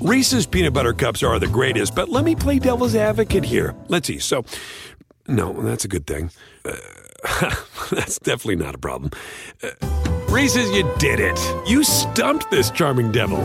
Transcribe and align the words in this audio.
Reese's 0.00 0.46
peanut 0.46 0.72
butter 0.72 0.92
cups 0.92 1.24
are 1.24 1.40
the 1.40 1.48
greatest, 1.48 1.92
but 1.96 2.08
let 2.08 2.24
me 2.24 2.36
play 2.36 2.60
devil's 2.60 2.94
advocate 2.94 3.44
here. 3.44 3.74
Let's 3.88 4.06
see. 4.06 4.20
So, 4.20 4.44
no, 5.26 5.52
that's 5.60 5.84
a 5.84 5.88
good 5.88 6.06
thing. 6.06 6.30
Uh, 6.64 6.76
that's 7.90 8.20
definitely 8.20 8.56
not 8.64 8.76
a 8.76 8.78
problem. 8.78 9.10
Uh, 9.60 9.70
Reese's, 10.28 10.70
you 10.70 10.88
did 10.98 11.18
it. 11.18 11.36
You 11.68 11.82
stumped 11.82 12.48
this 12.48 12.70
charming 12.70 13.10
devil. 13.10 13.40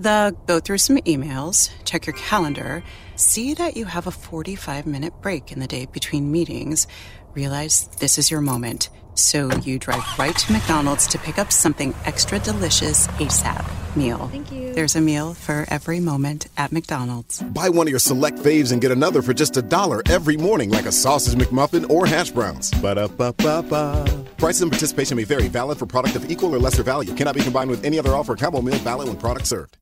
The 0.00 0.34
go 0.46 0.58
through 0.58 0.78
some 0.78 0.96
emails, 0.98 1.70
check 1.84 2.06
your 2.06 2.16
calendar, 2.16 2.82
see 3.14 3.54
that 3.54 3.76
you 3.76 3.84
have 3.84 4.08
a 4.08 4.10
45 4.10 4.84
minute 4.84 5.12
break 5.22 5.52
in 5.52 5.60
the 5.60 5.68
day 5.68 5.86
between 5.86 6.32
meetings, 6.32 6.88
realize 7.34 7.86
this 8.00 8.18
is 8.18 8.32
your 8.32 8.40
moment. 8.40 8.88
So 9.14 9.54
you 9.58 9.78
drive 9.78 10.02
right 10.18 10.36
to 10.36 10.52
McDonald's 10.52 11.06
to 11.08 11.18
pick 11.18 11.38
up 11.38 11.52
something 11.52 11.94
extra 12.04 12.38
delicious 12.38 13.06
ASAP. 13.18 13.64
Meal. 13.94 14.28
Thank 14.28 14.50
you. 14.50 14.72
There's 14.72 14.96
a 14.96 15.02
meal 15.02 15.34
for 15.34 15.66
every 15.68 16.00
moment 16.00 16.46
at 16.56 16.72
McDonald's. 16.72 17.42
Buy 17.42 17.68
one 17.68 17.86
of 17.86 17.90
your 17.90 17.98
select 17.98 18.38
faves 18.38 18.72
and 18.72 18.80
get 18.80 18.90
another 18.90 19.20
for 19.20 19.34
just 19.34 19.56
a 19.58 19.62
dollar 19.62 20.00
every 20.08 20.38
morning, 20.38 20.70
like 20.70 20.86
a 20.86 20.92
sausage 20.92 21.34
McMuffin 21.34 21.90
or 21.90 22.06
hash 22.06 22.30
browns. 22.30 22.70
Ba-da-ba-ba-ba. 22.80 24.24
Prices 24.38 24.62
and 24.62 24.72
participation 24.72 25.18
may 25.18 25.24
vary. 25.24 25.48
Valid 25.48 25.78
for 25.78 25.84
product 25.84 26.16
of 26.16 26.30
equal 26.30 26.54
or 26.54 26.58
lesser 26.58 26.82
value. 26.82 27.12
Cannot 27.14 27.34
be 27.34 27.42
combined 27.42 27.68
with 27.68 27.84
any 27.84 27.98
other 27.98 28.14
offer. 28.14 28.34
Combo 28.34 28.62
meal 28.62 28.78
valid 28.78 29.08
when 29.08 29.18
product 29.18 29.46
served. 29.46 29.76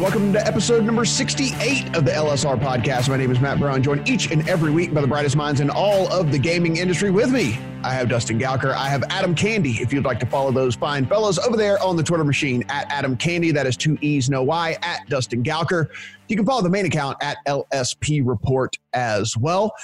Welcome 0.00 0.32
to 0.32 0.46
episode 0.46 0.82
number 0.84 1.04
68 1.04 1.94
of 1.94 2.06
the 2.06 2.10
LSR 2.10 2.58
podcast. 2.58 3.10
My 3.10 3.18
name 3.18 3.30
is 3.30 3.38
Matt 3.38 3.58
Brown, 3.58 3.82
joined 3.82 4.08
each 4.08 4.30
and 4.30 4.48
every 4.48 4.70
week 4.70 4.94
by 4.94 5.02
the 5.02 5.06
brightest 5.06 5.36
minds 5.36 5.60
in 5.60 5.68
all 5.68 6.10
of 6.10 6.32
the 6.32 6.38
gaming 6.38 6.78
industry. 6.78 7.10
With 7.10 7.30
me, 7.30 7.58
I 7.84 7.92
have 7.92 8.08
Dustin 8.08 8.38
Gouker. 8.38 8.72
I 8.72 8.88
have 8.88 9.04
Adam 9.10 9.34
Candee. 9.34 9.78
If 9.78 9.92
you'd 9.92 10.06
like 10.06 10.18
to 10.20 10.24
follow 10.24 10.52
those 10.52 10.74
fine 10.74 11.04
fellows 11.04 11.38
over 11.38 11.54
there 11.54 11.78
on 11.82 11.96
the 11.96 12.02
Twitter 12.02 12.24
machine 12.24 12.64
at 12.70 12.90
Adam 12.90 13.14
Candee, 13.14 13.52
that 13.52 13.66
is 13.66 13.76
two 13.76 13.98
E's, 14.00 14.30
no 14.30 14.42
Y, 14.42 14.74
at 14.80 15.06
Dustin 15.10 15.44
Gouker. 15.44 15.90
You 16.28 16.36
can 16.36 16.46
follow 16.46 16.62
the 16.62 16.70
main 16.70 16.86
account 16.86 17.18
at 17.20 17.36
LSP 17.46 18.22
Report 18.24 18.78
as 18.94 19.36
well 19.36 19.74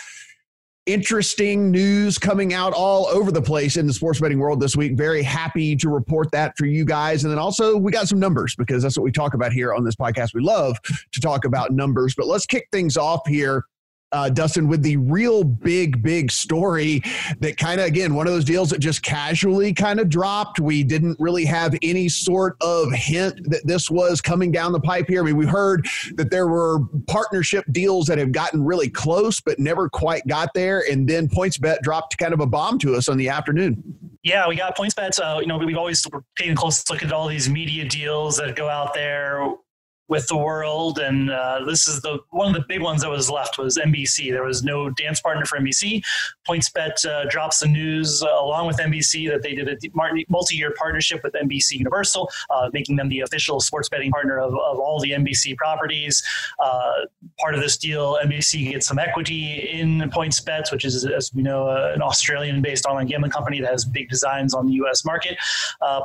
interesting 0.86 1.70
news 1.70 2.16
coming 2.16 2.54
out 2.54 2.72
all 2.72 3.06
over 3.08 3.32
the 3.32 3.42
place 3.42 3.76
in 3.76 3.86
the 3.86 3.92
sports 3.92 4.20
betting 4.20 4.38
world 4.38 4.60
this 4.60 4.76
week. 4.76 4.96
Very 4.96 5.22
happy 5.22 5.76
to 5.76 5.88
report 5.88 6.30
that 6.30 6.56
for 6.56 6.66
you 6.66 6.84
guys. 6.84 7.24
And 7.24 7.32
then 7.32 7.38
also, 7.38 7.76
we 7.76 7.92
got 7.92 8.08
some 8.08 8.20
numbers 8.20 8.54
because 8.56 8.82
that's 8.82 8.96
what 8.96 9.02
we 9.04 9.12
talk 9.12 9.34
about 9.34 9.52
here 9.52 9.74
on 9.74 9.84
this 9.84 9.96
podcast. 9.96 10.32
We 10.32 10.42
love 10.42 10.80
to 11.12 11.20
talk 11.20 11.44
about 11.44 11.72
numbers, 11.72 12.14
but 12.16 12.26
let's 12.26 12.46
kick 12.46 12.68
things 12.72 12.96
off 12.96 13.20
here. 13.26 13.64
Uh, 14.12 14.30
Dustin, 14.30 14.68
with 14.68 14.82
the 14.82 14.96
real 14.98 15.42
big, 15.42 16.00
big 16.00 16.30
story 16.30 17.02
that 17.40 17.56
kind 17.56 17.80
of, 17.80 17.86
again, 17.86 18.14
one 18.14 18.28
of 18.28 18.32
those 18.32 18.44
deals 18.44 18.70
that 18.70 18.78
just 18.78 19.02
casually 19.02 19.72
kind 19.72 19.98
of 19.98 20.08
dropped. 20.08 20.60
We 20.60 20.84
didn't 20.84 21.16
really 21.18 21.44
have 21.44 21.76
any 21.82 22.08
sort 22.08 22.56
of 22.60 22.92
hint 22.92 23.50
that 23.50 23.66
this 23.66 23.90
was 23.90 24.20
coming 24.20 24.52
down 24.52 24.70
the 24.70 24.80
pipe 24.80 25.08
here. 25.08 25.22
I 25.22 25.24
mean, 25.24 25.36
we 25.36 25.44
heard 25.44 25.88
that 26.14 26.30
there 26.30 26.46
were 26.46 26.78
partnership 27.08 27.64
deals 27.72 28.06
that 28.06 28.16
have 28.18 28.30
gotten 28.30 28.64
really 28.64 28.88
close, 28.88 29.40
but 29.40 29.58
never 29.58 29.88
quite 29.88 30.24
got 30.28 30.54
there. 30.54 30.84
And 30.88 31.08
then 31.08 31.28
PointsBet 31.28 31.80
dropped 31.80 32.16
kind 32.16 32.32
of 32.32 32.40
a 32.40 32.46
bomb 32.46 32.78
to 32.80 32.94
us 32.94 33.08
on 33.08 33.16
the 33.16 33.28
afternoon. 33.28 33.82
Yeah, 34.22 34.48
we 34.48 34.54
got 34.56 34.76
PointsBet. 34.76 35.18
Uh, 35.18 35.40
you 35.40 35.46
know, 35.46 35.58
we've 35.58 35.76
always 35.76 36.06
taken 36.36 36.52
a 36.52 36.56
close 36.56 36.88
look 36.88 37.02
at 37.02 37.12
all 37.12 37.26
these 37.26 37.48
media 37.48 37.84
deals 37.84 38.36
that 38.36 38.54
go 38.54 38.68
out 38.68 38.94
there 38.94 39.56
with 40.08 40.26
the 40.28 40.36
world, 40.36 40.98
and 40.98 41.30
uh, 41.30 41.64
this 41.66 41.88
is 41.88 42.00
the 42.00 42.18
one 42.30 42.48
of 42.48 42.54
the 42.54 42.64
big 42.68 42.80
ones 42.80 43.02
that 43.02 43.10
was 43.10 43.28
left 43.28 43.58
was 43.58 43.76
NBC. 43.76 44.30
There 44.30 44.44
was 44.44 44.62
no 44.62 44.88
dance 44.90 45.20
partner 45.20 45.44
for 45.44 45.58
NBC. 45.58 46.02
PointsBet 46.48 47.04
uh, 47.04 47.28
drops 47.28 47.60
the 47.60 47.66
news 47.66 48.22
uh, 48.22 48.28
along 48.28 48.68
with 48.68 48.76
NBC 48.76 49.28
that 49.30 49.42
they 49.42 49.54
did 49.54 49.68
a 49.68 49.76
multi-year 50.28 50.72
partnership 50.78 51.22
with 51.24 51.32
NBC 51.32 51.72
Universal, 51.72 52.30
uh, 52.50 52.70
making 52.72 52.96
them 52.96 53.08
the 53.08 53.20
official 53.20 53.58
sports 53.58 53.88
betting 53.88 54.12
partner 54.12 54.38
of, 54.38 54.52
of 54.52 54.78
all 54.78 55.00
the 55.00 55.10
NBC 55.10 55.56
properties. 55.56 56.22
Uh, 56.62 56.92
part 57.40 57.54
of 57.54 57.60
this 57.60 57.76
deal, 57.76 58.18
NBC 58.22 58.70
gets 58.70 58.86
some 58.86 59.00
equity 59.00 59.68
in 59.72 59.98
PointsBet, 60.10 60.70
which 60.70 60.84
is, 60.84 61.04
as 61.04 61.32
we 61.34 61.42
know, 61.42 61.66
uh, 61.66 61.92
an 61.94 62.02
Australian-based 62.02 62.86
online 62.86 63.06
gambling 63.06 63.32
company 63.32 63.60
that 63.60 63.72
has 63.72 63.84
big 63.84 64.08
designs 64.08 64.54
on 64.54 64.66
the 64.66 64.74
U.S. 64.74 65.04
market. 65.04 65.36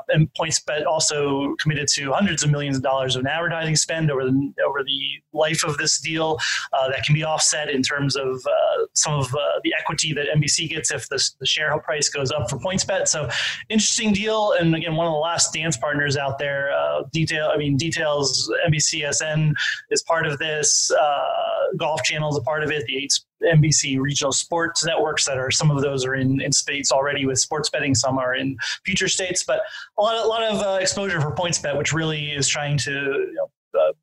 and 0.09 0.34
PointsBet 0.34 0.88
also 0.88 1.56
committed 1.59 1.88
to 1.90 2.12
hundreds 2.12 2.44
of 2.44 2.50
millions 2.50 2.78
of 2.78 2.84
dollars 2.84 3.16
of 3.16 3.25
advertising 3.28 3.75
spend 3.75 3.91
spend 3.91 4.12
over 4.12 4.25
the 4.25 4.53
over 4.66 4.84
the 4.84 5.22
life 5.34 5.63
of 5.63 5.78
this 5.78 6.00
deal 6.00 6.40
uh, 6.74 6.90
that 6.90 7.03
can 7.03 7.13
be 7.13 7.24
offset 7.24 7.69
in 7.69 7.81
terms 7.81 8.16
of 8.16 8.28
uh, 8.46 8.85
some 8.94 9.13
of 9.13 9.28
uh, 9.34 9.59
the 9.63 9.74
equity 9.78 10.13
that 10.13 10.25
NBC 10.35 10.69
gets 10.69 10.91
if 10.91 11.07
the, 11.09 11.22
the 11.40 11.46
share 11.46 11.78
price 11.79 12.09
goes 12.09 12.31
up 12.31 12.50
for 12.50 12.57
PointsBet. 12.57 13.07
So 13.07 13.30
interesting 13.69 14.13
deal, 14.13 14.53
and 14.59 14.75
again, 14.75 14.96
one 14.96 15.07
of 15.07 15.13
the 15.13 15.19
last 15.19 15.53
dance 15.53 15.78
partners 15.78 16.18
out 16.18 16.38
there. 16.40 16.72
Uh, 16.72 17.03
detail, 17.12 17.51
I 17.53 17.57
mean, 17.57 17.78
details. 17.78 18.51
NBCSN 18.68 19.53
is 19.90 20.03
part 20.03 20.25
of 20.25 20.38
this. 20.40 20.91
Uh, 20.91 21.75
Golf 21.78 22.03
Channel 22.03 22.30
is 22.30 22.38
a 22.38 22.41
part 22.41 22.63
of 22.63 22.72
it. 22.72 22.85
The 22.85 22.97
eight 22.97 23.13
NBC 23.44 24.00
regional 24.00 24.31
sports 24.31 24.85
networks 24.85 25.25
that 25.25 25.38
are 25.38 25.51
some 25.51 25.72
of 25.72 25.81
those 25.81 26.06
are 26.06 26.16
in, 26.16 26.41
in 26.41 26.51
states 26.51 26.91
already 26.91 27.25
with 27.25 27.40
sports 27.40 27.69
betting. 27.69 27.96
Some 27.96 28.18
are 28.18 28.35
in 28.35 28.57
future 28.85 29.07
states, 29.07 29.44
but 29.44 29.62
a 29.97 30.01
lot, 30.01 30.24
a 30.24 30.28
lot 30.28 30.44
of 30.44 30.59
uh, 30.62 30.78
exposure 30.81 31.19
for 31.19 31.34
PointsBet, 31.34 31.78
which 31.78 31.94
really 31.94 32.31
is 32.31 32.47
trying 32.47 32.78
to 32.80 32.91
you 32.91 33.34
know, 33.35 33.50
uh, 33.80 33.94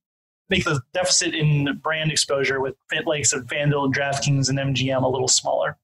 make 0.48 0.64
the 0.64 0.80
deficit 0.92 1.34
in 1.34 1.78
brand 1.82 2.10
exposure 2.10 2.60
with 2.60 2.74
likes 3.06 3.32
of 3.32 3.46
FanDuel 3.46 3.86
and 3.86 3.94
DraftKings 3.94 4.48
and 4.48 4.58
MGM 4.58 5.02
a 5.02 5.08
little 5.08 5.28
smaller. 5.28 5.76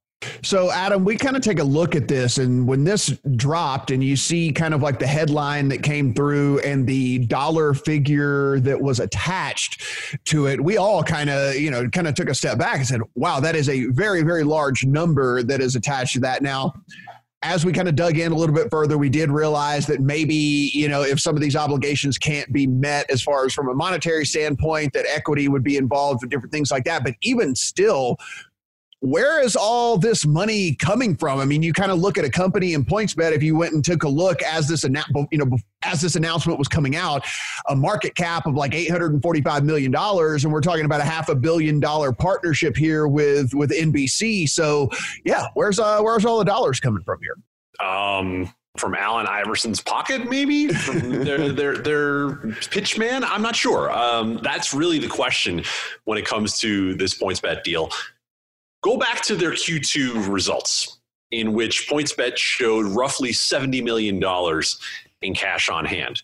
So, 0.43 0.71
Adam, 0.71 1.05
we 1.05 1.17
kind 1.17 1.37
of 1.37 1.43
take 1.43 1.59
a 1.59 1.65
look 1.65 1.95
at 1.95 2.09
this, 2.09 2.39
and 2.39 2.67
when 2.67 2.85
this 2.85 3.19
dropped, 3.37 3.91
and 3.91 4.03
you 4.03 4.17
see 4.17 4.53
kind 4.53 4.73
of 4.73 4.83
like 4.83 4.99
the 4.99 5.07
headline 5.07 5.69
that 5.69 5.83
came 5.83 6.15
through 6.15 6.61
and 6.61 6.87
the 6.87 7.19
dollar 7.27 7.75
figure 7.75 8.59
that 8.61 8.81
was 8.81 9.01
attached 9.01 9.83
to 10.27 10.47
it, 10.47 10.63
we 10.63 10.77
all 10.77 11.03
kind 11.03 11.31
of, 11.31 11.57
you 11.57 11.71
know, 11.71 11.89
kind 11.89 12.07
of 12.07 12.15
took 12.15 12.29
a 12.29 12.35
step 12.35 12.59
back 12.59 12.77
and 12.77 12.87
said, 12.87 13.01
wow, 13.15 13.41
that 13.41 13.55
is 13.57 13.69
a 13.69 13.87
very, 13.87 14.23
very 14.23 14.45
large 14.45 14.85
number 14.85 15.43
that 15.43 15.61
is 15.61 15.77
attached 15.77 16.15
to 16.15 16.21
that. 16.21 16.43
Now, 16.43 16.73
as 17.45 17.65
we 17.65 17.73
kind 17.73 17.89
of 17.89 17.95
dug 17.95 18.17
in 18.17 18.33
a 18.33 18.35
little 18.35 18.55
bit 18.55 18.71
further, 18.71 18.97
we 18.97 19.11
did 19.11 19.31
realize 19.31 19.87
that 19.87 20.01
maybe, 20.01 20.71
you 20.73 20.89
know, 20.89 21.03
if 21.03 21.21
some 21.21 21.37
of 21.37 21.43
these 21.43 21.55
obligations 21.55 22.17
can't 22.17 22.51
be 22.53 22.67
met 22.67 23.09
as 23.11 23.23
far 23.23 23.45
as 23.45 23.53
from 23.53 23.69
a 23.69 23.75
monetary 23.75 24.25
standpoint, 24.25 24.95
that 24.95 25.05
equity 25.07 25.47
would 25.47 25.63
be 25.63 25.77
involved 25.77 26.23
with 26.23 26.31
different 26.31 26.53
things 26.53 26.71
like 26.71 26.85
that. 26.85 27.05
But 27.05 27.15
even 27.21 27.55
still, 27.55 28.17
where 29.05 29.43
is 29.43 29.55
all 29.55 29.99
this 29.99 30.25
money 30.25 30.75
coming 30.77 31.15
from? 31.15 31.39
I 31.39 31.45
mean, 31.45 31.63
you 31.63 31.75
kind 31.75 31.93
of 31.93 31.99
look 31.99 32.17
at 32.17 32.25
a 32.25 32.31
company 32.31 32.73
in 32.73 32.87
PointsBet. 32.87 33.33
If 33.33 33.43
you 33.43 33.55
went 33.55 33.75
and 33.75 33.85
took 33.85 34.03
a 34.03 34.09
look 34.09 34.41
as 34.43 34.67
this, 34.67 34.83
you 34.83 35.39
know, 35.39 35.59
as 35.83 36.01
this 36.01 36.17
announcement 36.17 36.59
was 36.59 36.69
coming 36.69 36.97
out, 36.97 37.23
a 37.69 37.77
market 37.77 38.15
cap 38.15 38.47
of 38.47 38.55
like 38.55 38.73
eight 38.73 38.91
hundred 38.91 39.13
and 39.13 39.23
forty-five 39.23 39.63
million 39.63 39.93
dollars, 39.93 40.45
and 40.45 40.53
we're 40.53 40.63
talking 40.63 40.87
about 40.87 41.01
a 41.01 41.05
half 41.05 41.29
a 41.29 41.35
billion 41.35 41.81
dollar 41.81 42.13
partnership 42.13 42.79
here 42.79 43.07
with 43.07 43.53
with 43.53 43.71
NBC. 43.71 44.49
So, 44.49 44.89
yeah, 45.23 45.49
where's 45.53 45.79
uh, 45.79 46.01
where's 46.01 46.25
all 46.25 46.39
the 46.39 46.45
dollars 46.47 46.81
coming 46.81 47.03
from 47.03 47.19
here? 47.21 47.87
Um, 47.87 48.55
from 48.79 48.95
Allen 48.95 49.27
Iverson's 49.27 49.83
pocket, 49.83 50.31
maybe 50.31 50.69
from 50.69 51.25
their 51.25 51.49
their 51.53 51.77
their 51.77 52.37
pitch 52.71 52.97
man. 52.97 53.23
I'm 53.23 53.43
not 53.43 53.55
sure. 53.55 53.93
Um, 53.93 54.41
that's 54.43 54.73
really 54.73 54.99
the 54.99 55.09
question 55.09 55.63
when 56.05 56.17
it 56.17 56.25
comes 56.25 56.59
to 56.61 56.95
this 56.95 57.19
PointsBet 57.19 57.65
deal. 57.65 57.91
Go 58.85 58.99
back 58.99 59.23
to 59.23 59.35
their 59.35 59.53
Q2 59.53 60.31
results, 60.31 60.99
in 61.31 61.55
which 61.55 61.89
PointsBet 61.89 62.37
showed 62.37 62.85
roughly 62.85 63.31
$70 63.31 63.83
million 63.83 64.23
in 65.23 65.35
cash 65.35 65.71
on 65.71 65.87
hand. 65.87 66.23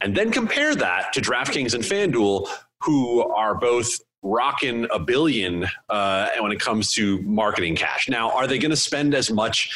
And 0.00 0.16
then 0.16 0.32
compare 0.32 0.74
that 0.74 1.12
to 1.12 1.20
DraftKings 1.20 1.72
and 1.72 1.84
FanDuel, 1.84 2.48
who 2.80 3.22
are 3.32 3.54
both 3.54 3.88
rocking 4.22 4.88
a 4.90 4.98
billion 4.98 5.66
uh, 5.88 6.30
when 6.40 6.50
it 6.50 6.58
comes 6.58 6.92
to 6.94 7.22
marketing 7.22 7.76
cash. 7.76 8.08
Now, 8.08 8.30
are 8.30 8.48
they 8.48 8.58
going 8.58 8.70
to 8.70 8.76
spend 8.76 9.14
as 9.14 9.30
much 9.30 9.70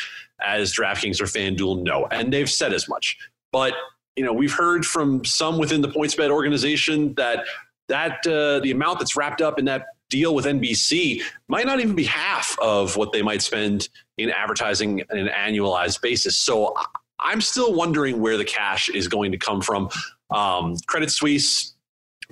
as 0.45 0.75
DraftKings 0.75 1.21
or 1.21 1.27
FanDuel? 1.27 1.83
No. 1.85 2.09
And 2.11 2.33
they've 2.33 2.51
said 2.51 2.73
as 2.73 2.89
much. 2.89 3.17
But 3.53 3.75
you 4.17 4.25
know, 4.25 4.33
we've 4.33 4.53
heard 4.53 4.85
from 4.85 5.25
some 5.25 5.57
within 5.57 5.83
the 5.83 5.89
PointsBet 5.89 6.31
organization 6.31 7.15
that 7.15 7.45
that 7.89 8.27
uh, 8.27 8.59
the 8.59 8.73
amount 8.73 8.99
that's 8.99 9.17
wrapped 9.17 9.41
up 9.41 9.61
in 9.61 9.65
that 9.67 9.87
deal 10.11 10.35
with 10.35 10.45
NBC 10.45 11.23
might 11.49 11.67
not 11.67 11.81
even 11.81 11.95
be 11.95 12.05
half 12.05 12.57
of 12.61 12.97
what 12.97 13.13
they 13.13 13.23
might 13.23 13.43
spend 13.43 13.89
in 14.17 14.31
advertising 14.31 15.03
on 15.11 15.19
an 15.19 15.29
annualized 15.29 16.01
basis. 16.01 16.37
So 16.39 16.75
I'm 17.21 17.41
still 17.41 17.75
wondering 17.75 18.21
where 18.21 18.37
the 18.37 18.45
cash 18.45 18.89
is 18.89 19.09
going 19.09 19.33
to 19.33 19.39
come 19.39 19.61
from. 19.61 19.89
Um, 20.31 20.77
Credit 20.87 21.11
Suisse 21.11 21.75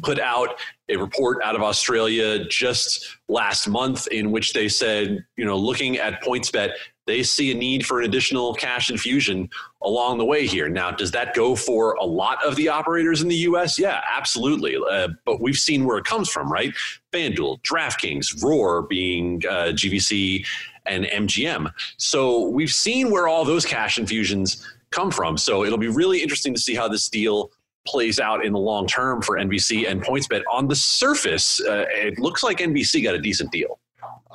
put 0.03 0.21
out 0.21 0.59
a 0.89 0.97
report 0.97 1.43
out 1.43 1.55
of 1.55 1.63
Australia 1.63 2.45
just 2.47 3.17
last 3.29 3.67
month 3.67 4.07
in 4.09 4.31
which 4.31 4.53
they 4.53 4.69
said, 4.69 5.25
you 5.37 5.45
know, 5.45 5.57
looking 5.57 5.97
at 5.97 6.23
PointsBet, 6.23 6.73
they 7.07 7.23
see 7.23 7.53
a 7.53 7.55
need 7.55 7.87
for 7.87 8.01
an 8.01 8.07
additional 8.07 8.55
cash 8.55 8.91
infusion 8.91 9.49
along 9.83 10.19
the 10.19 10.25
way 10.25 10.47
here. 10.47 10.69
Now, 10.69 10.91
does 10.91 11.13
that 11.13 11.35
go 11.35 11.55
for 11.55 11.95
a 11.95 12.05
lot 12.05 12.45
of 12.45 12.57
the 12.57 12.69
operators 12.69 13.23
in 13.23 13.29
the 13.29 13.37
U.S.? 13.37 13.79
Yeah, 13.79 14.01
absolutely. 14.13 14.77
Uh, 14.77 15.09
but 15.25 15.41
we've 15.41 15.57
seen 15.57 15.85
where 15.85 15.99
it 15.99 16.05
comes 16.05 16.29
from, 16.29 16.51
right? 16.51 16.75
FanDuel, 17.13 17.63
DraftKings, 17.63 18.43
Roar 18.43 18.83
being 18.83 19.43
uh, 19.49 19.73
GVC 19.73 20.45
and 20.87 21.05
MGM. 21.05 21.73
So 21.97 22.49
we've 22.49 22.71
seen 22.71 23.11
where 23.11 23.29
all 23.29 23.45
those 23.45 23.65
cash 23.65 23.99
infusions 23.99 24.67
come 24.91 25.11
from. 25.11 25.37
So 25.37 25.65
it'll 25.65 25.79
be 25.79 25.89
really 25.89 26.23
interesting 26.23 26.55
to 26.55 26.61
see 26.61 26.75
how 26.75 26.89
this 26.89 27.09
deal 27.09 27.51
plays 27.87 28.19
out 28.19 28.45
in 28.45 28.53
the 28.53 28.59
long 28.59 28.87
term 28.87 29.23
for 29.23 29.37
NBC 29.37 29.89
and 29.89 30.03
PointsBet. 30.03 30.43
On 30.53 30.67
the 30.67 30.75
surface, 30.75 31.61
uh, 31.61 31.85
it 31.89 32.19
looks 32.19 32.43
like 32.43 32.59
NBC 32.59 33.03
got 33.03 33.15
a 33.15 33.21
decent 33.21 33.53
deal. 33.53 33.79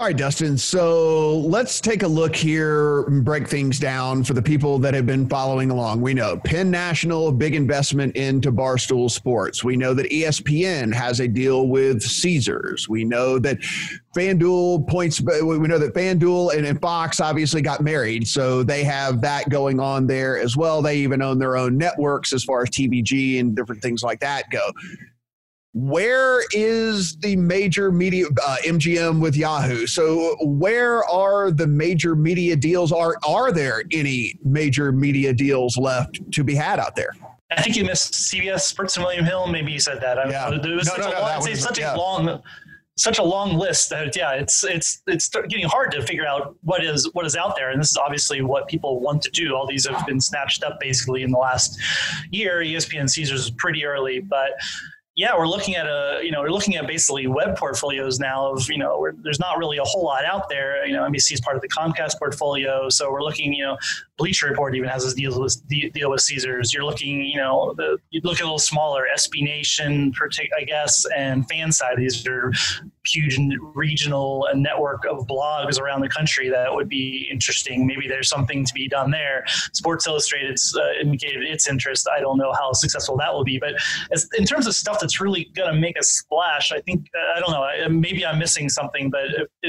All 0.02 0.08
right, 0.08 0.18
Dustin. 0.18 0.58
So 0.58 1.38
let's 1.42 1.80
take 1.80 2.02
a 2.02 2.08
look 2.08 2.36
here 2.36 3.04
and 3.04 3.24
break 3.24 3.48
things 3.48 3.78
down 3.78 4.24
for 4.24 4.34
the 4.34 4.42
people 4.42 4.80
that 4.80 4.96
have 4.96 5.06
been 5.06 5.30
following 5.30 5.70
along. 5.70 6.02
We 6.02 6.16
know 6.16 6.38
Penn 6.44 6.72
National, 6.72 7.32
big 7.32 7.54
investment 7.54 8.16
into 8.16 8.52
Barstool 8.52 9.12
Sports. 9.12 9.64
We 9.64 9.78
know 9.78 9.94
that 9.94 10.10
ESPN 10.10 10.92
has 10.92 11.20
a 11.20 11.28
deal 11.28 11.68
with 11.68 12.02
Caesars. 12.02 12.90
We 12.90 13.04
know 13.04 13.38
that 13.38 13.60
FanDuel 14.16 14.88
points, 14.88 15.22
we 15.22 15.60
know 15.60 15.78
that 15.78 15.94
FanDuel 15.94 16.58
and, 16.58 16.66
and 16.66 16.82
Fox 16.82 17.20
obviously 17.20 17.62
got 17.62 17.82
married. 17.82 18.28
So 18.28 18.64
they 18.64 18.84
have 18.84 19.22
that 19.22 19.50
going 19.50 19.80
on 19.80 20.08
there 20.08 20.40
as 20.40 20.58
well. 20.58 20.82
They 20.82 20.98
even 20.98 21.22
own 21.22 21.38
their 21.38 21.56
own 21.56 21.78
networks 21.78 22.34
as 22.34 22.44
far 22.44 22.64
as 22.64 22.72
TVG 22.72 23.40
and 23.40 23.56
different 23.56 23.84
things 23.84 24.02
like 24.02 24.20
that 24.22 24.50
go 24.50 24.72
where 25.74 26.42
is 26.52 27.16
the 27.18 27.36
major 27.38 27.92
media 27.92 28.26
uh, 28.46 28.58
MGM 28.66 29.22
with 29.22 29.36
Yahoo? 29.38 29.88
So 29.88 30.36
where 30.42 31.04
are 31.06 31.52
the 31.52 31.68
major 31.68 32.16
media 32.16 32.56
deals? 32.56 32.92
Are 32.92 33.16
are 33.26 33.52
there 33.52 33.84
any 33.92 34.38
major 34.44 34.92
media 34.92 35.34
deals 35.34 35.78
left 35.78 36.20
to 36.34 36.44
be 36.44 36.56
had 36.56 36.80
out 36.80 36.96
there? 36.96 37.16
I 37.56 37.62
think 37.62 37.76
you 37.76 37.86
missed 37.86 38.14
CBS 38.14 38.62
Sports 38.62 38.96
and 38.98 39.06
William 39.06 39.26
Hill. 39.26 39.48
Maybe 39.48 39.72
you 39.72 39.80
said 39.80 40.02
that. 40.02 40.18
Yeah. 40.30 40.50
It 40.54 40.76
was 40.76 40.88
No, 40.88 40.94
such, 40.94 41.00
no, 41.00 41.08
a, 41.10 41.14
no, 41.14 41.22
long, 41.22 41.38
it's 41.38 41.50
was- 41.50 41.64
such 41.64 41.80
yeah. 41.80 41.96
a 41.96 41.98
long, 41.98 42.42
such 42.98 43.20
a 43.20 43.24
long 43.24 43.58
list 43.58 43.90
that 43.90 44.16
yeah, 44.16 44.34
it's 44.34 44.64
it's 44.66 45.02
it's 45.08 45.30
getting 45.30 45.66
hard 45.66 45.92
to 45.92 46.02
figure 46.02 46.26
out 46.26 46.56
what 46.64 46.84
is 46.84 47.10
what 47.14 47.26
is 47.26 47.36
out 47.38 47.56
there. 47.56 47.70
And 47.72 47.80
this 47.80 47.92
is 47.92 47.98
obviously 47.98 48.42
what 48.42 48.68
people 48.68 49.00
want 49.00 49.22
to 49.24 49.32
do. 49.32 49.56
All 49.56 49.66
these 49.66 49.88
have 49.88 50.06
been 50.06 50.20
snatched 50.20 50.64
up 50.64 50.80
basically 50.82 51.24
in 51.24 51.32
the 51.32 51.38
last 51.38 51.80
year. 52.30 52.60
ESPN 52.60 53.10
Caesars 53.10 53.46
is 53.46 53.52
pretty 53.52 53.86
early, 53.86 54.20
but 54.20 54.52
yeah, 55.22 55.38
we're 55.38 55.48
looking 55.48 55.76
at 55.76 55.86
a 55.86 56.20
you 56.24 56.32
know 56.32 56.42
we're 56.42 56.50
looking 56.50 56.78
at 56.78 56.88
basically 56.88 57.28
web 57.28 57.56
portfolios 57.56 58.20
now 58.20 58.54
of 58.54 58.68
you 58.72 58.80
know 58.80 59.08
there's 59.22 59.40
not 59.40 59.60
really 59.60 59.78
a 59.78 59.84
whole 59.84 60.04
lot 60.04 60.26
out 60.26 60.50
there. 60.50 60.84
You 60.84 60.94
know, 60.94 61.04
NBC 61.04 61.34
is 61.34 61.42
part 61.42 61.56
of 61.56 61.62
the 61.62 61.68
Comcast 61.68 62.18
portfolio, 62.18 62.90
so 62.90 63.12
we're 63.12 63.22
looking 63.22 63.54
you 63.54 63.64
know 63.64 63.78
Bleacher 64.22 64.48
Report 64.48 64.76
even 64.76 64.88
has 64.88 65.04
this 65.04 65.16
deal 65.16 65.42
with 65.42 65.68
deal 65.68 66.12
with 66.12 66.22
Caesars. 66.22 66.72
You're 66.72 66.86
looking 66.86 67.26
you 67.26 67.38
know 67.38 67.74
the 67.76 67.98
you 68.12 68.22
look 68.24 68.40
a 68.40 68.44
little 68.44 68.60
smaller 68.60 69.08
SB 69.16 69.42
Nation, 69.42 70.14
I 70.56 70.64
guess, 70.64 71.06
and 71.18 71.50
Fanside. 71.50 71.98
These 71.98 72.28
are 72.28 72.52
huge 73.08 73.40
regional 73.74 74.46
and 74.52 74.62
network 74.62 75.06
of 75.10 75.26
blogs 75.26 75.80
around 75.80 76.02
the 76.02 76.10
country 76.10 76.50
that 76.50 76.72
would 76.72 76.88
be 76.88 77.28
interesting. 77.32 77.88
Maybe 77.88 78.08
there's 78.08 78.30
something 78.30 78.64
to 78.64 78.74
be 78.76 78.88
done 78.88 79.10
there. 79.10 79.44
Sports 79.74 80.06
Illustrated 80.06 80.58
uh, 80.76 81.02
indicated 81.02 81.44
its 81.44 81.68
interest. 81.68 82.08
I 82.16 82.20
don't 82.20 82.38
know 82.38 82.54
how 82.54 82.74
successful 82.74 83.18
that 83.18 83.34
will 83.34 83.44
be, 83.44 83.58
but 83.58 83.74
as, 84.12 84.30
in 84.38 84.46
terms 84.46 84.68
of 84.68 84.76
stuff 84.76 85.00
that's 85.00 85.20
really 85.20 85.46
going 85.56 85.74
to 85.74 85.80
make 85.80 85.98
a 85.98 86.04
splash, 86.04 86.72
I 86.72 86.80
think 86.82 87.08
uh, 87.16 87.38
I 87.38 87.40
don't 87.40 87.52
know. 87.52 87.64
I, 87.64 87.88
maybe 87.88 88.24
I'm 88.24 88.38
missing 88.38 88.70
something, 88.70 89.10
but 89.10 89.24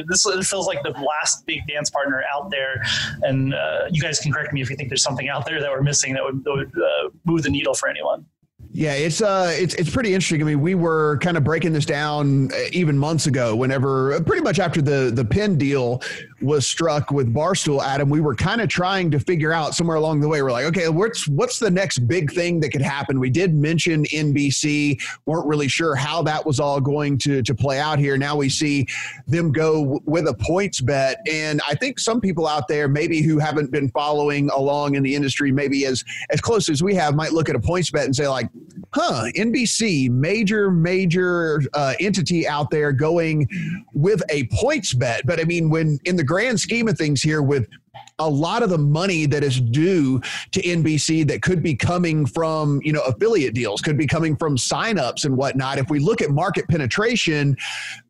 this 0.07 0.27
it 0.27 0.45
feels 0.45 0.67
like 0.67 0.83
the 0.83 0.91
last 0.91 1.47
big 1.47 1.67
dance 1.67 1.89
partner 1.89 2.23
out 2.33 2.51
there. 2.51 2.83
And 3.23 3.55
uh, 3.55 3.85
you 3.91 4.03
guys 4.03 4.21
can 4.21 4.33
correct 4.43 4.55
me 4.55 4.61
if 4.61 4.71
you 4.71 4.77
think 4.77 4.89
there's 4.89 5.03
something 5.03 5.29
out 5.29 5.47
there 5.47 5.61
that 5.61 5.71
we're 5.71 5.83
missing 5.83 6.15
that 6.15 6.25
would, 6.25 6.43
that 6.45 6.53
would 6.53 6.73
uh, 6.77 7.11
move 7.25 7.43
the 7.43 7.51
needle 7.51 7.75
for 7.75 7.89
anyone. 7.89 8.27
Yeah, 8.75 8.95
it's 8.95 9.21
uh, 9.21 9.53
it's 9.55 9.75
it's 9.75 9.91
pretty 9.91 10.15
interesting. 10.15 10.41
I 10.41 10.45
mean, 10.47 10.63
we 10.63 10.75
were 10.75 11.19
kind 11.19 11.37
of 11.37 11.45
breaking 11.45 11.75
this 11.75 11.85
down 11.85 12.51
uh, 12.53 12.57
even 12.73 12.97
months 12.97 13.27
ago. 13.27 13.55
Whenever, 13.55 14.19
pretty 14.23 14.43
much 14.43 14.59
after 14.59 14.81
the 14.81 15.11
the 15.15 15.27
Penn 15.27 15.59
deal 15.59 16.01
was 16.41 16.67
struck 16.67 17.11
with 17.11 17.33
Barstool, 17.33 17.85
Adam, 17.85 18.09
we 18.09 18.23
were 18.23 18.35
kind 18.35 18.63
of 18.63 18.71
trying 18.71 19.11
to 19.11 19.21
figure 19.21 19.53
out 19.53 19.75
somewhere 19.75 19.99
along 19.99 20.21
the 20.21 20.29
way. 20.29 20.41
We're 20.41 20.53
like, 20.53 20.65
okay, 20.67 20.89
what's 20.89 21.29
what's 21.29 21.59
the 21.59 21.71
next 21.71 21.99
big 22.09 22.33
thing 22.33 22.61
that 22.61 22.71
could 22.71 22.81
happen? 22.81 23.21
We 23.21 23.29
did 23.29 23.55
mention 23.55 24.05
NBC, 24.05 25.03
weren't 25.27 25.47
really 25.47 25.69
sure 25.69 25.95
how 25.95 26.23
that 26.23 26.47
was 26.47 26.59
all 26.59 26.81
going 26.81 27.19
to 27.19 27.43
to 27.43 27.55
play 27.55 27.79
out 27.79 27.99
here. 27.99 28.17
Now 28.17 28.37
we 28.37 28.49
see 28.49 28.87
them 29.27 29.53
go 29.53 30.01
with 30.07 30.27
a 30.27 30.35
points 30.35 30.81
bet, 30.81 31.19
and 31.31 31.61
I 31.69 31.75
think 31.75 31.99
some 31.99 32.23
people 32.23 32.47
out 32.47 32.69
there, 32.69 32.89
maybe 32.89 33.21
who 33.21 33.39
haven't 33.39 33.71
been 33.71 33.91
following 33.91 34.49
along 34.49 34.95
in 34.95 35.03
the 35.03 35.15
industry, 35.15 35.53
maybe 35.53 35.85
as 35.85 36.03
as 36.31 36.41
close 36.41 36.71
as 36.71 36.83
we 36.83 36.95
have, 36.95 37.15
might 37.15 37.33
look 37.33 37.51
at 37.51 37.55
a 37.55 37.61
points 37.61 37.91
bet 37.91 38.07
and 38.07 38.17
say 38.17 38.27
like 38.27 38.49
huh, 38.93 39.25
NBC, 39.37 40.11
major, 40.11 40.71
major 40.71 41.63
uh, 41.75 41.95
entity 42.01 42.47
out 42.47 42.71
there 42.71 42.93
going 42.93 43.49
with 43.93 44.23
a 44.31 44.49
points 44.49 44.95
bet. 44.95 45.27
But 45.27 45.41
I 45.41 45.45
mean, 45.45 45.71
when 45.71 45.99
in 46.05 46.17
the 46.17 46.25
grand 46.25 46.61
scheme 46.61 46.89
of 46.89 46.97
things 46.97 47.23
here, 47.23 47.43
with 47.43 47.69
a 48.19 48.29
lot 48.29 48.63
of 48.63 48.71
the 48.71 48.79
money 48.79 49.27
that 49.27 49.43
is 49.43 49.61
due 49.61 50.21
to 50.53 50.63
NBC 50.63 51.27
that 51.29 51.43
could 51.43 51.63
be 51.63 51.75
coming 51.75 52.27
from, 52.27 52.81
you 52.83 52.93
know, 52.93 53.03
affiliate 53.03 53.55
deals, 53.55 53.81
could 53.81 53.99
be 53.99 54.07
coming 54.07 54.37
from 54.37 54.57
signups 54.57 55.25
and 55.25 55.37
whatnot. 55.37 55.79
If 55.79 55.91
we 55.91 55.99
look 55.99 56.21
at 56.21 56.31
market 56.31 56.69
penetration, 56.69 57.57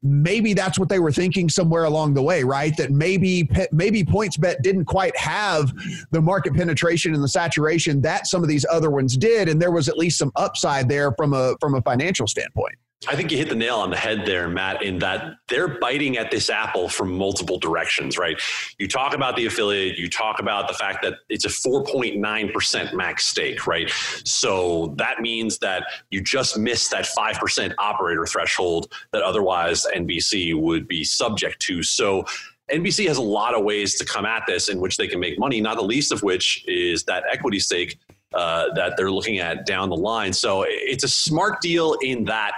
maybe 0.02 0.54
that's 0.54 0.78
what 0.78 0.88
they 0.88 0.99
were 0.99 1.12
thinking 1.12 1.49
somewhere 1.49 1.84
along 1.84 2.14
the 2.14 2.22
way, 2.22 2.44
right? 2.44 2.76
That 2.76 2.90
maybe 2.90 3.49
maybe 3.72 4.04
PointsBet 4.04 4.62
didn't 4.62 4.84
quite 4.84 5.16
have 5.16 5.72
the 6.10 6.20
market 6.20 6.55
penetration 6.55 7.14
and 7.14 7.22
the 7.22 7.28
saturation 7.28 8.00
that 8.02 8.26
some 8.26 8.43
of 8.43 8.48
these 8.48 8.66
other 8.70 8.90
ones 8.90 9.16
did, 9.16 9.48
and 9.48 9.60
there 9.60 9.70
was 9.70 9.88
at 9.88 9.96
least 9.96 10.19
some 10.19 10.32
upside 10.37 10.88
there 10.88 11.12
from 11.12 11.32
a 11.34 11.55
from 11.60 11.75
a 11.75 11.82
financial 11.82 12.26
standpoint. 12.26 12.76
I 13.08 13.16
think 13.16 13.32
you 13.32 13.38
hit 13.38 13.49
the 13.49 13.56
nail 13.56 13.76
on 13.76 13.90
the 13.90 13.96
head 13.96 14.25
there, 14.25 14.49
Matt, 14.49 14.82
in 14.82 15.00
that 15.00 15.34
they're 15.49 15.78
biting 15.81 16.19
at 16.19 16.31
this 16.31 16.49
apple 16.49 16.88
from 16.88 17.16
multiple 17.16 17.58
directions, 17.58 18.16
right? 18.16 18.40
You 18.78 18.87
talk 18.87 19.14
about 19.14 19.34
the 19.34 19.46
affiliate, 19.46 19.99
you 19.99 20.08
talk 20.08 20.38
about 20.38 20.69
the 20.69 20.75
fact 20.75 21.02
that 21.02 21.14
it's 21.28 21.44
a 21.44 21.49
4.9% 21.49 22.94
max 22.94 23.26
stake, 23.26 23.66
right? 23.66 23.90
So 24.25 24.94
that 24.99 25.20
means 25.20 25.58
that 25.58 25.84
you 26.10 26.20
just 26.20 26.56
missed 26.56 26.93
that 26.93 27.06
5% 27.06 27.75
operator 27.78 28.25
threshold 28.25 28.93
that 29.12 29.22
otherwise 29.22 29.84
NBC 29.94 30.55
would 30.60 30.87
be 30.87 31.02
subject 31.02 31.60
to. 31.62 31.82
So 31.82 32.25
NBC 32.70 33.08
has 33.08 33.16
a 33.16 33.22
lot 33.22 33.55
of 33.55 33.64
ways 33.64 33.96
to 33.96 34.05
come 34.05 34.25
at 34.25 34.44
this 34.46 34.69
in 34.69 34.81
which 34.81 34.96
they 34.96 35.08
can 35.08 35.19
make 35.19 35.40
money, 35.40 35.60
not 35.60 35.76
the 35.76 35.82
least 35.82 36.12
of 36.12 36.22
which 36.22 36.64
is 36.69 37.02
that 37.05 37.25
equity 37.31 37.58
stake 37.58 37.98
uh, 38.32 38.72
that 38.75 38.96
they're 38.96 39.10
looking 39.10 39.40
at 39.40 39.66
down 39.66 39.90
the 39.90 39.96
line. 39.96 40.32
So 40.32 40.64
it's 40.69 41.05
a 41.05 41.08
smart 41.08 41.60
deal 41.60 41.96
in 42.00 42.25
that 42.25 42.52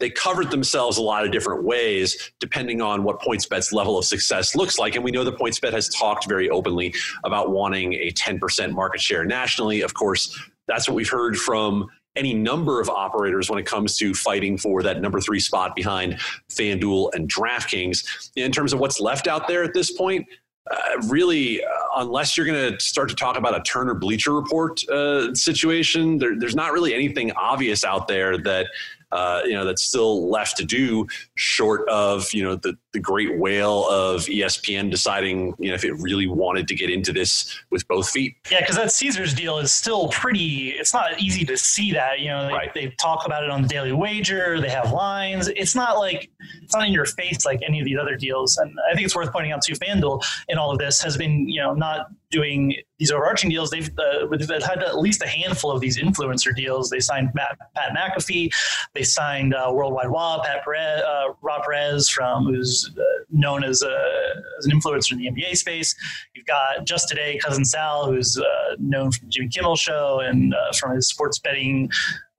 they 0.00 0.10
covered 0.10 0.50
themselves 0.50 0.96
a 0.96 1.02
lot 1.02 1.24
of 1.24 1.30
different 1.30 1.62
ways 1.62 2.32
depending 2.40 2.80
on 2.82 3.04
what 3.04 3.20
PointsBet's 3.20 3.72
level 3.72 3.98
of 3.98 4.04
success 4.04 4.56
looks 4.56 4.78
like. 4.78 4.96
And 4.96 5.04
we 5.04 5.10
know 5.10 5.22
that 5.24 5.36
PointsBet 5.36 5.72
has 5.72 5.88
talked 5.90 6.26
very 6.28 6.50
openly 6.50 6.92
about 7.22 7.50
wanting 7.50 7.92
a 7.92 8.10
10% 8.12 8.72
market 8.72 9.00
share 9.00 9.24
nationally. 9.24 9.82
Of 9.82 9.94
course, 9.94 10.36
that's 10.66 10.88
what 10.88 10.94
we've 10.94 11.08
heard 11.10 11.36
from 11.36 11.86
any 12.16 12.34
number 12.34 12.80
of 12.80 12.88
operators 12.88 13.48
when 13.48 13.58
it 13.58 13.66
comes 13.66 13.96
to 13.98 14.14
fighting 14.14 14.58
for 14.58 14.82
that 14.82 15.00
number 15.00 15.20
three 15.20 15.38
spot 15.38 15.76
behind 15.76 16.18
FanDuel 16.50 17.10
and 17.14 17.32
DraftKings. 17.32 18.30
In 18.34 18.50
terms 18.50 18.72
of 18.72 18.80
what's 18.80 19.00
left 19.00 19.28
out 19.28 19.46
there 19.46 19.62
at 19.62 19.74
this 19.74 19.92
point, 19.92 20.26
uh, 20.70 20.76
really, 21.08 21.62
uh, 21.62 21.68
unless 21.96 22.36
you're 22.36 22.46
going 22.46 22.72
to 22.72 22.80
start 22.80 23.08
to 23.08 23.14
talk 23.14 23.36
about 23.36 23.56
a 23.56 23.62
Turner 23.62 23.94
Bleacher 23.94 24.34
Report 24.34 24.82
uh, 24.88 25.34
situation, 25.34 26.18
there, 26.18 26.38
there's 26.38 26.54
not 26.54 26.72
really 26.72 26.94
anything 26.94 27.32
obvious 27.32 27.84
out 27.84 28.08
there 28.08 28.38
that 28.38 28.66
uh, 29.12 29.42
you 29.44 29.52
know 29.52 29.64
that's 29.64 29.84
still 29.84 30.30
left 30.30 30.56
to 30.58 30.64
do, 30.64 31.06
short 31.34 31.88
of 31.88 32.32
you 32.32 32.42
know 32.42 32.56
the 32.56 32.76
the 32.92 32.98
great 33.00 33.38
whale 33.38 33.86
of 33.88 34.22
ESPN 34.22 34.90
deciding 34.90 35.54
you 35.58 35.68
know 35.68 35.74
if 35.74 35.84
it 35.84 35.92
really 35.94 36.26
wanted 36.26 36.66
to 36.68 36.74
get 36.74 36.90
into 36.90 37.12
this 37.12 37.58
with 37.70 37.86
both 37.88 38.08
feet. 38.10 38.34
Yeah, 38.50 38.60
because 38.60 38.76
that 38.76 38.90
Caesars 38.92 39.32
deal 39.34 39.58
is 39.58 39.72
still 39.72 40.08
pretty. 40.08 40.70
It's 40.70 40.92
not 40.92 41.20
easy 41.20 41.44
to 41.44 41.56
see 41.56 41.92
that. 41.92 42.20
You 42.20 42.28
know, 42.28 42.46
they, 42.48 42.52
Right. 42.52 42.74
they 42.74 42.88
talk 43.00 43.26
about 43.26 43.44
it 43.44 43.50
on 43.50 43.62
the 43.62 43.68
Daily 43.68 43.92
Wager. 43.92 44.60
They 44.60 44.70
have 44.70 44.92
lines. 44.92 45.48
It's 45.48 45.74
not 45.74 45.98
like 45.98 46.30
it's 46.62 46.74
not 46.74 46.86
in 46.86 46.92
your 46.92 47.04
face 47.06 47.46
like 47.46 47.60
any 47.66 47.78
of 47.78 47.84
these 47.84 47.98
other 48.00 48.16
deals. 48.16 48.56
And 48.56 48.76
I 48.90 48.94
think 48.94 49.04
it's 49.04 49.14
worth 49.16 49.32
pointing 49.32 49.52
out 49.52 49.62
too. 49.62 49.74
FanDuel 49.74 50.22
in 50.48 50.58
all 50.58 50.70
of 50.72 50.78
this 50.78 51.00
has 51.02 51.16
been 51.16 51.48
you 51.48 51.60
know 51.60 51.74
not 51.74 52.06
doing 52.30 52.74
these 53.00 53.10
overarching 53.10 53.50
deals. 53.50 53.70
They've, 53.70 53.90
uh, 53.98 54.26
they've 54.36 54.62
had 54.62 54.84
at 54.84 55.00
least 55.00 55.20
a 55.20 55.26
handful 55.26 55.72
of 55.72 55.80
these 55.80 55.98
influencer 55.98 56.54
deals. 56.54 56.88
They 56.88 57.00
signed 57.00 57.30
Matt, 57.34 57.58
Pat 57.74 57.90
McAfee. 57.92 58.52
They 58.94 59.02
signed 59.02 59.52
uh, 59.52 59.72
Worldwide 59.74 60.10
Wob, 60.10 60.44
Pat 60.44 60.62
Perez, 60.62 61.02
uh, 61.02 61.32
Rob 61.42 61.64
Perez 61.64 62.08
from 62.08 62.44
who's 62.44 62.79
uh, 62.88 63.02
known 63.30 63.64
as, 63.64 63.82
a, 63.82 64.32
as 64.58 64.66
an 64.66 64.72
influencer 64.72 65.12
in 65.12 65.18
the 65.18 65.30
NBA 65.30 65.56
space. 65.56 65.94
You've 66.34 66.46
got 66.46 66.84
just 66.84 67.08
today 67.08 67.38
cousin 67.42 67.64
Sal, 67.64 68.06
who's 68.10 68.38
uh, 68.38 68.76
known 68.78 69.10
from 69.12 69.28
Jimmy 69.30 69.48
Kimmel 69.48 69.76
Show 69.76 70.20
and 70.20 70.54
uh, 70.54 70.72
from 70.72 70.94
his 70.94 71.08
sports 71.08 71.38
betting 71.38 71.90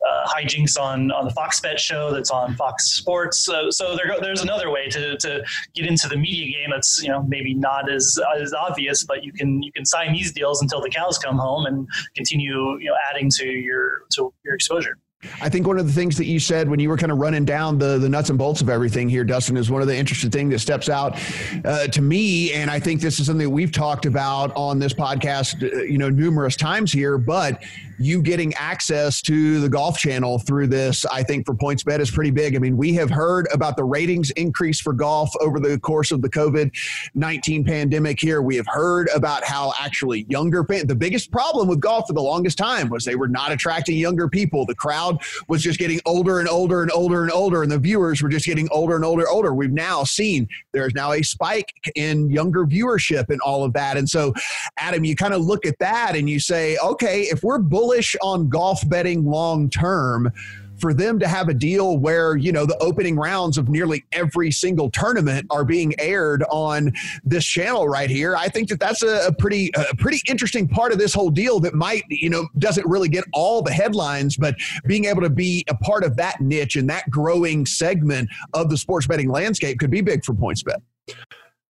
uh, 0.07 0.27
hijinks 0.27 0.79
on 0.79 1.11
on 1.11 1.25
the 1.25 1.31
Fox 1.31 1.59
Bet 1.59 1.79
show 1.79 2.11
that's 2.11 2.31
on 2.31 2.55
Fox 2.55 2.91
Sports. 2.91 3.39
So, 3.39 3.69
so 3.69 3.95
there, 3.95 4.15
there's 4.19 4.41
another 4.41 4.71
way 4.71 4.89
to, 4.89 5.17
to 5.17 5.43
get 5.75 5.85
into 5.85 6.07
the 6.07 6.17
media 6.17 6.51
game 6.51 6.71
that's 6.71 7.01
you 7.03 7.09
know 7.09 7.23
maybe 7.23 7.53
not 7.53 7.91
as 7.91 8.17
as 8.39 8.53
obvious, 8.53 9.03
but 9.03 9.23
you 9.23 9.31
can 9.31 9.61
you 9.61 9.71
can 9.71 9.85
sign 9.85 10.13
these 10.13 10.31
deals 10.31 10.61
until 10.61 10.81
the 10.81 10.89
cows 10.89 11.17
come 11.17 11.37
home 11.37 11.65
and 11.65 11.87
continue 12.15 12.79
you 12.79 12.89
know 12.89 12.95
adding 13.09 13.29
to 13.37 13.45
your 13.45 14.01
to 14.13 14.33
your 14.43 14.55
exposure. 14.55 14.97
I 15.41 15.49
think 15.49 15.67
one 15.67 15.77
of 15.77 15.85
the 15.85 15.93
things 15.93 16.17
that 16.17 16.25
you 16.25 16.39
said 16.39 16.67
when 16.67 16.79
you 16.79 16.89
were 16.89 16.97
kind 16.97 17.11
of 17.11 17.19
running 17.19 17.45
down 17.45 17.77
the, 17.77 17.99
the 17.99 18.09
nuts 18.09 18.29
and 18.29 18.39
bolts 18.39 18.61
of 18.61 18.69
everything 18.69 19.07
here, 19.07 19.23
Dustin, 19.23 19.55
is 19.55 19.69
one 19.69 19.81
of 19.81 19.87
the 19.87 19.95
interesting 19.95 20.31
things 20.31 20.51
that 20.51 20.59
steps 20.59 20.89
out 20.89 21.19
uh, 21.63 21.87
to 21.87 22.01
me. 22.01 22.53
And 22.53 22.71
I 22.71 22.79
think 22.79 23.01
this 23.01 23.19
is 23.19 23.27
something 23.27 23.45
that 23.45 23.51
we've 23.51 23.71
talked 23.71 24.07
about 24.07 24.51
on 24.55 24.79
this 24.79 24.93
podcast, 24.93 25.61
uh, 25.61 25.81
you 25.83 25.99
know, 25.99 26.09
numerous 26.09 26.55
times 26.55 26.91
here. 26.91 27.19
But 27.19 27.63
you 28.03 28.21
getting 28.21 28.53
access 28.55 29.21
to 29.23 29.59
the 29.59 29.69
golf 29.69 29.97
channel 29.97 30.39
through 30.39 30.67
this, 30.67 31.05
I 31.05 31.23
think 31.23 31.45
for 31.45 31.53
PointsBet 31.53 31.99
is 31.99 32.11
pretty 32.11 32.31
big. 32.31 32.55
I 32.55 32.59
mean, 32.59 32.77
we 32.77 32.93
have 32.95 33.09
heard 33.09 33.47
about 33.53 33.77
the 33.77 33.83
ratings 33.83 34.31
increase 34.31 34.79
for 34.79 34.93
golf 34.93 35.31
over 35.39 35.59
the 35.59 35.79
course 35.79 36.11
of 36.11 36.21
the 36.21 36.29
COVID 36.29 36.71
19 37.13 37.63
pandemic 37.63 38.19
here. 38.19 38.41
We 38.41 38.55
have 38.55 38.67
heard 38.67 39.09
about 39.13 39.43
how 39.43 39.73
actually 39.79 40.25
younger, 40.29 40.63
the 40.63 40.95
biggest 40.95 41.31
problem 41.31 41.67
with 41.67 41.79
golf 41.79 42.07
for 42.07 42.13
the 42.13 42.21
longest 42.21 42.57
time 42.57 42.89
was 42.89 43.05
they 43.05 43.15
were 43.15 43.27
not 43.27 43.51
attracting 43.51 43.97
younger 43.97 44.27
people. 44.27 44.65
The 44.65 44.75
crowd 44.75 45.21
was 45.47 45.61
just 45.61 45.79
getting 45.79 45.99
older 46.05 46.39
and 46.39 46.49
older 46.49 46.81
and 46.81 46.91
older 46.91 47.23
and 47.23 47.31
older, 47.31 47.63
and 47.63 47.71
the 47.71 47.79
viewers 47.79 48.21
were 48.21 48.29
just 48.29 48.45
getting 48.45 48.67
older 48.71 48.95
and 48.95 49.05
older 49.05 49.23
and 49.23 49.31
older. 49.31 49.53
We've 49.53 49.71
now 49.71 50.03
seen 50.03 50.47
there's 50.73 50.93
now 50.93 51.11
a 51.11 51.21
spike 51.21 51.73
in 51.95 52.29
younger 52.29 52.65
viewership 52.65 53.29
and 53.29 53.41
all 53.41 53.63
of 53.63 53.73
that. 53.73 53.97
And 53.97 54.09
so, 54.09 54.33
Adam, 54.77 55.03
you 55.03 55.15
kind 55.15 55.33
of 55.33 55.41
look 55.41 55.65
at 55.65 55.77
that 55.79 56.15
and 56.15 56.29
you 56.29 56.39
say, 56.39 56.77
okay, 56.77 57.23
if 57.23 57.43
we're 57.43 57.59
bullish 57.59 57.90
bullish 57.91 58.15
on 58.21 58.47
golf 58.47 58.87
betting 58.87 59.25
long 59.25 59.69
term 59.69 60.31
for 60.79 60.93
them 60.93 61.19
to 61.19 61.27
have 61.27 61.49
a 61.49 61.53
deal 61.53 61.97
where 61.97 62.37
you 62.37 62.51
know 62.51 62.65
the 62.65 62.77
opening 62.77 63.17
rounds 63.17 63.57
of 63.57 63.67
nearly 63.67 64.03
every 64.13 64.49
single 64.49 64.89
tournament 64.89 65.45
are 65.49 65.65
being 65.65 65.93
aired 65.99 66.41
on 66.49 66.91
this 67.25 67.43
channel 67.45 67.89
right 67.89 68.09
here 68.09 68.35
i 68.37 68.47
think 68.47 68.69
that 68.69 68.79
that's 68.79 69.03
a, 69.03 69.27
a, 69.27 69.33
pretty 69.33 69.69
a 69.75 69.95
pretty 69.97 70.21
interesting 70.27 70.67
part 70.67 70.93
of 70.93 70.97
this 70.97 71.13
whole 71.13 71.29
deal 71.29 71.59
that 71.59 71.73
might 71.73 72.03
you 72.09 72.29
know 72.29 72.47
doesn't 72.59 72.87
really 72.87 73.09
get 73.09 73.25
all 73.33 73.61
the 73.61 73.73
headlines 73.73 74.37
but 74.37 74.55
being 74.87 75.05
able 75.05 75.21
to 75.21 75.29
be 75.29 75.65
a 75.67 75.75
part 75.75 76.03
of 76.03 76.15
that 76.15 76.39
niche 76.39 76.77
and 76.77 76.89
that 76.89 77.07
growing 77.09 77.65
segment 77.65 78.29
of 78.53 78.69
the 78.69 78.77
sports 78.77 79.05
betting 79.05 79.29
landscape 79.29 79.77
could 79.79 79.91
be 79.91 80.01
big 80.01 80.23
for 80.23 80.33
pointsbet. 80.33 80.81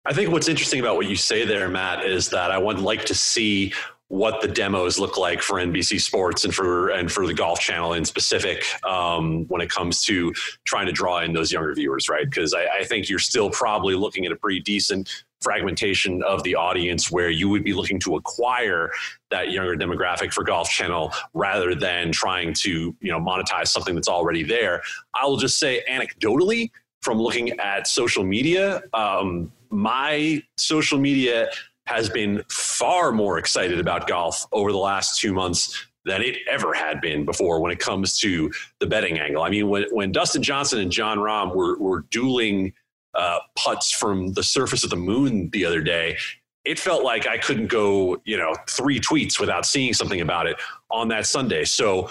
I 0.03 0.13
think 0.13 0.31
what's 0.31 0.47
interesting 0.47 0.79
about 0.79 0.95
what 0.95 1.07
you 1.07 1.15
say 1.15 1.45
there, 1.45 1.69
Matt, 1.69 2.05
is 2.05 2.29
that 2.29 2.49
I 2.49 2.57
would 2.57 2.79
like 2.79 3.05
to 3.05 3.13
see 3.13 3.71
what 4.11 4.41
the 4.41 4.47
demos 4.47 4.99
look 4.99 5.17
like 5.17 5.41
for 5.41 5.55
NBC 5.55 6.01
Sports 6.01 6.43
and 6.43 6.53
for 6.53 6.89
and 6.89 7.09
for 7.09 7.25
the 7.25 7.33
Golf 7.33 7.61
Channel 7.61 7.93
in 7.93 8.03
specific 8.03 8.65
um, 8.83 9.45
when 9.47 9.61
it 9.61 9.69
comes 9.69 10.03
to 10.03 10.33
trying 10.65 10.85
to 10.87 10.91
draw 10.91 11.19
in 11.19 11.31
those 11.31 11.49
younger 11.49 11.73
viewers, 11.73 12.09
right? 12.09 12.29
Because 12.29 12.53
I, 12.53 12.65
I, 12.79 12.83
think 12.83 13.07
you're 13.07 13.19
still 13.19 13.49
probably 13.49 13.95
looking 13.95 14.25
at 14.25 14.33
a 14.33 14.35
pretty 14.35 14.59
decent 14.59 15.23
fragmentation 15.39 16.21
of 16.23 16.43
the 16.43 16.55
audience 16.55 17.09
where 17.09 17.29
you 17.29 17.47
would 17.47 17.63
be 17.63 17.71
looking 17.71 18.01
to 18.01 18.17
acquire 18.17 18.91
that 19.29 19.51
younger 19.51 19.77
demographic 19.77 20.33
for 20.33 20.43
Golf 20.43 20.69
Channel 20.69 21.13
rather 21.33 21.73
than 21.73 22.11
trying 22.11 22.53
to 22.55 22.93
you 22.99 23.11
know 23.11 23.19
monetize 23.19 23.69
something 23.69 23.95
that's 23.95 24.09
already 24.09 24.43
there. 24.43 24.81
I 25.15 25.25
will 25.25 25.37
just 25.37 25.57
say 25.57 25.83
anecdotally 25.89 26.69
from 27.01 27.17
looking 27.17 27.57
at 27.61 27.87
social 27.87 28.25
media, 28.25 28.83
um, 28.93 29.53
my 29.69 30.43
social 30.57 30.99
media 30.99 31.49
has 31.91 32.09
been 32.09 32.43
far 32.49 33.11
more 33.11 33.37
excited 33.37 33.79
about 33.79 34.07
golf 34.07 34.45
over 34.51 34.71
the 34.71 34.77
last 34.77 35.19
two 35.19 35.33
months 35.33 35.87
than 36.05 36.21
it 36.21 36.37
ever 36.49 36.73
had 36.73 36.99
been 36.99 37.25
before 37.25 37.61
when 37.61 37.71
it 37.71 37.79
comes 37.79 38.17
to 38.19 38.51
the 38.79 38.87
betting 38.87 39.19
angle. 39.19 39.43
I 39.43 39.49
mean, 39.49 39.69
when, 39.69 39.85
when 39.91 40.11
Dustin 40.11 40.41
Johnson 40.41 40.79
and 40.79 40.91
Jon 40.91 41.19
Rahm 41.19 41.55
were, 41.55 41.77
were 41.77 42.05
dueling 42.09 42.73
uh, 43.13 43.39
putts 43.55 43.91
from 43.91 44.33
the 44.33 44.41
surface 44.41 44.83
of 44.83 44.89
the 44.89 44.95
moon 44.95 45.49
the 45.51 45.65
other 45.65 45.81
day, 45.81 46.17
it 46.63 46.79
felt 46.79 47.03
like 47.03 47.27
I 47.27 47.37
couldn't 47.37 47.67
go, 47.67 48.21
you 48.23 48.37
know, 48.37 48.55
three 48.69 48.99
tweets 48.99 49.39
without 49.39 49.65
seeing 49.65 49.93
something 49.93 50.21
about 50.21 50.47
it 50.47 50.57
on 50.89 51.07
that 51.09 51.25
Sunday. 51.25 51.65
So 51.65 52.09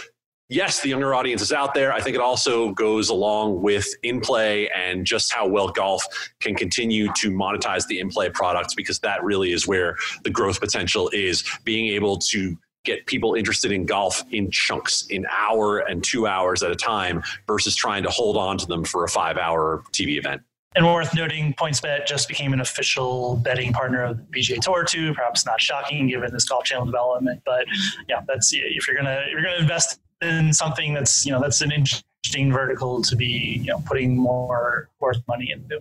yes, 0.50 0.80
the 0.80 0.88
younger 0.88 1.14
audience 1.14 1.40
is 1.40 1.52
out 1.52 1.72
there. 1.72 1.92
I 1.92 2.00
think 2.00 2.14
it 2.14 2.20
also 2.20 2.72
goes 2.72 3.08
along 3.08 3.62
with 3.62 3.86
in 4.02 4.20
play 4.20 4.68
and 4.70 5.06
just 5.06 5.32
how 5.32 5.46
well 5.46 5.68
golf 5.68 6.04
can 6.40 6.54
continue 6.54 7.10
to 7.14 7.30
monetize 7.30 7.86
the 7.86 8.00
in 8.00 8.10
play 8.10 8.28
products 8.28 8.74
because 8.74 8.98
that 8.98 9.24
really 9.24 9.52
is 9.52 9.66
where 9.66 9.96
the 10.24 10.30
growth 10.30 10.60
potential 10.60 11.08
is 11.14 11.44
being 11.64 11.86
able 11.94 12.18
to 12.18 12.58
get 12.84 13.06
people 13.06 13.34
interested 13.34 13.72
in 13.72 13.86
golf 13.86 14.22
in 14.32 14.50
chunks, 14.50 15.06
in 15.08 15.26
hour 15.30 15.78
and 15.78 16.02
two 16.02 16.26
hours 16.26 16.62
at 16.62 16.70
a 16.70 16.76
time 16.76 17.22
versus 17.46 17.76
trying 17.76 18.02
to 18.02 18.10
hold 18.10 18.36
on 18.36 18.58
to 18.58 18.66
them 18.66 18.84
for 18.84 19.04
a 19.04 19.08
five 19.08 19.36
hour 19.36 19.82
TV 19.92 20.18
event. 20.18 20.42
And 20.76 20.86
worth 20.86 21.14
noting, 21.14 21.52
PointsBet 21.54 22.06
just 22.06 22.28
became 22.28 22.52
an 22.52 22.60
official 22.60 23.36
betting 23.44 23.72
partner 23.72 24.04
of 24.04 24.18
the 24.18 24.22
PGA 24.22 24.60
Tour 24.60 24.84
too. 24.84 25.12
Perhaps 25.14 25.44
not 25.44 25.60
shocking 25.60 26.06
given 26.06 26.32
this 26.32 26.44
golf 26.44 26.64
channel 26.64 26.86
development, 26.86 27.42
but 27.44 27.66
yeah, 28.08 28.20
that's 28.26 28.52
if 28.54 28.86
you're 28.86 28.96
gonna 28.96 29.20
if 29.26 29.32
you're 29.32 29.42
gonna 29.42 29.58
invest 29.58 29.98
in 30.22 30.52
something 30.52 30.94
that's 30.94 31.24
you 31.24 31.32
know 31.32 31.40
that's 31.40 31.60
an 31.60 31.72
interesting 31.72 32.52
vertical 32.52 33.02
to 33.02 33.16
be 33.16 33.60
you 33.62 33.66
know 33.66 33.82
putting 33.86 34.16
more 34.16 34.88
worth 35.00 35.22
money 35.28 35.52
into. 35.52 35.80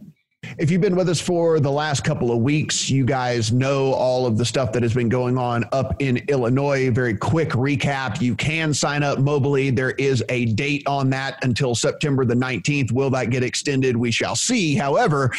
If 0.58 0.72
you've 0.72 0.82
been 0.82 0.96
with 0.96 1.10
us 1.10 1.20
for 1.20 1.60
the 1.60 1.72
last 1.72 2.04
couple 2.04 2.32
of 2.32 2.40
weeks, 2.40 2.90
you 2.90 3.06
guys 3.06 3.52
know 3.52 3.94
all 3.94 4.26
of 4.26 4.38
the 4.38 4.46
stuff 4.46 4.72
that 4.72 4.82
has 4.84 4.94
been 4.94 5.10
going 5.10 5.38
on 5.38 5.66
up 5.74 5.96
in 6.00 6.18
Illinois. 6.30 6.90
Very 6.92 7.14
quick 7.14 7.50
recap. 7.50 8.22
You 8.22 8.36
can 8.36 8.74
sign 8.74 9.04
up 9.04 9.20
mobily. 9.20 9.76
There 9.76 9.92
is 9.92 10.24
a 10.30 10.46
date 10.46 10.84
on 10.88 11.10
that 11.12 11.44
until 11.44 11.76
September 11.76 12.24
the 12.24 12.36
19th. 12.36 12.92
Will 12.94 13.10
that 13.12 13.32
get 13.32 13.44
extended? 13.44 13.98
We 13.98 14.12
shall 14.12 14.36
see. 14.36 14.76
However, 14.76 15.32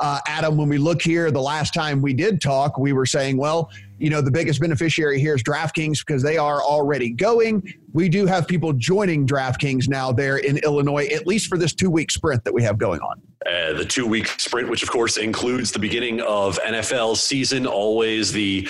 uh, 0.00 0.20
Adam, 0.26 0.56
when 0.56 0.68
we 0.68 0.78
look 0.78 1.02
here, 1.02 1.30
the 1.30 1.40
last 1.40 1.74
time 1.74 2.00
we 2.00 2.14
did 2.14 2.40
talk, 2.40 2.78
we 2.78 2.92
were 2.94 3.06
saying, 3.06 3.36
well, 3.36 3.70
you 3.98 4.10
know, 4.10 4.20
the 4.20 4.30
biggest 4.30 4.60
beneficiary 4.60 5.20
here 5.20 5.34
is 5.34 5.42
DraftKings 5.42 6.04
because 6.06 6.22
they 6.22 6.36
are 6.36 6.62
already 6.62 7.10
going. 7.10 7.62
We 7.92 8.08
do 8.08 8.26
have 8.26 8.46
people 8.46 8.72
joining 8.72 9.26
DraftKings 9.26 9.88
now 9.88 10.12
there 10.12 10.38
in 10.38 10.58
Illinois, 10.58 11.06
at 11.06 11.26
least 11.26 11.48
for 11.48 11.56
this 11.56 11.74
two 11.74 11.90
week 11.90 12.10
sprint 12.10 12.44
that 12.44 12.52
we 12.52 12.62
have 12.62 12.78
going 12.78 13.00
on. 13.00 13.20
Uh, 13.46 13.72
the 13.74 13.84
two 13.84 14.06
week 14.06 14.26
sprint, 14.40 14.68
which 14.68 14.82
of 14.82 14.90
course 14.90 15.16
includes 15.16 15.72
the 15.72 15.78
beginning 15.78 16.20
of 16.22 16.58
NFL 16.60 17.16
season, 17.16 17.66
always 17.66 18.32
the 18.32 18.68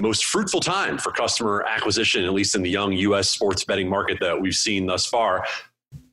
most 0.00 0.26
fruitful 0.26 0.60
time 0.60 0.98
for 0.98 1.10
customer 1.12 1.64
acquisition, 1.68 2.24
at 2.24 2.32
least 2.32 2.54
in 2.54 2.62
the 2.62 2.70
young 2.70 2.92
U.S. 2.92 3.30
sports 3.30 3.64
betting 3.64 3.88
market 3.88 4.18
that 4.20 4.40
we've 4.40 4.54
seen 4.54 4.86
thus 4.86 5.06
far. 5.06 5.44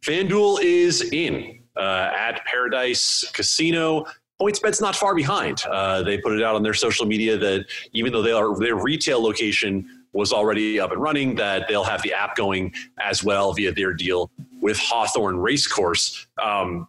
FanDuel 0.02 0.62
is 0.64 1.02
in 1.12 1.60
uh, 1.76 2.12
at 2.16 2.46
Par-A-Dice 2.46 3.30
Casino. 3.34 4.06
PointsBet's 4.42 4.82
not 4.82 4.96
far 4.96 5.16
behind. 5.16 5.64
Uh, 5.66 6.04
they 6.04 6.18
put 6.18 6.34
it 6.34 6.44
out 6.44 6.56
on 6.56 6.64
their 6.64 6.74
social 6.74 7.06
media 7.06 7.38
that 7.38 7.66
even 7.94 8.14
though 8.14 8.22
they 8.22 8.32
are, 8.32 8.58
their 8.60 8.76
retail 8.76 9.22
location 9.22 10.04
was 10.14 10.32
already 10.32 10.80
up 10.80 10.92
and 10.92 11.02
running, 11.02 11.36
that 11.36 11.68
they'll 11.68 11.84
have 11.84 12.02
the 12.02 12.14
app 12.14 12.36
going 12.36 12.74
as 13.00 13.24
well 13.24 13.54
via 13.54 13.72
their 13.72 13.94
deal 13.94 14.30
with 14.62 14.78
Hawthorne 14.78 15.38
Racecourse. 15.38 16.28
Um, 16.42 16.88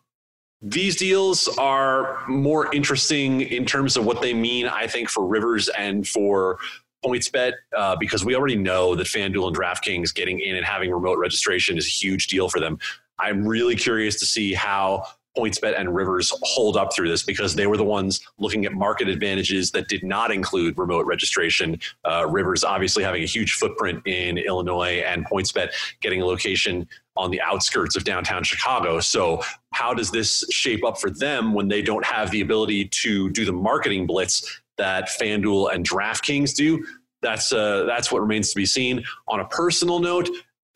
these 0.61 0.97
deals 0.97 1.49
are 1.57 2.27
more 2.27 2.75
interesting 2.75 3.43
in 3.43 3.65
terms 3.65 3.97
of 3.97 4.05
what 4.05 4.21
they 4.21 4.35
mean, 4.35 4.67
I 4.67 4.87
think, 4.87 5.09
for 5.09 5.25
Rivers 5.25 5.69
and 5.69 6.07
for 6.07 6.59
PointsBet 7.05 7.53
uh, 7.77 7.97
because 7.97 8.25
we 8.25 8.35
already 8.35 8.57
know 8.57 8.95
that 8.97 9.07
FanDuel 9.07 9.49
and 9.49 9.57
DraftKings 9.57 10.13
getting 10.13 10.41
in 10.41 10.57
and 10.57 10.65
having 10.65 10.91
remote 10.91 11.19
registration 11.19 11.79
is 11.79 11.87
a 11.87 11.91
huge 11.91 12.27
deal 12.27 12.49
for 12.49 12.59
them. 12.61 12.79
I'm 13.21 13.47
really 13.47 13.77
curious 13.77 14.19
to 14.21 14.27
see 14.27 14.53
how 14.53 15.05
PointsBet 15.39 15.79
and 15.79 15.95
Rivers 15.95 16.33
hold 16.43 16.77
up 16.77 16.93
through 16.93 17.09
this 17.09 17.23
because 17.23 17.55
they 17.55 17.67
were 17.67 17.77
the 17.77 17.85
ones 17.85 18.21
looking 18.39 18.65
at 18.65 18.73
market 18.73 19.09
advantages 19.09 19.71
that 19.71 19.89
did 19.89 20.03
not 20.03 20.33
include 20.33 20.77
remote 20.77 21.07
registration. 21.07 21.79
Uh, 22.05 22.27
Rivers 22.29 22.65
obviously 22.65 23.05
having 23.05 23.23
a 23.23 23.27
huge 23.27 23.53
footprint 23.53 24.05
in 24.07 24.39
Illinois 24.39 25.03
and 25.07 25.25
PointsBet 25.27 25.71
getting 26.01 26.23
a 26.23 26.27
location 26.27 26.89
on 27.17 27.31
the 27.31 27.41
outskirts 27.41 27.97
of 27.97 28.05
downtown 28.05 28.43
Chicago. 28.43 29.01
So, 29.01 29.43
how 29.73 29.95
does 29.95 30.11
this 30.11 30.45
shape 30.51 30.85
up 30.85 30.99
for 30.99 31.11
them 31.11 31.53
when 31.53 31.69
they 31.69 31.83
don't 31.83 32.05
have 32.05 32.31
the 32.31 32.41
ability 32.41 32.87
to 33.03 33.31
do 33.31 33.45
the 33.45 33.53
marketing 33.53 34.07
blitz 34.07 34.61
that 34.77 35.09
FanDuel 35.21 35.75
and 35.75 35.89
DraftKings 35.89 36.55
do? 36.55 36.85
That's 37.21 37.53
uh, 37.53 37.85
that's 37.85 38.11
what 38.13 38.23
remains 38.23 38.51
to 38.51 38.57
be 38.57 38.67
seen. 38.67 39.05
On 39.27 39.41
a 39.41 39.45
personal 39.47 39.99
note, 39.99 40.29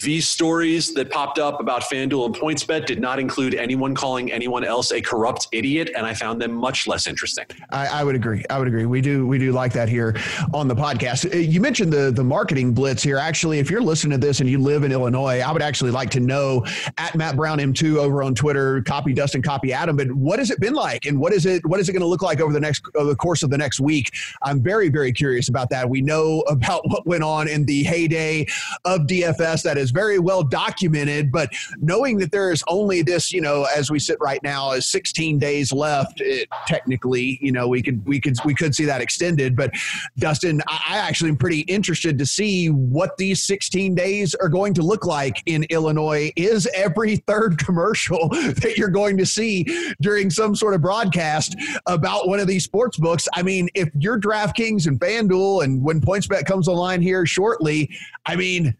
these 0.03 0.29
stories 0.29 0.93
that 0.95 1.11
popped 1.11 1.39
up 1.39 1.61
about 1.61 1.83
FanDuel 1.83 2.27
and 2.27 2.35
PointsBet 2.35 2.87
did 2.87 3.01
not 3.01 3.19
include 3.19 3.55
anyone 3.55 3.95
calling 3.95 4.31
anyone 4.33 4.65
else 4.65 4.93
a 4.93 5.01
corrupt 5.01 5.49
idiot, 5.53 5.91
and 5.97 6.05
I 6.05 6.15
found 6.15 6.43
them 6.43 6.53
much 6.53 6.87
less 6.87 7.07
interesting. 7.07 7.47
I, 7.71 7.87
I, 7.87 8.05
would 8.05 8.15
agree. 8.15 8.45
I 8.51 8.59
would 8.59 8.69
agree. 8.69 8.85
We 8.85 9.01
do 9.01 9.27
we 9.27 9.39
do 9.39 9.53
like 9.53 9.73
that 9.75 9.89
here 9.89 10.17
on 10.53 10.69
the 10.69 10.75
podcast. 10.75 11.33
Uh, 11.33 11.39
you 11.39 11.61
mentioned 11.61 11.93
the 11.93 12.11
the 12.11 12.25
marketing 12.25 12.75
blitz 12.75 13.03
here. 13.03 13.17
Actually, 13.17 13.59
if 13.59 13.71
you're 13.71 13.81
listening 13.81 14.19
to 14.21 14.27
this 14.27 14.41
and 14.41 14.49
you 14.49 14.59
live 14.59 14.85
in 14.85 14.93
Illinois, 14.93 15.41
I 15.41 15.53
would 15.53 15.63
actually 15.63 15.93
like 15.93 16.11
to 16.11 16.21
know 16.21 16.65
at 16.99 17.15
Matt 17.15 17.37
Brown 17.37 17.59
M2 17.59 17.97
over 17.97 18.23
on 18.23 18.35
Twitter, 18.35 18.83
copy 18.83 19.13
Dustin, 19.13 19.43
copy 19.43 19.73
Adam. 19.73 19.97
But 19.97 20.13
what 20.13 20.39
has 20.39 20.51
it 20.51 20.61
been 20.61 20.75
like, 20.75 21.07
and 21.07 21.19
what 21.19 21.33
is 21.33 21.47
it 21.47 21.65
what 21.65 21.81
is 21.81 21.89
it 21.89 21.93
going 21.93 22.01
to 22.01 22.07
look 22.07 22.23
like 22.23 22.41
over 22.41 22.53
the 22.53 22.61
next 22.61 22.85
over 22.97 23.09
the 23.09 23.17
course 23.17 23.43
of 23.43 23.51
the 23.51 23.59
next 23.59 23.81
week? 23.81 24.11
I'm 24.43 24.61
very 24.61 24.89
very 24.89 25.13
curious 25.13 25.49
about 25.49 25.71
that. 25.71 25.89
We 25.89 26.03
know 26.03 26.41
about 26.49 26.83
what 26.89 27.07
went 27.07 27.23
on 27.23 27.49
in 27.49 27.65
the 27.65 27.85
heyday 27.85 28.47
of 28.85 29.03
DFS 29.03 29.63
that 29.63 29.79
is 29.79 29.92
very 29.93 30.19
well 30.19 30.43
documented. 30.43 31.31
But 31.31 31.51
knowing 31.79 32.19
that 32.19 32.33
there 32.33 32.51
is 32.51 32.65
only 32.69 33.03
this, 33.03 33.33
you 33.33 33.41
know, 33.41 33.67
as 33.75 33.91
we 33.91 33.99
sit 33.99 34.19
right 34.21 34.43
now, 34.43 34.73
is 34.73 34.87
16 34.87 35.39
days 35.39 35.73
left. 35.73 36.21
It, 36.21 36.49
technically, 36.67 37.39
you 37.41 37.53
know, 37.53 37.69
we 37.69 37.83
could 37.83 38.05
we 38.07 38.21
could 38.21 38.37
we 38.45 38.55
could 38.55 38.75
see 38.75 38.85
that 38.85 39.01
extended. 39.01 39.57
But 39.57 39.73
Dustin, 40.19 40.61
I, 40.67 40.81
I 40.91 40.97
actually 40.99 41.31
am 41.31 41.37
pretty 41.37 41.61
interested 41.61 42.19
to 42.19 42.27
see 42.27 42.69
what 42.69 43.17
these 43.17 43.43
16 43.45 43.95
days 43.95 44.35
are 44.35 44.49
going 44.49 44.75
to 44.75 44.83
look 44.83 45.07
like 45.07 45.43
in 45.47 45.65
Illinois. 45.65 46.33
Is 46.37 46.69
every 46.75 47.17
third 47.17 47.59
commercial 47.59 48.29
that 48.31 48.75
you're 48.77 48.89
going 48.89 49.17
to 49.19 49.27
see 49.27 49.65
during 50.01 50.31
some 50.31 50.55
sort 50.55 50.75
of 50.75 50.83
broadcast 50.83 51.57
about 51.87 52.29
one 52.29 52.41
of 52.41 52.47
these 52.47 52.65
sports 52.65 52.97
books? 52.97 53.29
I 53.35 53.43
mean, 53.43 53.69
if 53.75 53.89
you're 53.99 54.21
DraftKings 54.21 54.87
and 54.87 54.99
FanDuel, 54.99 55.65
and 55.65 55.83
when 55.83 56.01
PointsBet 56.01 56.47
comes 56.47 56.69
online 56.69 57.01
here 57.03 57.27
shortly, 57.27 57.91
I 58.27 58.37
mean, 58.37 58.75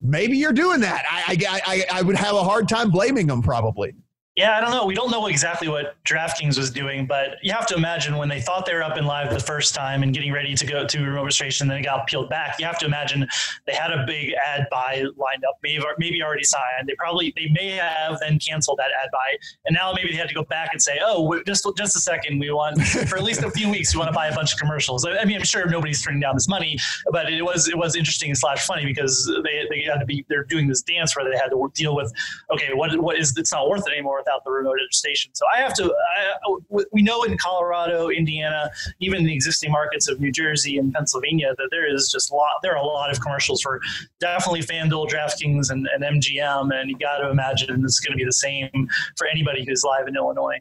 maybe 0.00 0.36
you're 0.36 0.52
doing 0.52 0.80
that. 0.80 1.04
I, 1.10 1.36
I, 1.48 1.60
I, 1.66 1.98
I 1.98 2.02
would 2.02 2.16
have 2.16 2.34
a 2.34 2.42
hard 2.42 2.68
time 2.68 2.90
blaming 2.90 3.26
them, 3.26 3.42
probably. 3.42 3.94
Yeah, 4.36 4.54
I 4.54 4.60
don't 4.60 4.70
know. 4.70 4.84
We 4.84 4.94
don't 4.94 5.10
know 5.10 5.28
exactly 5.28 5.66
what 5.66 5.96
DraftKings 6.04 6.58
was 6.58 6.70
doing, 6.70 7.06
but 7.06 7.38
you 7.42 7.52
have 7.52 7.64
to 7.68 7.74
imagine 7.74 8.18
when 8.18 8.28
they 8.28 8.38
thought 8.38 8.66
they 8.66 8.74
were 8.74 8.82
up 8.82 8.98
in 8.98 9.06
live 9.06 9.32
the 9.32 9.40
first 9.40 9.74
time 9.74 10.02
and 10.02 10.12
getting 10.12 10.30
ready 10.30 10.54
to 10.54 10.66
go 10.66 10.86
to 10.86 11.02
remote 11.02 11.22
registration, 11.22 11.66
then 11.66 11.78
it 11.78 11.82
got 11.82 12.06
peeled 12.06 12.28
back. 12.28 12.56
You 12.58 12.66
have 12.66 12.78
to 12.80 12.84
imagine 12.84 13.26
they 13.66 13.72
had 13.72 13.90
a 13.90 14.04
big 14.06 14.34
ad 14.34 14.66
buy 14.70 15.04
lined 15.16 15.42
up, 15.48 15.56
maybe 15.62 15.82
maybe 15.96 16.22
already 16.22 16.44
signed. 16.44 16.86
They 16.86 16.94
probably 16.98 17.32
they 17.34 17.48
may 17.48 17.70
have 17.70 18.20
then 18.20 18.38
canceled 18.38 18.78
that 18.78 18.88
ad 19.02 19.08
buy, 19.10 19.38
and 19.64 19.74
now 19.74 19.94
maybe 19.94 20.10
they 20.10 20.18
had 20.18 20.28
to 20.28 20.34
go 20.34 20.44
back 20.44 20.68
and 20.72 20.82
say, 20.82 21.00
oh, 21.02 21.42
just 21.46 21.66
just 21.78 21.96
a 21.96 22.00
second, 22.00 22.38
we 22.38 22.50
want 22.50 22.78
for 23.08 23.16
at 23.16 23.24
least 23.24 23.42
a 23.42 23.50
few 23.50 23.70
weeks, 23.70 23.94
we 23.94 24.00
want 24.00 24.10
to 24.10 24.14
buy 24.14 24.26
a 24.26 24.34
bunch 24.34 24.52
of 24.52 24.58
commercials. 24.58 25.06
I 25.06 25.24
mean, 25.24 25.38
I'm 25.38 25.44
sure 25.44 25.64
nobody's 25.66 26.04
turning 26.04 26.20
down 26.20 26.36
this 26.36 26.46
money, 26.46 26.78
but 27.10 27.32
it 27.32 27.40
was 27.40 27.68
it 27.68 27.78
was 27.78 27.96
interesting 27.96 28.34
slash 28.34 28.66
funny 28.66 28.84
because 28.84 29.32
they 29.44 29.64
they 29.70 29.80
had 29.80 29.98
to 29.98 30.04
be 30.04 30.26
they're 30.28 30.44
doing 30.44 30.68
this 30.68 30.82
dance 30.82 31.16
where 31.16 31.24
they 31.24 31.38
had 31.38 31.48
to 31.48 31.70
deal 31.72 31.96
with 31.96 32.12
okay, 32.52 32.74
what 32.74 32.94
what 33.00 33.18
is 33.18 33.34
it's 33.38 33.52
not 33.52 33.70
worth 33.70 33.86
it 33.86 33.92
anymore 33.94 34.24
without 34.26 34.44
the 34.44 34.50
remote 34.50 34.76
station. 34.90 35.30
So 35.34 35.44
I 35.54 35.60
have 35.60 35.74
to. 35.74 35.94
I, 36.16 36.84
we 36.92 37.02
know 37.02 37.22
in 37.22 37.36
Colorado, 37.38 38.08
Indiana, 38.08 38.70
even 39.00 39.24
the 39.24 39.32
existing 39.32 39.70
markets 39.70 40.08
of 40.08 40.20
New 40.20 40.32
Jersey 40.32 40.78
and 40.78 40.92
Pennsylvania, 40.92 41.54
that 41.56 41.68
there 41.70 41.92
is 41.92 42.10
just 42.10 42.30
a 42.30 42.34
lot. 42.34 42.52
There 42.62 42.72
are 42.72 42.82
a 42.82 42.86
lot 42.86 43.10
of 43.10 43.20
commercials 43.20 43.62
for 43.62 43.80
definitely 44.20 44.62
FanDuel, 44.62 45.08
DraftKings, 45.08 45.70
and, 45.70 45.88
and 45.94 46.22
MGM, 46.22 46.74
and 46.74 46.90
you 46.90 46.98
got 46.98 47.18
to 47.18 47.30
imagine 47.30 47.84
it's 47.84 48.00
going 48.00 48.12
to 48.12 48.16
be 48.16 48.24
the 48.24 48.32
same 48.32 48.88
for 49.16 49.26
anybody 49.26 49.64
who's 49.64 49.84
live 49.84 50.08
in 50.08 50.16
Illinois. 50.16 50.58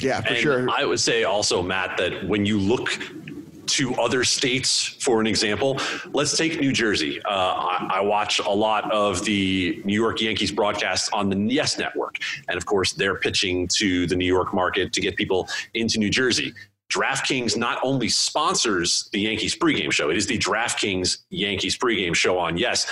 Yeah, 0.00 0.20
for 0.20 0.28
and 0.28 0.36
sure. 0.38 0.70
I 0.70 0.84
would 0.84 1.00
say 1.00 1.24
also, 1.24 1.62
Matt, 1.62 1.96
that 1.98 2.26
when 2.26 2.44
you 2.44 2.58
look 2.58 2.90
to 3.66 3.94
other 3.96 4.24
states, 4.24 4.96
for 5.00 5.20
an 5.20 5.26
example. 5.26 5.78
Let's 6.12 6.36
take 6.36 6.60
New 6.60 6.72
Jersey. 6.72 7.20
Uh, 7.24 7.28
I, 7.30 7.90
I, 7.94 8.00
watch 8.00 8.38
a 8.38 8.50
lot 8.50 8.90
of 8.92 9.24
the 9.24 9.80
New 9.84 9.94
York 9.94 10.20
Yankees 10.20 10.50
broadcasts 10.50 11.08
on 11.12 11.28
the 11.28 11.36
Yes 11.52 11.78
Network. 11.78 12.16
And 12.48 12.56
of 12.56 12.66
course, 12.66 12.92
they're 12.92 13.18
pitching 13.18 13.68
to 13.78 14.06
the 14.06 14.16
New 14.16 14.26
York 14.26 14.54
market 14.54 14.92
to 14.92 15.00
get 15.00 15.16
people 15.16 15.48
into 15.74 15.98
New 15.98 16.10
Jersey. 16.10 16.54
DraftKings 16.90 17.56
not 17.56 17.78
only 17.82 18.08
sponsors 18.08 19.08
the 19.12 19.20
Yankees 19.20 19.56
pregame 19.56 19.90
show, 19.90 20.08
it 20.10 20.16
is 20.16 20.26
the 20.26 20.38
DraftKings 20.38 21.18
Yankees 21.30 21.76
pregame 21.76 22.14
show 22.14 22.38
on 22.38 22.56
Yes. 22.56 22.86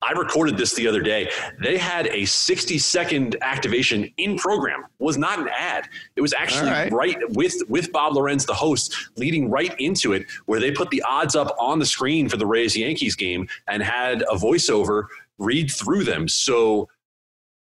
I 0.00 0.12
recorded 0.12 0.56
this 0.56 0.74
the 0.74 0.86
other 0.86 1.02
day. 1.02 1.28
They 1.60 1.76
had 1.76 2.06
a 2.08 2.24
60 2.24 2.78
second 2.78 3.36
activation 3.42 4.12
in 4.16 4.36
program. 4.36 4.84
Was 5.00 5.18
not 5.18 5.40
an 5.40 5.48
ad. 5.48 5.88
It 6.14 6.20
was 6.20 6.32
actually 6.32 6.70
right. 6.70 6.92
right. 6.92 7.16
with 7.30 7.54
with 7.68 7.90
Bob 7.90 8.14
Lorenz, 8.14 8.46
the 8.46 8.54
host, 8.54 8.94
leading 9.16 9.50
right 9.50 9.74
into 9.80 10.12
it, 10.12 10.26
where 10.46 10.60
they 10.60 10.70
put 10.70 10.90
the 10.90 11.02
odds 11.02 11.34
up 11.34 11.54
on 11.58 11.78
the 11.78 11.86
screen 11.86 12.28
for 12.28 12.36
the 12.36 12.46
Rays 12.46 12.76
Yankees 12.76 13.16
game 13.16 13.48
and 13.66 13.82
had 13.82 14.22
a 14.22 14.36
voiceover 14.36 15.06
read 15.38 15.70
through 15.70 16.04
them. 16.04 16.28
So 16.28 16.88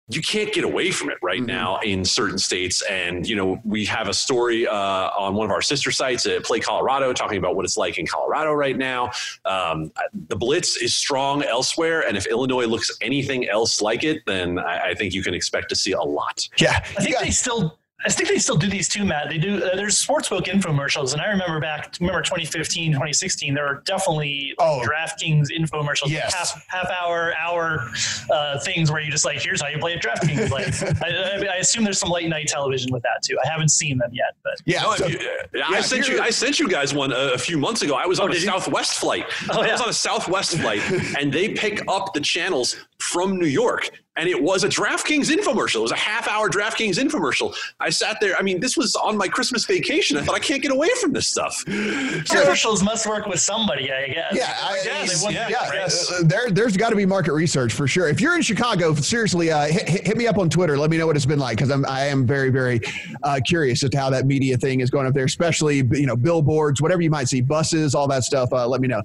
you 0.09 0.21
can't 0.21 0.51
get 0.51 0.63
away 0.63 0.91
from 0.91 1.09
it 1.09 1.17
right 1.21 1.37
mm-hmm. 1.37 1.47
now 1.47 1.79
in 1.79 2.03
certain 2.03 2.37
states. 2.37 2.81
And, 2.83 3.27
you 3.27 3.35
know, 3.35 3.61
we 3.63 3.85
have 3.85 4.07
a 4.07 4.13
story 4.13 4.67
uh, 4.67 4.73
on 4.73 5.35
one 5.35 5.45
of 5.45 5.51
our 5.51 5.61
sister 5.61 5.91
sites 5.91 6.25
at 6.25 6.43
Play 6.43 6.59
Colorado 6.59 7.13
talking 7.13 7.37
about 7.37 7.55
what 7.55 7.63
it's 7.65 7.77
like 7.77 7.97
in 7.97 8.05
Colorado 8.05 8.53
right 8.53 8.77
now. 8.77 9.11
Um, 9.45 9.91
the 10.27 10.35
blitz 10.35 10.77
is 10.77 10.95
strong 10.95 11.43
elsewhere. 11.43 12.07
And 12.07 12.17
if 12.17 12.25
Illinois 12.25 12.65
looks 12.65 12.91
anything 13.01 13.47
else 13.47 13.81
like 13.81 14.03
it, 14.03 14.21
then 14.25 14.59
I, 14.59 14.89
I 14.89 14.93
think 14.95 15.13
you 15.13 15.23
can 15.23 15.33
expect 15.33 15.69
to 15.69 15.75
see 15.75 15.93
a 15.93 16.01
lot. 16.01 16.47
Yeah. 16.57 16.77
I 16.97 17.03
think 17.03 17.17
they 17.19 17.31
still 17.31 17.78
I 18.05 18.09
think 18.09 18.29
they 18.29 18.37
still 18.37 18.55
do 18.55 18.69
these 18.69 18.87
too, 18.87 19.03
Matt. 19.03 19.29
They 19.29 19.37
do. 19.37 19.61
Uh, 19.61 19.75
there's 19.75 20.03
sportsbook 20.03 20.45
infomercials, 20.45 21.11
and 21.11 21.21
I 21.21 21.27
remember 21.27 21.59
back, 21.59 21.97
remember 21.99 22.21
2015, 22.21 22.93
2016. 22.93 23.53
There 23.53 23.65
were 23.65 23.83
definitely 23.85 24.55
oh. 24.57 24.81
DraftKings 24.85 25.47
infomercials, 25.51 26.07
yes. 26.07 26.33
half 26.33 26.65
half 26.69 26.89
hour, 26.89 27.33
hour 27.37 27.91
uh, 28.31 28.57
things 28.59 28.89
where 28.89 29.01
you 29.01 29.11
just 29.11 29.25
like, 29.25 29.41
here's 29.41 29.61
how 29.61 29.67
you 29.67 29.79
play 29.79 29.95
at 29.95 30.01
DraftKings. 30.01 30.49
like, 30.49 31.03
I, 31.03 31.45
I, 31.45 31.55
assume 31.57 31.83
there's 31.83 31.99
some 31.99 32.09
late 32.09 32.29
night 32.29 32.47
television 32.47 32.93
with 32.93 33.03
that 33.03 33.21
too. 33.21 33.37
I 33.43 33.49
haven't 33.49 33.69
seen 33.69 33.97
them 33.97 34.11
yet, 34.13 34.35
but 34.43 34.53
yeah, 34.65 34.93
so, 34.95 35.05
you, 35.05 35.19
yeah 35.53 35.65
I 35.67 35.81
sent 35.81 36.07
you. 36.07 36.21
I 36.21 36.29
sent 36.29 36.57
you 36.57 36.69
guys 36.69 36.93
one 36.93 37.11
a, 37.11 37.33
a 37.33 37.37
few 37.37 37.57
months 37.57 37.81
ago. 37.81 37.95
I 37.95 38.05
was 38.05 38.21
oh, 38.21 38.23
on 38.23 38.31
a 38.31 38.35
Southwest 38.35 38.95
you? 38.95 39.01
flight. 39.01 39.25
Oh, 39.49 39.61
I 39.61 39.73
was 39.73 39.81
on 39.81 39.89
a 39.89 39.93
Southwest 39.93 40.57
flight, 40.57 40.81
and 41.19 41.33
they 41.33 41.49
pick 41.49 41.81
up 41.89 42.13
the 42.13 42.21
channels 42.21 42.77
from 42.99 43.37
New 43.37 43.47
York 43.47 43.89
and 44.19 44.27
it 44.27 44.41
was 44.41 44.65
a 44.65 44.69
DraftKings 44.69 45.29
infomercial. 45.29 45.77
It 45.77 45.83
was 45.83 45.91
a 45.91 45.95
half 45.95 46.27
hour 46.27 46.49
DraftKings 46.49 46.95
infomercial. 46.95 47.55
I 47.79 47.89
sat 47.89 48.17
there. 48.19 48.35
I 48.37 48.41
mean, 48.41 48.59
this 48.59 48.75
was 48.75 48.95
on 48.97 49.15
my 49.15 49.29
Christmas 49.29 49.65
vacation. 49.65 50.17
I 50.17 50.21
thought 50.23 50.35
I 50.35 50.39
can't 50.39 50.61
get 50.61 50.71
away 50.71 50.89
from 51.01 51.13
this 51.13 51.27
stuff. 51.27 51.63
Commercials 51.65 52.83
must 52.83 53.07
work 53.07 53.27
with 53.27 53.39
somebody, 53.39 53.91
I 53.91 54.07
guess. 54.07 54.33
Yeah, 54.33 54.57
I 54.61 54.81
guess. 54.83 55.23
Yeah, 55.23 55.47
yeah, 55.47 55.73
yeah. 55.73 55.85
Uh, 55.85 56.23
there, 56.23 56.51
there's 56.51 56.75
got 56.75 56.89
to 56.89 56.97
be 56.97 57.05
market 57.05 57.31
research 57.31 57.71
for 57.71 57.87
sure. 57.87 58.09
If 58.09 58.19
you're 58.19 58.35
in 58.35 58.41
Chicago, 58.41 58.93
seriously, 58.93 59.51
uh, 59.51 59.67
hit, 59.67 59.87
hit, 59.87 60.17
me 60.17 60.27
up 60.27 60.37
on 60.37 60.49
Twitter. 60.49 60.77
Let 60.77 60.89
me 60.89 60.97
know 60.97 61.07
what 61.07 61.15
it's 61.15 61.25
been 61.25 61.39
like 61.39 61.57
because 61.57 61.71
I'm 61.71 61.85
I 61.85 62.07
am 62.07 62.25
very 62.25 62.49
very 62.49 62.81
uh, 63.23 63.39
curious 63.45 63.81
as 63.83 63.89
to 63.91 63.97
how 63.97 64.09
that 64.09 64.25
media 64.25 64.57
thing 64.57 64.81
is 64.81 64.89
going 64.89 65.07
up 65.07 65.13
there, 65.13 65.23
especially 65.23 65.77
you 65.77 66.07
know 66.07 66.17
billboards, 66.17 66.81
whatever 66.81 67.01
you 67.01 67.09
might 67.09 67.29
see, 67.29 67.39
buses, 67.39 67.95
all 67.95 68.07
that 68.09 68.25
stuff. 68.25 68.51
Uh, 68.51 68.67
let 68.67 68.81
me 68.81 68.89
know. 68.89 69.01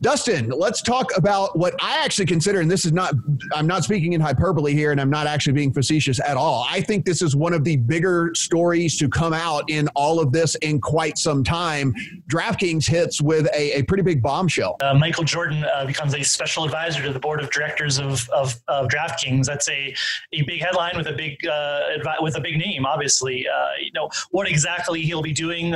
Dustin, 0.00 0.50
let's 0.50 0.82
talk 0.82 1.10
about 1.16 1.58
what 1.58 1.74
I 1.80 2.04
actually 2.04 2.26
consider, 2.26 2.60
and 2.60 2.70
this 2.70 2.84
is 2.84 2.92
not, 2.92 3.14
I'm 3.54 3.66
not 3.66 3.84
speaking 3.84 4.12
in 4.12 4.20
hyperbole 4.20 4.72
here, 4.72 4.92
and 4.92 5.00
I'm 5.00 5.10
not 5.10 5.26
actually 5.26 5.54
being 5.54 5.72
facetious 5.72 6.20
at 6.20 6.36
all. 6.36 6.66
I 6.68 6.80
think 6.80 7.04
this 7.04 7.22
is 7.22 7.34
one 7.34 7.52
of 7.52 7.64
the 7.64 7.76
bigger 7.76 8.32
stories 8.34 8.96
to 8.98 9.08
come 9.08 9.32
out 9.32 9.64
in 9.68 9.88
all 9.94 10.20
of 10.20 10.32
this 10.32 10.54
in 10.56 10.80
quite 10.80 11.18
some 11.18 11.42
time. 11.42 11.94
DraftKings 12.28 12.86
hits 12.86 13.20
with 13.20 13.46
a, 13.54 13.78
a 13.78 13.82
pretty 13.84 14.02
big 14.02 14.22
bombshell. 14.22 14.76
Uh, 14.80 14.94
Michael 14.94 15.24
Jordan 15.24 15.64
uh, 15.74 15.86
becomes 15.86 16.14
a 16.14 16.22
special 16.22 16.64
advisor 16.64 17.02
to 17.02 17.12
the 17.12 17.20
board 17.20 17.40
of 17.40 17.50
directors 17.50 17.98
of, 17.98 18.28
of, 18.30 18.54
of 18.68 18.88
DraftKings. 18.88 19.46
That's 19.46 19.68
a, 19.68 19.94
a 20.32 20.42
big 20.42 20.60
headline 20.60 20.96
with 20.96 21.06
a 21.06 21.12
big 21.12 21.44
uh, 21.46 21.80
with 22.20 22.36
a 22.36 22.40
big 22.40 22.58
name, 22.58 22.84
obviously. 22.84 23.46
Uh, 23.48 23.68
you 23.80 23.92
know 23.92 24.10
what 24.30 24.48
exactly 24.48 25.02
he'll 25.02 25.22
be 25.22 25.32
doing. 25.32 25.74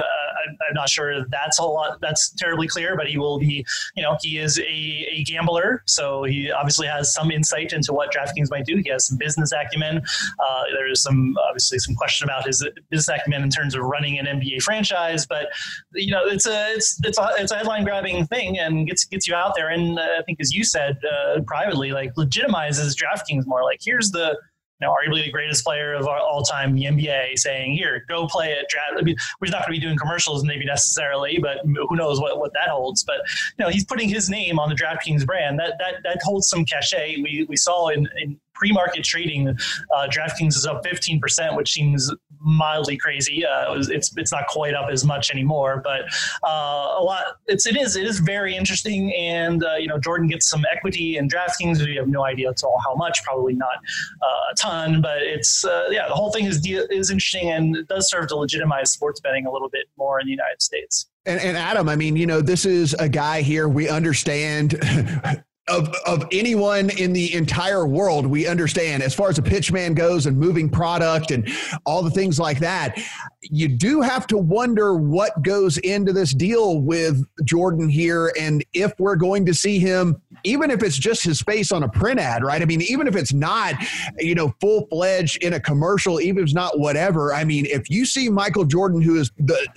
I'm 0.71 0.75
not 0.75 0.89
sure 0.89 1.25
that's 1.27 1.59
a 1.59 1.65
lot. 1.65 2.01
That's 2.01 2.31
terribly 2.31 2.69
clear, 2.69 2.97
but 2.97 3.09
he 3.09 3.19
will 3.19 3.39
be, 3.39 3.65
you 3.97 4.03
know 4.03 4.17
he 4.23 4.39
is 4.39 4.59
a, 4.59 4.63
a 4.63 5.25
gambler, 5.25 5.83
so 5.87 6.25
he 6.25 6.51
obviously 6.51 6.87
has 6.87 7.13
some 7.13 7.31
insight 7.31 7.73
into 7.73 7.93
what 7.93 8.13
DraftKings 8.13 8.51
might 8.51 8.65
do. 8.65 8.81
He 8.83 8.91
has 8.91 9.07
some 9.07 9.19
business 9.19 9.53
acumen. 9.53 9.99
Uh, 10.39 10.63
there's 10.73 11.03
some 11.03 11.37
obviously 11.49 11.79
some 11.79 11.95
question 11.95 12.29
about 12.29 12.47
his 12.47 12.67
business 12.91 13.09
acumen 13.09 13.43
in 13.43 13.51
terms 13.51 13.75
of 13.75 13.83
running 13.83 14.19
an 14.19 14.27
NBA 14.27 14.63
franchise, 14.63 15.27
but 15.27 15.49
you 15.95 16.13
know, 16.13 16.25
it's 16.27 16.47
a 16.47 16.73
it's 16.75 17.01
it's 17.05 17.19
a, 17.19 17.29
it's 17.39 17.53
a 17.53 17.57
headline 17.57 17.85
grabbing 17.85 18.27
thing 18.27 18.59
and 18.59 18.87
gets 18.87 19.05
gets 19.05 19.27
you 19.27 19.35
out 19.35 19.55
there. 19.57 19.69
And 19.69 19.99
uh, 19.99 20.03
I 20.19 20.23
think, 20.23 20.41
as 20.41 20.53
you 20.53 20.65
said 20.65 20.99
uh, 21.05 21.41
privately, 21.47 21.93
like 21.93 22.15
legitimizes 22.15 22.95
DraftKings 22.97 23.47
more. 23.47 23.65
Like 23.65 23.81
here's 23.83 24.11
the 24.11 24.39
know, 24.87 24.95
arguably 24.95 25.25
the 25.25 25.31
greatest 25.31 25.65
player 25.65 25.95
of 25.95 26.07
all 26.07 26.43
time, 26.43 26.75
the 26.75 26.85
NBA, 26.85 27.39
saying, 27.39 27.75
"Here, 27.75 28.05
go 28.09 28.27
play 28.27 28.53
it." 28.53 28.67
Draft. 28.69 28.93
I 28.99 29.03
mean, 29.03 29.17
we're 29.41 29.51
not 29.51 29.67
going 29.67 29.75
to 29.75 29.81
be 29.81 29.87
doing 29.87 29.99
commercials, 29.99 30.45
maybe 30.45 30.65
necessarily, 30.65 31.39
but 31.39 31.59
who 31.65 31.97
knows 31.97 32.21
what, 32.21 32.39
what 32.39 32.53
that 32.55 32.69
holds. 32.69 33.05
But 33.05 33.19
you 33.59 33.65
know, 33.65 33.71
he's 33.71 33.85
putting 33.85 34.09
his 34.09 34.31
name 34.31 34.59
on 34.59 34.69
the 34.69 34.75
DraftKings 34.75 35.27
brand. 35.27 35.59
That 35.59 35.75
that 35.79 36.03
that 36.05 36.21
holds 36.23 36.49
some 36.49 36.65
cachet. 36.65 37.17
We 37.23 37.47
we 37.49 37.57
saw 37.57 37.89
in, 37.89 38.09
in 38.21 38.41
pre-market 38.61 39.03
trading, 39.03 39.49
uh, 39.49 40.07
DraftKings 40.09 40.55
is 40.55 40.67
up 40.67 40.85
15%, 40.85 41.57
which 41.57 41.73
seems 41.73 42.13
mildly 42.41 42.97
crazy. 42.97 43.45
Uh, 43.45 43.75
it's 43.75 44.17
it's 44.17 44.33
not 44.33 44.47
quite 44.49 44.75
up 44.75 44.91
as 44.91 45.05
much 45.05 45.31
anymore, 45.31 45.81
but 45.83 46.03
uh, 46.47 46.99
a 46.99 47.03
lot. 47.03 47.25
It's 47.47 47.67
it 47.67 47.77
is 47.77 47.97
it 47.97 48.05
is 48.05 48.19
very 48.21 48.55
interesting, 48.55 49.13
and 49.15 49.65
uh, 49.65 49.75
you 49.77 49.89
know 49.89 49.99
Jordan 49.99 50.29
gets 50.29 50.49
some 50.49 50.65
equity 50.71 51.17
in 51.17 51.29
DraftKings. 51.29 51.85
We 51.85 51.97
have 51.97 52.09
no 52.09 52.25
idea 52.25 52.51
at 52.51 52.63
all 52.63 52.79
how 52.85 52.95
much, 52.95 53.23
probably 53.25 53.55
not 53.55 53.77
uh, 54.23 54.53
a 54.53 54.55
ton, 54.57 55.01
but 55.01 55.23
it's 55.23 55.65
uh, 55.65 55.89
yeah 55.91 56.07
the 56.09 56.15
whole 56.15 56.31
thing 56.31 56.45
is 56.45 56.61
is 56.67 57.11
interesting 57.11 57.51
and 57.51 57.77
it 57.77 57.89
does 57.89 58.09
serve 58.11 58.29
to 58.29 58.37
legitimize 58.37 58.93
sports 58.93 59.21
betting 59.21 59.47
a 59.47 59.53
little 59.53 59.71
bit 59.71 59.87
more 59.97 60.21
in 60.21 60.27
the 60.27 60.33
United 60.33 60.61
States. 60.61 61.07
And, 61.27 61.39
and, 61.41 61.55
Adam, 61.55 61.87
I 61.89 61.97
mean, 61.97 62.17
you 62.17 62.27
know, 62.27 62.41
this 62.41 62.65
is 62.65 62.95
a 62.95 63.07
guy 63.07 63.43
here. 63.43 63.69
We 63.69 63.91
understand 63.91 64.81
of, 65.71 65.95
of 66.07 66.27
anyone 66.33 66.91
in 66.91 67.13
the 67.13 67.33
entire 67.35 67.87
world, 67.87 68.27
we 68.27 68.47
understand 68.47 69.03
as 69.03 69.15
far 69.15 69.29
as 69.29 69.39
a 69.39 69.43
pitch 69.43 69.73
man 69.73 69.95
goes 69.95 70.27
and 70.27 70.37
moving 70.37 70.69
product 70.69 71.31
and 71.31 71.49
all 71.87 72.03
the 72.03 72.11
things 72.11 72.39
like 72.39 72.59
that. 72.59 73.01
You 73.43 73.69
do 73.69 74.01
have 74.01 74.27
to 74.29 74.37
wonder 74.37 74.95
what 74.95 75.43
goes 75.43 75.79
into 75.79 76.13
this 76.13 76.35
deal 76.35 76.81
with 76.81 77.25
Jordan 77.45 77.89
here 77.89 78.33
and 78.39 78.65
if 78.75 78.93
we're 78.99 79.17
going 79.17 79.47
to 79.47 79.55
see 79.55 79.79
him 79.79 80.21
even 80.45 80.71
if 80.71 80.83
it's 80.83 80.99
just 80.99 81.23
his 81.23 81.43
face 81.43 81.73
on 81.73 81.83
a 81.83 81.89
print 81.89 82.21
ad, 82.21 82.43
right? 82.43 82.63
I 82.63 82.65
mean, 82.65 82.83
even 82.83 83.07
if 83.07 83.17
it's 83.17 83.33
not, 83.33 83.75
you 84.19 84.35
know, 84.35 84.55
full 84.61 84.87
fledged 84.87 85.43
in 85.43 85.55
a 85.55 85.61
commercial, 85.61 86.21
even 86.21 86.39
if 86.39 86.45
it's 86.45 86.55
not 86.55 86.79
whatever. 86.79 87.35
I 87.35 87.45
mean, 87.45 87.67
if 87.67 87.91
you 87.91 88.05
see 88.05 88.29
Michael 88.29 88.65
Jordan, 88.65 89.03
who 89.03 89.17
is 89.17 89.31
the, 89.39 89.69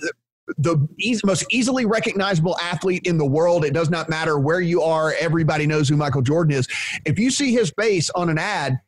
the 0.58 0.76
most 1.24 1.46
easily 1.50 1.84
recognizable 1.84 2.56
athlete 2.58 3.06
in 3.06 3.18
the 3.18 3.26
world. 3.26 3.64
It 3.64 3.72
does 3.72 3.90
not 3.90 4.08
matter 4.08 4.38
where 4.38 4.60
you 4.60 4.82
are. 4.82 5.14
Everybody 5.20 5.66
knows 5.66 5.88
who 5.88 5.96
Michael 5.96 6.22
Jordan 6.22 6.54
is. 6.54 6.68
If 7.04 7.18
you 7.18 7.30
see 7.30 7.52
his 7.52 7.72
face 7.78 8.10
on 8.10 8.28
an 8.28 8.38
ad, 8.38 8.78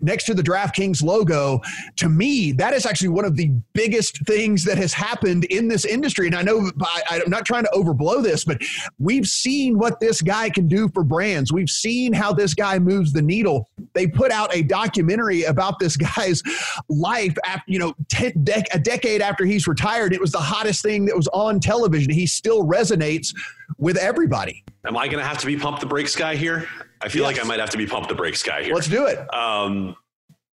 next 0.00 0.24
to 0.24 0.34
the 0.34 0.42
DraftKings 0.42 1.02
logo, 1.02 1.60
to 1.96 2.08
me, 2.08 2.52
that 2.52 2.72
is 2.72 2.86
actually 2.86 3.08
one 3.08 3.24
of 3.24 3.36
the 3.36 3.50
biggest 3.72 4.24
things 4.26 4.64
that 4.64 4.76
has 4.78 4.92
happened 4.92 5.44
in 5.44 5.68
this 5.68 5.84
industry. 5.84 6.26
And 6.26 6.34
I 6.34 6.42
know 6.42 6.70
I, 7.10 7.22
am 7.24 7.30
not 7.30 7.46
trying 7.46 7.64
to 7.64 7.70
overblow 7.72 8.22
this, 8.22 8.44
but 8.44 8.60
we've 8.98 9.26
seen 9.26 9.78
what 9.78 10.00
this 10.00 10.20
guy 10.20 10.50
can 10.50 10.68
do 10.68 10.88
for 10.88 11.02
brands. 11.02 11.52
We've 11.52 11.70
seen 11.70 12.12
how 12.12 12.32
this 12.32 12.54
guy 12.54 12.78
moves 12.78 13.12
the 13.12 13.22
needle. 13.22 13.68
They 13.94 14.06
put 14.06 14.30
out 14.30 14.54
a 14.54 14.62
documentary 14.62 15.44
about 15.44 15.78
this 15.78 15.96
guy's 15.96 16.42
life 16.88 17.36
after, 17.44 17.64
you 17.66 17.78
know, 17.78 17.94
dec- 18.12 18.66
a 18.72 18.78
decade 18.78 19.22
after 19.22 19.44
he's 19.44 19.66
retired. 19.66 20.12
It 20.12 20.20
was 20.20 20.32
the 20.32 20.38
hottest 20.38 20.82
thing 20.82 21.06
that 21.06 21.16
was 21.16 21.28
on 21.28 21.60
television. 21.60 22.10
He 22.10 22.26
still 22.26 22.64
resonates 22.64 23.34
with 23.78 23.96
everybody. 23.96 24.64
Am 24.84 24.96
I 24.96 25.08
going 25.08 25.18
to 25.18 25.24
have 25.24 25.38
to 25.38 25.46
be 25.46 25.56
pump 25.56 25.80
the 25.80 25.86
brakes 25.86 26.14
guy 26.14 26.36
here? 26.36 26.68
I 27.00 27.08
feel 27.08 27.22
yes. 27.22 27.36
like 27.36 27.44
I 27.44 27.48
might 27.48 27.60
have 27.60 27.70
to 27.70 27.78
be 27.78 27.86
pump 27.86 28.08
the 28.08 28.14
brakes 28.14 28.42
guy 28.42 28.62
here. 28.62 28.74
Let's 28.74 28.88
do 28.88 29.06
it. 29.06 29.18
Um, 29.34 29.96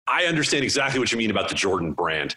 I 0.07 0.25
understand 0.25 0.63
exactly 0.63 0.99
what 0.99 1.11
you 1.11 1.17
mean 1.17 1.31
about 1.31 1.49
the 1.49 1.55
Jordan 1.55 1.93
brand. 1.93 2.35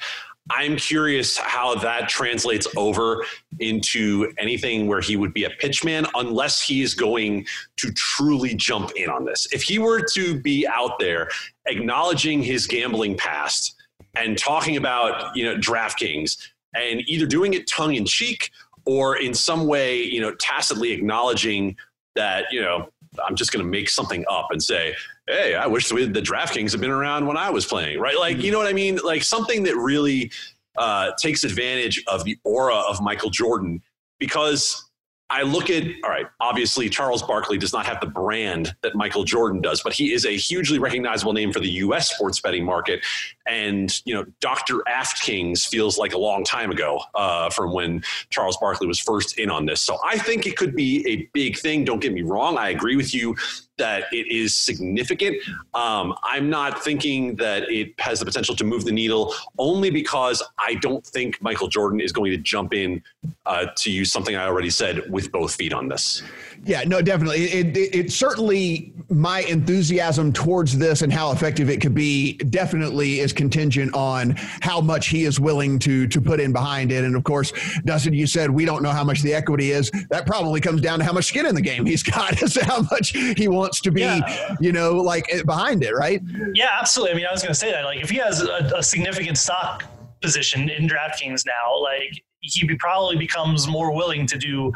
I'm 0.50 0.76
curious 0.76 1.38
how 1.38 1.76
that 1.76 2.08
translates 2.08 2.66
over 2.76 3.24
into 3.60 4.32
anything 4.38 4.88
where 4.88 5.00
he 5.00 5.14
would 5.14 5.32
be 5.32 5.44
a 5.44 5.50
pitchman, 5.50 6.04
unless 6.16 6.60
he 6.60 6.82
is 6.82 6.94
going 6.94 7.46
to 7.76 7.92
truly 7.92 8.54
jump 8.54 8.90
in 8.96 9.08
on 9.08 9.24
this. 9.24 9.46
If 9.52 9.62
he 9.62 9.78
were 9.78 10.04
to 10.14 10.40
be 10.40 10.66
out 10.66 10.98
there 10.98 11.28
acknowledging 11.66 12.42
his 12.42 12.66
gambling 12.66 13.16
past 13.16 13.76
and 14.16 14.36
talking 14.36 14.76
about, 14.76 15.34
you 15.36 15.44
know, 15.44 15.56
DraftKings 15.56 16.36
and 16.74 17.02
either 17.06 17.26
doing 17.26 17.54
it 17.54 17.68
tongue 17.68 17.94
in 17.94 18.04
cheek 18.04 18.50
or 18.84 19.16
in 19.16 19.34
some 19.34 19.68
way, 19.68 20.02
you 20.02 20.20
know, 20.20 20.34
tacitly 20.40 20.90
acknowledging 20.90 21.76
that, 22.16 22.46
you 22.50 22.60
know, 22.60 22.88
I'm 23.27 23.37
just 23.37 23.53
going 23.53 23.64
to 23.64 23.70
make 23.70 23.88
something 23.88 24.25
up 24.31 24.48
and 24.51 24.62
say, 24.62 24.94
hey, 25.27 25.55
I 25.55 25.66
wish 25.66 25.88
the 25.88 25.94
DraftKings 25.96 26.72
had 26.72 26.81
been 26.81 26.90
around 26.90 27.27
when 27.27 27.37
I 27.37 27.51
was 27.51 27.66
playing, 27.66 27.98
right? 27.98 28.16
Like, 28.18 28.38
you 28.38 28.51
know 28.51 28.59
what 28.59 28.66
I 28.66 28.72
mean? 28.72 28.98
Like 29.05 29.22
something 29.22 29.62
that 29.64 29.77
really 29.77 30.31
uh, 30.77 31.12
takes 31.20 31.44
advantage 31.44 32.03
of 32.07 32.25
the 32.25 32.38
aura 32.44 32.77
of 32.77 33.01
Michael 33.03 33.31
Jordan 33.31 33.83
because 34.18 34.90
I 35.32 35.42
look 35.42 35.70
at, 35.70 35.84
all 36.04 36.10
right, 36.10 36.26
obviously 36.40 36.90
Charles 36.90 37.22
Barkley 37.22 37.56
does 37.56 37.72
not 37.72 37.86
have 37.86 38.00
the 38.00 38.06
brand 38.06 38.76
that 38.82 38.94
Michael 38.94 39.24
Jordan 39.24 39.62
does, 39.62 39.82
but 39.82 39.94
he 39.94 40.12
is 40.12 40.26
a 40.26 40.36
hugely 40.36 40.78
recognizable 40.78 41.32
name 41.32 41.54
for 41.54 41.60
the 41.60 41.70
US 41.70 42.10
sports 42.10 42.38
betting 42.38 42.66
market. 42.66 43.00
And, 43.46 43.90
you 44.04 44.14
know, 44.14 44.26
DraftKings 44.42 45.66
feels 45.66 45.96
like 45.96 46.12
a 46.12 46.18
long 46.18 46.44
time 46.44 46.70
ago 46.70 47.00
uh, 47.14 47.48
from 47.48 47.72
when 47.72 48.04
Charles 48.28 48.58
Barkley 48.58 48.86
was 48.86 49.00
first 49.00 49.38
in 49.38 49.48
on 49.48 49.64
this. 49.64 49.80
So 49.80 49.96
I 50.04 50.18
think 50.18 50.46
it 50.46 50.58
could 50.58 50.76
be 50.76 51.02
a 51.08 51.30
big 51.32 51.58
thing. 51.58 51.84
Don't 51.84 52.00
get 52.00 52.12
me 52.12 52.20
wrong. 52.20 52.58
I 52.58 52.68
agree 52.68 52.96
with 52.96 53.14
you 53.14 53.34
that 53.82 54.04
it 54.12 54.28
is 54.30 54.56
significant. 54.56 55.36
Um, 55.74 56.14
I'm 56.22 56.48
not 56.48 56.84
thinking 56.84 57.34
that 57.36 57.68
it 57.68 57.98
has 57.98 58.20
the 58.20 58.24
potential 58.24 58.54
to 58.54 58.62
move 58.62 58.84
the 58.84 58.92
needle 58.92 59.34
only 59.58 59.90
because 59.90 60.40
I 60.56 60.74
don't 60.74 61.04
think 61.04 61.42
Michael 61.42 61.66
Jordan 61.66 62.00
is 62.00 62.12
going 62.12 62.30
to 62.30 62.36
jump 62.36 62.74
in 62.74 63.02
uh, 63.44 63.66
to 63.78 63.90
use 63.90 64.12
something 64.12 64.36
I 64.36 64.46
already 64.46 64.70
said 64.70 65.10
with 65.10 65.32
both 65.32 65.56
feet 65.56 65.72
on 65.72 65.88
this. 65.88 66.22
Yeah, 66.64 66.84
no, 66.86 67.02
definitely. 67.02 67.42
It, 67.42 67.76
it, 67.76 67.94
it, 67.94 68.12
certainly 68.12 68.92
my 69.08 69.40
enthusiasm 69.40 70.32
towards 70.32 70.78
this 70.78 71.02
and 71.02 71.12
how 71.12 71.32
effective 71.32 71.68
it 71.68 71.80
could 71.80 71.94
be 71.94 72.34
definitely 72.34 73.18
is 73.18 73.32
contingent 73.32 73.92
on 73.94 74.36
how 74.60 74.80
much 74.80 75.08
he 75.08 75.24
is 75.24 75.40
willing 75.40 75.80
to 75.80 76.06
to 76.06 76.20
put 76.20 76.38
in 76.38 76.52
behind 76.52 76.92
it. 76.92 77.02
And 77.02 77.16
of 77.16 77.24
course, 77.24 77.52
Dustin, 77.84 78.14
you 78.14 78.28
said 78.28 78.48
we 78.48 78.64
don't 78.64 78.82
know 78.82 78.90
how 78.90 79.02
much 79.02 79.22
the 79.22 79.34
equity 79.34 79.72
is. 79.72 79.90
That 80.10 80.24
probably 80.24 80.60
comes 80.60 80.80
down 80.80 81.00
to 81.00 81.04
how 81.04 81.12
much 81.12 81.24
skin 81.24 81.46
in 81.46 81.56
the 81.56 81.60
game 81.60 81.84
he's 81.84 82.04
got, 82.04 82.40
as 82.44 82.54
to 82.54 82.64
how 82.64 82.82
much 82.92 83.10
he 83.10 83.48
wants 83.48 83.71
to 83.80 83.90
be, 83.90 84.02
yeah. 84.02 84.54
you 84.61 84.72
know, 84.72 84.92
like 84.92 85.26
eh, 85.32 85.42
behind 85.42 85.82
it, 85.82 85.94
right? 85.94 86.20
Yeah, 86.54 86.68
absolutely. 86.80 87.12
I 87.12 87.16
mean, 87.16 87.26
I 87.26 87.32
was 87.32 87.42
going 87.42 87.52
to 87.52 87.58
say 87.58 87.72
that, 87.72 87.85
like, 87.85 88.00
if 88.00 88.11
he 88.11 88.16
has 88.18 88.42
a, 88.42 88.72
a 88.76 88.82
significant 88.82 89.38
stock 89.38 89.85
position 90.20 90.70
in 90.70 90.88
DraftKings 90.88 91.44
now, 91.46 91.78
like 91.80 92.22
he 92.40 92.68
probably 92.76 93.16
becomes 93.16 93.68
more 93.68 93.94
willing 93.94 94.26
to 94.26 94.38
do 94.38 94.72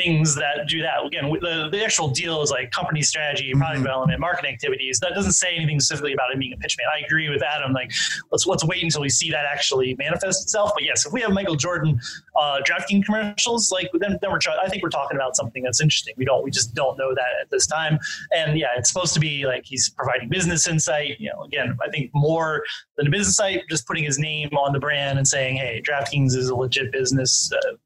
things 0.00 0.34
that 0.34 0.68
do 0.68 0.80
that. 0.82 1.04
Again, 1.04 1.30
the, 1.40 1.68
the 1.70 1.84
actual 1.84 2.08
deal 2.08 2.42
is 2.42 2.50
like 2.50 2.70
company 2.70 3.02
strategy, 3.02 3.52
product 3.52 3.76
mm-hmm. 3.76 3.84
development, 3.84 4.20
marketing 4.20 4.52
activities. 4.54 4.98
That 5.00 5.12
doesn't 5.14 5.32
say 5.32 5.54
anything 5.54 5.80
specifically 5.80 6.12
about 6.12 6.32
him 6.32 6.38
being 6.38 6.52
a 6.52 6.56
pitchman. 6.56 6.86
I 6.92 7.04
agree 7.04 7.28
with 7.28 7.42
Adam. 7.42 7.72
Like, 7.72 7.92
let's 8.30 8.46
let's 8.46 8.64
wait 8.64 8.82
until 8.82 9.02
we 9.02 9.08
see 9.08 9.30
that 9.30 9.44
actually 9.44 9.94
manifest 9.98 10.42
itself. 10.42 10.70
But 10.74 10.84
yes, 10.84 11.06
if 11.06 11.12
we 11.12 11.20
have 11.20 11.32
Michael 11.32 11.56
Jordan 11.56 12.00
uh, 12.38 12.60
DraftKings 12.64 13.04
commercials, 13.04 13.70
like 13.70 13.88
then, 13.94 14.18
then 14.20 14.30
we're 14.30 14.38
I 14.62 14.68
think 14.68 14.82
we're 14.82 14.88
talking 14.88 15.16
about 15.16 15.36
something 15.36 15.62
that's 15.62 15.80
interesting. 15.80 16.14
We 16.16 16.24
don't 16.24 16.42
we 16.42 16.50
just 16.50 16.74
don't 16.74 16.96
know 16.98 17.14
that 17.14 17.30
at 17.42 17.50
this 17.50 17.66
time. 17.66 17.98
And 18.34 18.58
yeah, 18.58 18.68
it's 18.76 18.90
supposed 18.90 19.14
to 19.14 19.20
be 19.20 19.46
like 19.46 19.64
he's 19.64 19.90
providing 19.90 20.28
business 20.28 20.66
insight. 20.66 21.20
You 21.20 21.30
know, 21.32 21.42
again, 21.44 21.76
I 21.82 21.90
think 21.90 22.10
more 22.14 22.64
than 22.96 23.06
a 23.06 23.10
business 23.10 23.36
site, 23.36 23.62
just 23.68 23.86
putting 23.86 24.04
his 24.04 24.18
name 24.18 24.48
on 24.56 24.72
the 24.72 24.80
brand 24.80 25.18
and 25.18 25.26
saying, 25.26 25.56
hey, 25.56 25.82
DraftKings 25.84 26.34
is 26.34 26.48
a 26.48 26.54
legit 26.54 26.92
business. 26.92 27.50
Uh, 27.52 27.76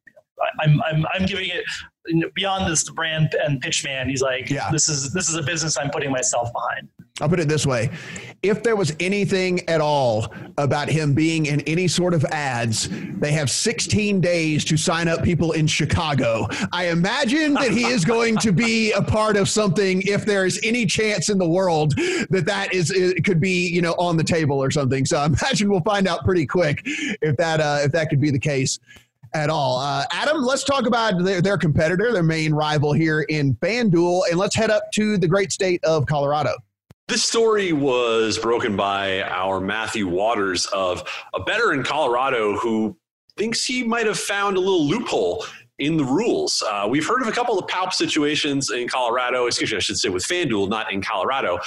I'm, 0.60 0.82
I'm, 0.82 1.06
I'm 1.14 1.26
giving 1.26 1.48
it 1.48 1.64
beyond 2.34 2.70
this 2.70 2.84
the 2.84 2.92
brand 2.92 3.34
and 3.34 3.60
pitch 3.60 3.84
man. 3.84 4.08
He's 4.08 4.22
like, 4.22 4.50
yeah. 4.50 4.70
this 4.70 4.88
is 4.88 5.12
this 5.12 5.28
is 5.28 5.36
a 5.36 5.42
business 5.42 5.78
I'm 5.78 5.90
putting 5.90 6.10
myself 6.10 6.52
behind. 6.52 6.88
I'll 7.20 7.28
put 7.28 7.38
it 7.38 7.48
this 7.48 7.64
way. 7.64 7.90
If 8.42 8.64
there 8.64 8.74
was 8.74 8.92
anything 8.98 9.66
at 9.68 9.80
all 9.80 10.34
about 10.58 10.88
him 10.88 11.14
being 11.14 11.46
in 11.46 11.60
any 11.60 11.86
sort 11.86 12.12
of 12.12 12.24
ads, 12.24 12.88
they 13.20 13.30
have 13.30 13.48
16 13.48 14.20
days 14.20 14.64
to 14.64 14.76
sign 14.76 15.06
up 15.06 15.22
people 15.22 15.52
in 15.52 15.68
Chicago. 15.68 16.48
I 16.72 16.88
imagine 16.88 17.54
that 17.54 17.70
he 17.70 17.84
is 17.84 18.04
going 18.04 18.36
to 18.38 18.50
be 18.50 18.90
a 18.92 19.00
part 19.00 19.36
of 19.36 19.48
something 19.48 20.02
if 20.02 20.26
there 20.26 20.44
is 20.44 20.58
any 20.64 20.86
chance 20.86 21.28
in 21.28 21.38
the 21.38 21.48
world 21.48 21.94
that 22.30 22.44
that 22.46 22.74
is 22.74 22.92
could 23.24 23.40
be, 23.40 23.68
you 23.68 23.80
know, 23.80 23.92
on 23.92 24.16
the 24.16 24.24
table 24.24 24.60
or 24.60 24.72
something. 24.72 25.06
So 25.06 25.18
I 25.18 25.26
imagine 25.26 25.70
we'll 25.70 25.82
find 25.82 26.08
out 26.08 26.24
pretty 26.24 26.46
quick 26.46 26.82
if 26.84 27.36
that 27.36 27.60
uh, 27.60 27.78
if 27.82 27.92
that 27.92 28.10
could 28.10 28.20
be 28.20 28.32
the 28.32 28.40
case 28.40 28.80
at 29.34 29.50
all. 29.50 29.78
Uh, 29.78 30.04
Adam, 30.12 30.42
let's 30.42 30.64
talk 30.64 30.86
about 30.86 31.22
their, 31.22 31.42
their, 31.42 31.58
competitor, 31.58 32.12
their 32.12 32.22
main 32.22 32.54
rival 32.54 32.92
here 32.92 33.22
in 33.22 33.54
FanDuel, 33.56 34.22
and 34.30 34.38
let's 34.38 34.54
head 34.54 34.70
up 34.70 34.84
to 34.94 35.18
the 35.18 35.28
great 35.28 35.52
state 35.52 35.82
of 35.84 36.06
Colorado. 36.06 36.54
This 37.08 37.24
story 37.24 37.72
was 37.72 38.38
broken 38.38 38.76
by 38.76 39.22
our 39.22 39.60
Matthew 39.60 40.08
Waters 40.08 40.66
of 40.66 41.06
a 41.34 41.40
bettor 41.40 41.74
in 41.74 41.82
Colorado 41.82 42.56
who 42.56 42.96
thinks 43.36 43.64
he 43.64 43.82
might 43.82 44.06
have 44.06 44.18
found 44.18 44.56
a 44.56 44.60
little 44.60 44.86
loophole 44.86 45.44
in 45.80 45.96
the 45.96 46.04
rules. 46.04 46.62
Uh, 46.66 46.86
we've 46.88 47.06
heard 47.06 47.20
of 47.20 47.28
a 47.28 47.32
couple 47.32 47.58
of 47.58 47.66
palp 47.66 47.92
situations 47.92 48.70
in 48.70 48.88
Colorado, 48.88 49.46
excuse 49.46 49.70
me, 49.72 49.76
I 49.76 49.80
should 49.80 49.98
say 49.98 50.08
with 50.08 50.24
FanDuel, 50.24 50.68
not 50.68 50.92
in 50.92 51.02
Colorado. 51.02 51.58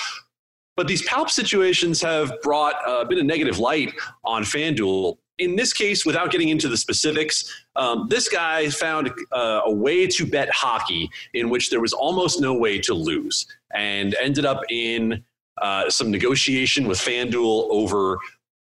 But 0.75 0.87
these 0.87 1.07
palp 1.07 1.29
situations 1.29 2.01
have 2.01 2.33
brought 2.41 2.75
a 2.87 3.05
bit 3.05 3.17
of 3.17 3.25
negative 3.25 3.59
light 3.59 3.93
on 4.23 4.43
FanDuel 4.43 5.17
in 5.39 5.55
this 5.55 5.73
case, 5.73 6.05
without 6.05 6.31
getting 6.31 6.49
into 6.49 6.67
the 6.67 6.77
specifics, 6.77 7.63
um, 7.75 8.07
this 8.09 8.27
guy 8.27 8.69
found 8.69 9.11
uh, 9.31 9.61
a 9.65 9.71
way 9.71 10.07
to 10.07 10.25
bet 10.25 10.49
hockey 10.49 11.09
in 11.33 11.49
which 11.49 11.69
there 11.69 11.79
was 11.79 11.93
almost 11.93 12.41
no 12.41 12.53
way 12.53 12.79
to 12.79 12.93
lose 12.93 13.45
and 13.73 14.15
ended 14.21 14.45
up 14.45 14.61
in 14.69 15.23
uh, 15.61 15.89
some 15.89 16.09
negotiation 16.11 16.87
with 16.87 16.97
FanDuel 16.97 17.67
over 17.69 18.17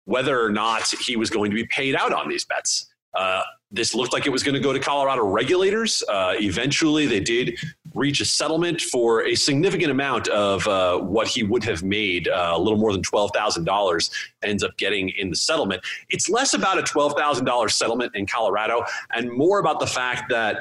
whether 0.06 0.42
or 0.42 0.52
not 0.52 0.88
he 1.06 1.16
was 1.16 1.30
going 1.30 1.50
to 1.50 1.56
be 1.56 1.66
paid 1.68 1.96
out 1.96 2.14
on 2.14 2.28
these 2.30 2.46
bets. 2.46 2.88
Uh, 3.14 3.42
this 3.76 3.94
looked 3.94 4.14
like 4.14 4.26
it 4.26 4.30
was 4.30 4.42
going 4.42 4.56
to 4.56 4.62
go 4.62 4.72
to 4.72 4.80
Colorado 4.80 5.26
regulators. 5.26 6.02
Uh, 6.08 6.34
eventually, 6.40 7.06
they 7.06 7.20
did 7.20 7.60
reach 7.94 8.22
a 8.22 8.26
settlement 8.26 8.82
for 8.82 9.26
a 9.26 9.36
significant 9.36 9.92
amount 9.92 10.28
of 10.30 10.66
uh, 10.68 10.98
what 10.98 11.28
he 11.28 11.44
would 11.44 11.64
have 11.64 11.84
made, 11.84 12.28
uh, 12.28 12.54
a 12.56 12.60
little 12.60 12.80
more 12.80 12.94
than 12.94 13.02
$12,000, 13.02 14.12
ends 14.44 14.64
up 14.64 14.76
getting 14.78 15.10
in 15.10 15.30
the 15.30 15.36
settlement. 15.36 15.82
It's 16.10 16.30
less 16.30 16.54
about 16.54 16.80
a 16.80 16.84
$12,000 16.84 17.72
settlement 17.72 18.16
in 18.16 18.26
Colorado 18.26 18.84
and 19.14 19.32
more 19.32 19.60
about 19.60 19.80
the 19.80 19.88
fact 19.88 20.30
that 20.30 20.58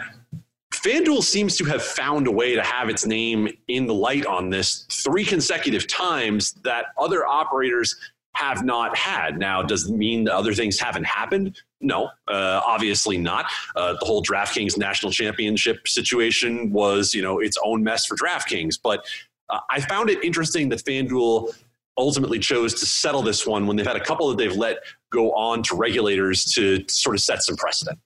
FanDuel 0.72 1.22
seems 1.22 1.56
to 1.56 1.64
have 1.64 1.82
found 1.82 2.26
a 2.26 2.30
way 2.30 2.54
to 2.54 2.62
have 2.62 2.88
its 2.88 3.06
name 3.06 3.48
in 3.68 3.86
the 3.86 3.94
light 3.94 4.26
on 4.26 4.50
this 4.50 4.86
three 4.90 5.24
consecutive 5.24 5.86
times 5.86 6.52
that 6.64 6.86
other 6.98 7.24
operators 7.26 7.96
have 8.34 8.64
not 8.64 8.96
had. 8.96 9.38
Now, 9.38 9.62
does 9.62 9.88
it 9.88 9.94
mean 9.94 10.28
other 10.28 10.52
things 10.52 10.78
haven't 10.78 11.04
happened? 11.04 11.60
No, 11.84 12.10
uh, 12.28 12.60
obviously 12.66 13.18
not. 13.18 13.46
Uh, 13.76 13.92
the 14.00 14.06
whole 14.06 14.22
DraftKings 14.22 14.78
national 14.78 15.12
championship 15.12 15.86
situation 15.86 16.72
was, 16.72 17.14
you 17.14 17.22
know, 17.22 17.40
its 17.40 17.58
own 17.62 17.84
mess 17.84 18.06
for 18.06 18.16
DraftKings. 18.16 18.78
But 18.82 19.04
uh, 19.50 19.60
I 19.70 19.80
found 19.80 20.08
it 20.08 20.24
interesting 20.24 20.70
that 20.70 20.82
FanDuel 20.84 21.54
ultimately 21.96 22.38
chose 22.38 22.74
to 22.74 22.86
settle 22.86 23.22
this 23.22 23.46
one 23.46 23.66
when 23.66 23.76
they've 23.76 23.86
had 23.86 23.96
a 23.96 24.04
couple 24.04 24.28
that 24.28 24.38
they've 24.38 24.56
let 24.56 24.78
go 25.12 25.32
on 25.32 25.62
to 25.64 25.76
regulators 25.76 26.44
to 26.44 26.84
sort 26.88 27.14
of 27.14 27.20
set 27.20 27.42
some 27.42 27.56
precedent. 27.56 27.98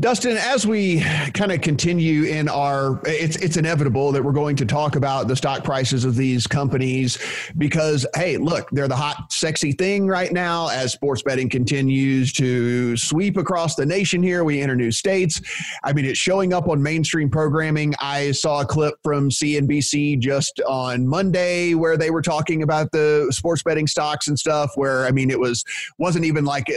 Dustin, 0.00 0.36
as 0.38 0.66
we 0.66 1.00
kind 1.34 1.52
of 1.52 1.60
continue 1.60 2.24
in 2.24 2.48
our, 2.48 3.00
it's 3.04 3.36
it's 3.36 3.56
inevitable 3.56 4.12
that 4.12 4.24
we're 4.24 4.32
going 4.32 4.56
to 4.56 4.64
talk 4.64 4.96
about 4.96 5.28
the 5.28 5.36
stock 5.36 5.62
prices 5.62 6.04
of 6.04 6.16
these 6.16 6.46
companies 6.46 7.18
because, 7.58 8.06
hey, 8.16 8.36
look, 8.38 8.68
they're 8.70 8.88
the 8.88 8.96
hot, 8.96 9.30
sexy 9.30 9.72
thing 9.72 10.08
right 10.08 10.32
now 10.32 10.68
as 10.68 10.92
sports 10.92 11.22
betting 11.22 11.48
continues 11.50 12.32
to 12.32 12.96
sweep 12.96 13.36
across 13.36 13.74
the 13.74 13.84
nation. 13.84 14.22
Here, 14.22 14.42
we 14.42 14.60
enter 14.60 14.74
new 14.74 14.90
states. 14.90 15.40
I 15.84 15.92
mean, 15.92 16.06
it's 16.06 16.18
showing 16.18 16.54
up 16.54 16.66
on 16.68 16.82
mainstream 16.82 17.28
programming. 17.28 17.94
I 18.00 18.32
saw 18.32 18.62
a 18.62 18.66
clip 18.66 18.94
from 19.04 19.28
CNBC 19.28 20.18
just 20.18 20.60
on 20.66 21.06
Monday 21.06 21.74
where 21.74 21.96
they 21.96 22.10
were 22.10 22.22
talking 22.22 22.62
about 22.62 22.90
the 22.92 23.28
sports 23.30 23.62
betting 23.62 23.86
stocks 23.86 24.28
and 24.28 24.38
stuff. 24.38 24.72
Where 24.76 25.04
I 25.04 25.10
mean, 25.10 25.30
it 25.30 25.38
was 25.38 25.62
wasn't 25.98 26.24
even 26.24 26.44
like 26.44 26.70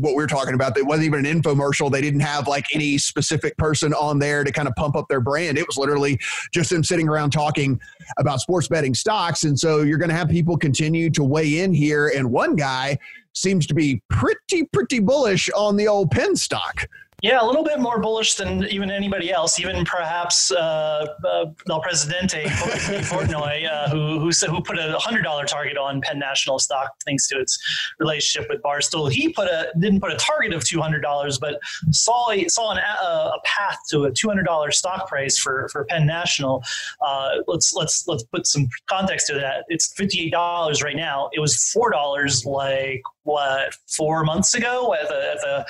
what 0.00 0.14
we're 0.14 0.26
talking 0.26 0.54
about. 0.54 0.76
It 0.76 0.86
wasn't 0.86 1.06
even 1.06 1.24
an 1.26 1.42
infomercial. 1.42 1.90
They 1.90 2.00
didn't 2.00 2.20
have 2.20 2.48
like 2.48 2.66
any 2.74 2.98
specific 2.98 3.56
person 3.56 3.92
on 3.94 4.18
there 4.18 4.44
to 4.44 4.52
kind 4.52 4.68
of 4.68 4.74
pump 4.74 4.96
up 4.96 5.06
their 5.08 5.20
brand. 5.20 5.58
It 5.58 5.66
was 5.66 5.76
literally 5.76 6.18
just 6.52 6.70
them 6.70 6.82
sitting 6.82 7.08
around 7.08 7.30
talking 7.30 7.80
about 8.18 8.40
sports 8.40 8.68
betting 8.68 8.94
stocks. 8.94 9.44
And 9.44 9.58
so 9.58 9.82
you're 9.82 9.98
going 9.98 10.10
to 10.10 10.16
have 10.16 10.28
people 10.28 10.56
continue 10.56 11.10
to 11.10 11.22
weigh 11.22 11.60
in 11.60 11.72
here. 11.72 12.12
And 12.14 12.30
one 12.30 12.56
guy 12.56 12.98
seems 13.34 13.66
to 13.66 13.74
be 13.74 14.02
pretty, 14.08 14.64
pretty 14.72 14.98
bullish 14.98 15.48
on 15.50 15.76
the 15.76 15.88
old 15.88 16.10
Penn 16.10 16.36
stock. 16.36 16.86
Yeah, 17.22 17.42
a 17.42 17.44
little 17.44 17.64
bit 17.64 17.80
more 17.80 18.00
bullish 18.00 18.34
than 18.34 18.64
even 18.68 18.90
anybody 18.90 19.30
else, 19.30 19.60
even 19.60 19.84
perhaps 19.84 20.50
uh, 20.50 21.06
uh, 21.24 21.46
El 21.68 21.80
Presidente 21.82 22.44
Portnoy, 22.46 23.70
uh, 23.70 23.90
who 23.90 24.20
who, 24.20 24.30
who 24.30 24.62
put 24.62 24.78
a 24.78 24.98
hundred 24.98 25.22
dollar 25.22 25.44
target 25.44 25.76
on 25.76 26.00
Penn 26.00 26.18
National 26.18 26.58
stock 26.58 26.92
thanks 27.04 27.28
to 27.28 27.38
its 27.38 27.58
relationship 27.98 28.48
with 28.48 28.62
Barstool. 28.62 29.12
He 29.12 29.32
put 29.32 29.48
a 29.48 29.68
didn't 29.78 30.00
put 30.00 30.12
a 30.12 30.16
target 30.16 30.54
of 30.54 30.64
two 30.64 30.80
hundred 30.80 31.00
dollars, 31.00 31.38
but 31.38 31.60
saw 31.90 32.30
a, 32.30 32.48
saw 32.48 32.72
an, 32.72 32.78
a, 32.78 33.04
a 33.04 33.38
path 33.44 33.78
to 33.90 34.04
a 34.04 34.10
two 34.10 34.28
hundred 34.28 34.44
dollar 34.46 34.70
stock 34.70 35.06
price 35.06 35.38
for 35.38 35.68
for 35.70 35.84
Penn 35.84 36.06
National. 36.06 36.62
Uh, 37.04 37.30
let's 37.46 37.74
let's 37.74 38.06
let's 38.08 38.22
put 38.24 38.46
some 38.46 38.66
context 38.88 39.26
to 39.26 39.34
that. 39.34 39.64
It's 39.68 39.92
fifty 39.92 40.20
eight 40.20 40.32
dollars 40.32 40.82
right 40.82 40.96
now. 40.96 41.28
It 41.34 41.40
was 41.40 41.70
four 41.70 41.90
dollars 41.90 42.46
like 42.46 43.02
what 43.24 43.74
four 43.86 44.24
months 44.24 44.54
ago 44.54 44.94
at 44.94 45.08
the, 45.08 45.32
at 45.32 45.40
the 45.40 45.66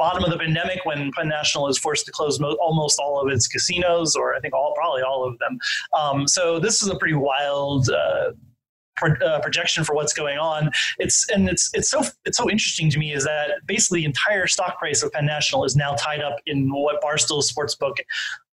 bottom 0.00 0.24
of 0.24 0.30
the 0.30 0.38
pandemic 0.38 0.80
when 0.86 1.10
Penn 1.12 1.28
National 1.28 1.68
is 1.68 1.76
forced 1.76 2.06
to 2.06 2.12
close 2.12 2.40
mo- 2.40 2.56
almost 2.60 2.98
all 2.98 3.20
of 3.20 3.30
its 3.30 3.46
casinos, 3.46 4.16
or 4.16 4.34
I 4.34 4.40
think 4.40 4.54
all 4.54 4.72
probably 4.74 5.02
all 5.02 5.28
of 5.28 5.38
them. 5.38 5.58
Um, 5.96 6.26
so 6.26 6.58
this 6.58 6.82
is 6.82 6.88
a 6.88 6.96
pretty 6.96 7.14
wild. 7.14 7.90
Uh, 7.90 8.32
uh, 9.02 9.40
projection 9.40 9.82
for 9.82 9.94
what's 9.94 10.12
going 10.12 10.36
on. 10.36 10.70
It's 10.98 11.26
and 11.30 11.48
it's 11.48 11.70
it's 11.72 11.90
so 11.90 12.02
it's 12.26 12.36
so 12.36 12.50
interesting 12.50 12.90
to 12.90 12.98
me 12.98 13.14
is 13.14 13.24
that 13.24 13.52
basically 13.64 14.00
the 14.00 14.04
entire 14.04 14.46
stock 14.46 14.78
price 14.78 15.02
of 15.02 15.10
Penn 15.12 15.24
National 15.24 15.64
is 15.64 15.74
now 15.74 15.94
tied 15.94 16.20
up 16.20 16.36
in 16.44 16.68
what 16.70 17.00
Barstool 17.00 17.42
Sportsbook 17.42 17.94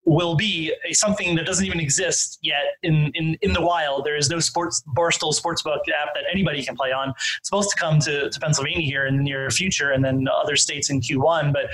will 0.08 0.36
be 0.36 0.74
something 0.92 1.36
that 1.36 1.46
doesn't 1.46 1.66
even 1.66 1.82
exist 1.82 2.40
yet 2.42 2.64
in, 2.82 3.12
in, 3.14 3.38
in 3.42 3.52
the 3.52 3.62
wild. 3.62 4.06
There 4.06 4.16
is 4.16 4.30
no 4.30 4.40
sports 4.40 4.82
Barstool 4.96 5.38
Sportsbook 5.38 5.80
app 5.90 6.14
that 6.16 6.24
anybody 6.32 6.64
can 6.64 6.78
play 6.78 6.94
on. 6.94 7.10
It's 7.10 7.50
supposed 7.50 7.70
to 7.72 7.76
come 7.76 8.00
to, 8.00 8.30
to 8.30 8.40
Pennsylvania 8.40 8.86
here 8.86 9.06
in 9.06 9.18
the 9.18 9.24
near 9.24 9.50
future, 9.50 9.92
and 9.92 10.04
then 10.04 10.26
other 10.34 10.56
states 10.56 10.90
in 10.90 11.02
Q1. 11.02 11.52
But 11.52 11.66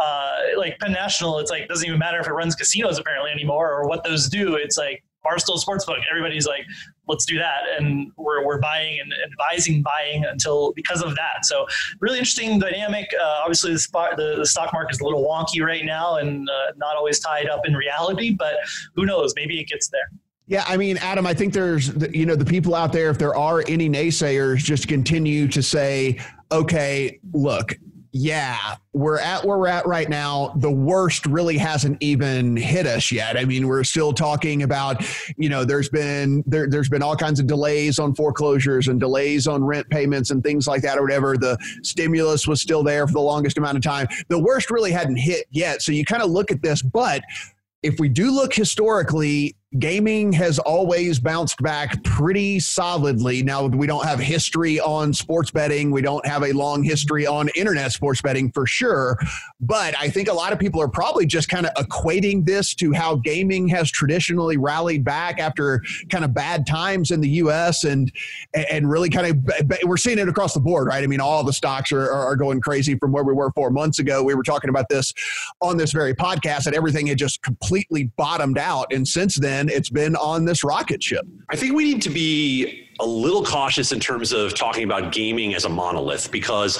uh, 0.00 0.32
like 0.58 0.78
Penn 0.80 0.92
National, 0.92 1.38
it's 1.38 1.50
like 1.50 1.66
doesn't 1.66 1.86
even 1.86 1.98
matter 1.98 2.20
if 2.20 2.26
it 2.26 2.32
runs 2.32 2.54
casinos 2.54 2.98
apparently 2.98 3.30
anymore 3.30 3.72
or 3.72 3.88
what 3.88 4.04
those 4.04 4.28
do. 4.28 4.56
It's 4.56 4.76
like 4.76 5.02
Barstool 5.24 5.58
Sportsbook. 5.58 6.02
Everybody's 6.10 6.46
like, 6.46 6.64
let's 7.08 7.24
do 7.24 7.38
that, 7.38 7.62
and 7.78 8.12
we're, 8.16 8.44
we're 8.44 8.60
buying 8.60 9.00
and 9.00 9.12
advising 9.24 9.82
buying 9.82 10.24
until 10.24 10.72
because 10.74 11.02
of 11.02 11.14
that. 11.16 11.44
So 11.44 11.66
really 12.00 12.18
interesting 12.18 12.58
dynamic. 12.58 13.08
Uh, 13.20 13.40
obviously, 13.42 13.72
the, 13.72 13.78
spot, 13.78 14.16
the, 14.16 14.36
the 14.36 14.46
stock 14.46 14.72
market 14.72 14.94
is 14.94 15.00
a 15.00 15.04
little 15.04 15.24
wonky 15.24 15.64
right 15.64 15.84
now 15.84 16.16
and 16.16 16.48
uh, 16.48 16.72
not 16.76 16.96
always 16.96 17.18
tied 17.18 17.48
up 17.48 17.66
in 17.66 17.74
reality, 17.74 18.34
but 18.34 18.56
who 18.94 19.06
knows? 19.06 19.32
Maybe 19.36 19.58
it 19.60 19.68
gets 19.68 19.88
there. 19.88 20.10
Yeah, 20.46 20.64
I 20.66 20.78
mean, 20.78 20.96
Adam, 20.98 21.26
I 21.26 21.34
think 21.34 21.52
there's, 21.52 21.94
you 22.14 22.24
know, 22.24 22.34
the 22.34 22.44
people 22.44 22.74
out 22.74 22.90
there, 22.90 23.10
if 23.10 23.18
there 23.18 23.36
are 23.36 23.62
any 23.68 23.88
naysayers, 23.88 24.58
just 24.58 24.88
continue 24.88 25.46
to 25.48 25.62
say, 25.62 26.18
okay, 26.50 27.20
look, 27.34 27.78
yeah, 28.12 28.76
we're 28.92 29.18
at 29.18 29.44
where 29.44 29.58
we're 29.58 29.68
at 29.68 29.86
right 29.86 30.08
now. 30.08 30.54
The 30.56 30.70
worst 30.70 31.26
really 31.26 31.58
hasn't 31.58 31.98
even 32.00 32.56
hit 32.56 32.86
us 32.86 33.12
yet. 33.12 33.36
I 33.36 33.44
mean, 33.44 33.68
we're 33.68 33.84
still 33.84 34.12
talking 34.12 34.62
about, 34.62 35.04
you 35.36 35.48
know, 35.48 35.64
there's 35.64 35.88
been 35.88 36.42
there, 36.46 36.68
there's 36.68 36.88
been 36.88 37.02
all 37.02 37.16
kinds 37.16 37.38
of 37.38 37.46
delays 37.46 37.98
on 37.98 38.14
foreclosures 38.14 38.88
and 38.88 38.98
delays 38.98 39.46
on 39.46 39.62
rent 39.62 39.88
payments 39.90 40.30
and 40.30 40.42
things 40.42 40.66
like 40.66 40.82
that 40.82 40.98
or 40.98 41.02
whatever. 41.02 41.36
The 41.36 41.58
stimulus 41.82 42.46
was 42.46 42.62
still 42.62 42.82
there 42.82 43.06
for 43.06 43.12
the 43.12 43.20
longest 43.20 43.58
amount 43.58 43.76
of 43.76 43.82
time. 43.82 44.08
The 44.28 44.38
worst 44.38 44.70
really 44.70 44.92
hadn't 44.92 45.16
hit 45.16 45.46
yet. 45.50 45.82
So 45.82 45.92
you 45.92 46.04
kind 46.04 46.22
of 46.22 46.30
look 46.30 46.50
at 46.50 46.62
this, 46.62 46.80
but 46.80 47.22
if 47.82 48.00
we 48.00 48.08
do 48.08 48.30
look 48.30 48.54
historically, 48.54 49.54
gaming 49.76 50.32
has 50.32 50.58
always 50.58 51.18
bounced 51.18 51.62
back 51.62 52.02
pretty 52.02 52.58
solidly. 52.58 53.42
Now, 53.42 53.66
we 53.66 53.86
don't 53.86 54.04
have 54.06 54.18
history 54.18 54.80
on 54.80 55.12
sports 55.12 55.50
betting. 55.50 55.90
We 55.90 56.00
don't 56.00 56.24
have 56.26 56.42
a 56.42 56.52
long 56.52 56.82
history 56.82 57.26
on 57.26 57.50
internet 57.54 57.92
sports 57.92 58.22
betting 58.22 58.50
for 58.52 58.66
sure. 58.66 59.18
But 59.60 59.94
I 59.98 60.08
think 60.08 60.28
a 60.28 60.32
lot 60.32 60.54
of 60.54 60.58
people 60.58 60.80
are 60.80 60.88
probably 60.88 61.26
just 61.26 61.50
kind 61.50 61.66
of 61.66 61.74
equating 61.74 62.46
this 62.46 62.74
to 62.76 62.92
how 62.92 63.16
gaming 63.16 63.68
has 63.68 63.90
traditionally 63.90 64.56
rallied 64.56 65.04
back 65.04 65.38
after 65.38 65.82
kind 66.08 66.24
of 66.24 66.32
bad 66.32 66.66
times 66.66 67.10
in 67.10 67.20
the 67.20 67.28
U.S. 67.28 67.84
and 67.84 68.10
and 68.54 68.90
really 68.90 69.10
kind 69.10 69.26
of 69.26 69.78
we're 69.84 69.98
seeing 69.98 70.18
it 70.18 70.28
across 70.28 70.54
the 70.54 70.60
board, 70.60 70.86
right? 70.86 71.04
I 71.04 71.06
mean, 71.06 71.20
all 71.20 71.44
the 71.44 71.52
stocks 71.52 71.92
are, 71.92 72.10
are 72.10 72.36
going 72.36 72.62
crazy 72.62 72.96
from 72.96 73.12
where 73.12 73.24
we 73.24 73.34
were 73.34 73.50
four 73.52 73.70
months 73.70 73.98
ago. 73.98 74.22
We 74.22 74.34
were 74.34 74.42
talking 74.42 74.70
about 74.70 74.88
this 74.88 75.12
on 75.60 75.76
this 75.76 75.92
very 75.92 76.14
podcast 76.14 76.64
that 76.64 76.74
everything 76.74 77.06
had 77.08 77.18
just 77.18 77.42
completely 77.42 78.04
bottomed 78.16 78.56
out. 78.56 78.92
And 78.92 79.06
since 79.06 79.34
then, 79.34 79.57
then 79.58 79.68
it's 79.68 79.90
been 79.90 80.14
on 80.16 80.44
this 80.44 80.62
rocket 80.62 81.02
ship. 81.02 81.26
I 81.50 81.56
think 81.56 81.74
we 81.74 81.84
need 81.84 82.02
to 82.02 82.10
be 82.10 82.88
a 83.00 83.06
little 83.06 83.44
cautious 83.44 83.92
in 83.92 84.00
terms 84.00 84.32
of 84.32 84.54
talking 84.54 84.84
about 84.84 85.12
gaming 85.12 85.54
as 85.54 85.64
a 85.64 85.68
monolith 85.68 86.30
because 86.30 86.78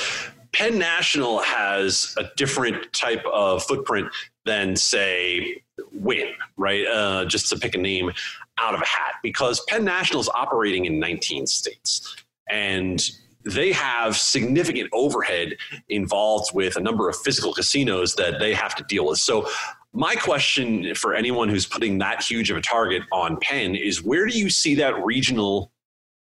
Penn 0.52 0.78
National 0.78 1.40
has 1.40 2.14
a 2.18 2.24
different 2.36 2.92
type 2.92 3.24
of 3.26 3.62
footprint 3.64 4.08
than, 4.46 4.76
say, 4.76 5.62
Wynn, 5.92 6.32
right? 6.56 6.86
Uh, 6.86 7.24
just 7.24 7.48
to 7.50 7.58
pick 7.58 7.74
a 7.74 7.78
name 7.78 8.10
out 8.58 8.74
of 8.74 8.80
a 8.80 8.86
hat, 8.86 9.14
because 9.22 9.60
Penn 9.68 9.84
National 9.84 10.20
is 10.20 10.28
operating 10.34 10.86
in 10.86 10.98
19 10.98 11.46
states. 11.46 12.16
And 12.48 13.02
they 13.44 13.72
have 13.72 14.16
significant 14.16 14.90
overhead 14.92 15.56
involved 15.88 16.50
with 16.54 16.76
a 16.76 16.80
number 16.80 17.08
of 17.08 17.16
physical 17.16 17.52
casinos 17.52 18.14
that 18.14 18.38
they 18.38 18.52
have 18.54 18.74
to 18.76 18.84
deal 18.84 19.06
with. 19.06 19.18
So 19.18 19.48
my 19.92 20.14
question 20.14 20.94
for 20.94 21.14
anyone 21.14 21.48
who's 21.48 21.66
putting 21.66 21.98
that 21.98 22.22
huge 22.22 22.50
of 22.50 22.56
a 22.56 22.60
target 22.60 23.02
on 23.12 23.38
Penn 23.40 23.74
is 23.74 24.02
where 24.02 24.26
do 24.26 24.38
you 24.38 24.50
see 24.50 24.74
that 24.76 25.02
regional 25.04 25.72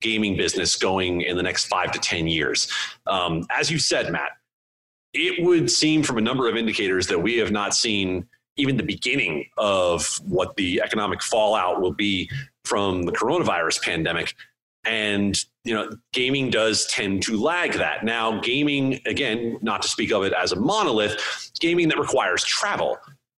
gaming 0.01 0.37
business 0.37 0.75
going 0.75 1.21
in 1.21 1.35
the 1.35 1.43
next 1.43 1.65
five 1.65 1.91
to 1.91 1.99
10 1.99 2.27
years? 2.27 2.71
Um, 3.07 3.45
as 3.49 3.69
you 3.69 3.79
said, 3.79 4.11
Matt, 4.11 4.31
it 5.13 5.43
would 5.43 5.69
seem 5.69 6.03
from 6.03 6.17
a 6.17 6.21
number 6.21 6.47
of 6.47 6.55
indicators 6.55 7.07
that 7.07 7.19
we 7.19 7.37
have 7.37 7.51
not 7.51 7.75
seen 7.75 8.25
even 8.57 8.77
the 8.77 8.83
beginning 8.83 9.47
of 9.57 10.19
what 10.27 10.55
the 10.55 10.81
economic 10.81 11.21
fallout 11.21 11.81
will 11.81 11.93
be 11.93 12.29
from 12.65 13.03
the 13.03 13.11
coronavirus 13.11 13.81
pandemic. 13.81 14.33
And 14.85 15.37
you 15.63 15.73
know, 15.73 15.91
gaming 16.13 16.49
does 16.49 16.85
tend 16.87 17.23
to 17.23 17.37
lag 17.37 17.73
that. 17.73 18.05
Now, 18.05 18.39
gaming, 18.39 19.01
again, 19.05 19.57
not 19.61 19.81
to 19.81 19.87
speak 19.87 20.11
of 20.13 20.23
it 20.23 20.33
as 20.33 20.53
a 20.53 20.55
monolith, 20.55 21.51
gaming 21.59 21.89
that 21.89 21.99
requires 21.99 22.43
travel 22.43 22.97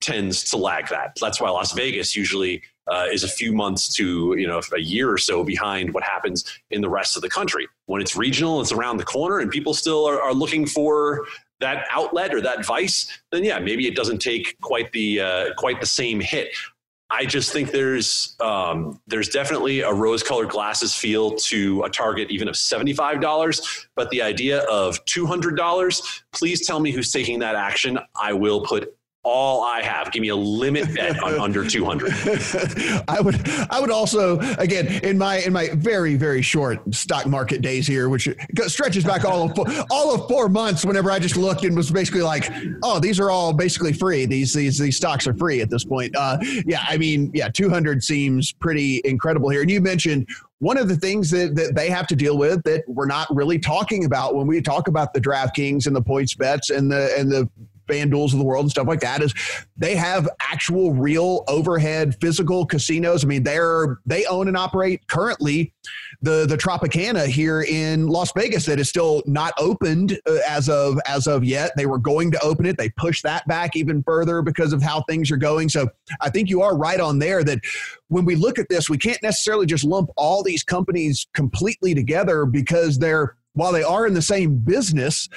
tends 0.08 0.44
to 0.52 0.58
lag 0.58 0.88
that. 0.88 1.10
That's 1.20 1.40
why 1.42 1.50
Las 1.50 1.74
Vegas 1.74 2.16
usually 2.16 2.64
uh, 2.92 3.08
is 3.12 3.24
a 3.24 3.28
few 3.40 3.52
months 3.64 3.94
to 3.96 4.06
you 4.38 4.48
know 4.48 4.62
a 4.74 4.80
year 4.80 5.08
or 5.12 5.18
so 5.30 5.44
behind 5.44 5.94
what 5.94 6.04
happens 6.04 6.38
in 6.76 6.80
the 6.82 6.90
rest 7.00 7.16
of 7.18 7.22
the 7.22 7.30
country. 7.30 7.66
When 7.92 8.02
it's 8.02 8.16
regional, 8.16 8.62
it's 8.62 8.72
around 8.72 8.98
the 8.98 9.10
corner, 9.16 9.40
and 9.40 9.52
people 9.52 9.74
still 9.74 10.06
are, 10.10 10.22
are 10.22 10.34
looking 10.34 10.66
for 10.66 11.26
that 11.60 11.86
outlet 11.92 12.34
or 12.34 12.42
that 12.42 12.66
vice. 12.66 12.98
Then 13.32 13.44
yeah, 13.44 13.60
maybe 13.60 13.88
it 13.88 13.96
doesn't 13.96 14.20
take 14.20 14.46
quite 14.62 14.92
the 14.94 15.10
uh, 15.20 15.46
quite 15.58 15.80
the 15.82 15.92
same 16.02 16.20
hit. 16.22 16.50
I 17.10 17.26
just 17.26 17.54
think 17.54 17.72
there's 17.72 18.36
um, 18.40 19.00
there's 19.08 19.30
definitely 19.30 19.80
a 19.82 19.94
rose-colored 19.94 20.50
glasses 20.50 20.94
feel 20.94 21.36
to 21.52 21.84
a 21.84 21.90
target 21.90 22.30
even 22.30 22.48
of 22.48 22.56
seventy-five 22.56 23.22
dollars, 23.22 23.88
but 23.96 24.10
the 24.10 24.22
idea 24.22 24.60
of 24.64 25.04
two 25.06 25.26
hundred 25.26 25.56
dollars. 25.56 26.02
Please 26.32 26.66
tell 26.68 26.80
me 26.80 26.92
who's 26.92 27.12
taking 27.12 27.40
that 27.40 27.56
action. 27.56 28.00
I 28.22 28.34
will 28.34 28.62
put 28.66 28.94
all 29.28 29.64
I 29.64 29.82
have. 29.82 30.12
Give 30.14 30.22
me 30.22 30.30
a 30.30 30.36
limit 30.36 30.96
bet 30.96 31.22
on 31.22 31.34
under 31.40 31.68
200. 31.68 33.04
I 33.10 33.20
would 33.20 33.50
I 33.70 33.80
would 33.82 33.92
also 33.92 34.40
again 34.58 34.88
in 35.04 35.18
my 35.18 35.40
in 35.40 35.52
my 35.52 35.70
very 35.74 36.16
very 36.16 36.42
short 36.42 36.80
stock 36.96 37.26
market 37.26 37.62
days 37.62 37.86
here 37.86 38.08
which 38.08 38.30
stretches 38.68 39.04
back 39.04 39.26
all 39.26 39.50
of 39.50 39.56
four, 39.56 39.66
all 39.92 40.16
of 40.16 40.30
4 40.30 40.48
months 40.48 40.86
whenever 40.86 41.12
I 41.12 41.20
just 41.20 41.36
looked 41.36 41.66
and 41.66 41.76
was 41.76 41.92
basically 41.92 42.22
like, 42.22 42.50
"Oh, 42.84 43.00
these 43.00 43.20
are 43.20 43.30
all 43.30 43.52
basically 43.52 43.92
free. 43.92 44.26
These 44.26 44.54
these 44.54 44.80
these 44.80 44.96
stocks 44.96 45.28
are 45.28 45.34
free 45.34 45.60
at 45.60 45.70
this 45.70 45.84
point." 45.84 46.16
Uh, 46.16 46.38
yeah, 46.66 46.86
I 46.88 46.98
mean, 46.98 47.30
yeah, 47.34 47.50
200 47.50 48.04
seems 48.04 48.54
pretty 48.54 49.02
incredible 49.04 49.50
here. 49.50 49.62
And 49.62 49.70
you 49.70 49.82
mentioned 49.82 50.28
one 50.60 50.78
of 50.78 50.88
the 50.88 50.96
things 50.96 51.30
that, 51.32 51.56
that 51.56 51.76
they 51.76 51.90
have 51.90 52.08
to 52.08 52.16
deal 52.16 52.38
with 52.38 52.64
that 52.64 52.84
we're 52.88 53.06
not 53.06 53.28
really 53.36 53.60
talking 53.60 54.06
about 54.06 54.36
when 54.36 54.48
we 54.48 54.62
talk 54.62 54.88
about 54.88 55.14
the 55.14 55.22
DraftKings 55.22 55.86
and 55.86 55.96
the 55.96 56.02
points 56.02 56.34
bets 56.34 56.70
and 56.70 56.90
the 56.92 57.14
and 57.18 57.30
the 57.30 57.50
FanDuels 57.88 58.34
of 58.34 58.40
the 58.40 58.46
world 58.46 58.64
and 58.64 58.72
stuff 58.72 58.88
like 58.88 59.00
that 59.02 59.22
is 59.22 59.34
they 59.78 59.96
have 59.96 60.28
actual 60.42 60.94
real 60.94 61.44
overhead 61.48 62.16
physical 62.22 62.66
casinos. 62.66 63.24
I 63.24 63.28
mean, 63.28 63.44
they're 63.44 64.00
they 64.06 64.26
own 64.26 64.48
and 64.48 64.58
operate 64.58 65.08
currently 65.08 65.74
the 66.22 66.46
the 66.46 66.58
Tropicana 66.58 67.26
here 67.26 67.62
in 67.62 68.08
Las 68.08 68.32
Vegas 68.36 68.66
that 68.66 68.80
is 68.80 68.90
still 68.90 69.24
not 69.26 69.54
opened 69.58 70.20
uh, 70.28 70.38
as 70.48 70.70
of 70.70 71.00
as 71.08 71.28
of 71.28 71.44
yet. 71.44 71.72
They 71.78 71.86
were 71.86 72.00
going 72.00 72.32
to 72.32 72.42
open 72.42 72.66
it. 72.66 72.78
They 72.78 72.90
pushed 72.90 73.24
that 73.24 73.48
back 73.48 73.76
even 73.76 74.04
further 74.04 74.42
because 74.42 74.74
of 74.74 74.82
how 74.82 75.04
things 75.04 75.32
are 75.32 75.38
going. 75.38 75.70
So 75.70 75.90
I 76.22 76.30
think 76.30 76.50
you 76.50 76.62
are 76.62 76.78
right 76.78 77.00
on 77.00 77.20
there 77.20 77.44
that 77.44 77.60
when 78.10 78.26
we 78.26 78.36
look 78.36 78.60
at 78.60 78.70
this, 78.70 78.90
we 78.90 78.98
can't 78.98 79.22
necessarily 79.22 79.66
just 79.66 79.84
lump 79.84 80.10
all 80.16 80.44
these 80.44 80.64
companies 80.64 81.28
completely 81.34 81.94
together 81.94 82.46
because 82.46 82.98
they're 82.98 83.36
while 83.54 83.72
they 83.72 83.84
are 83.84 84.06
in 84.06 84.14
the 84.14 84.22
same 84.22 84.58
business, 84.60 85.28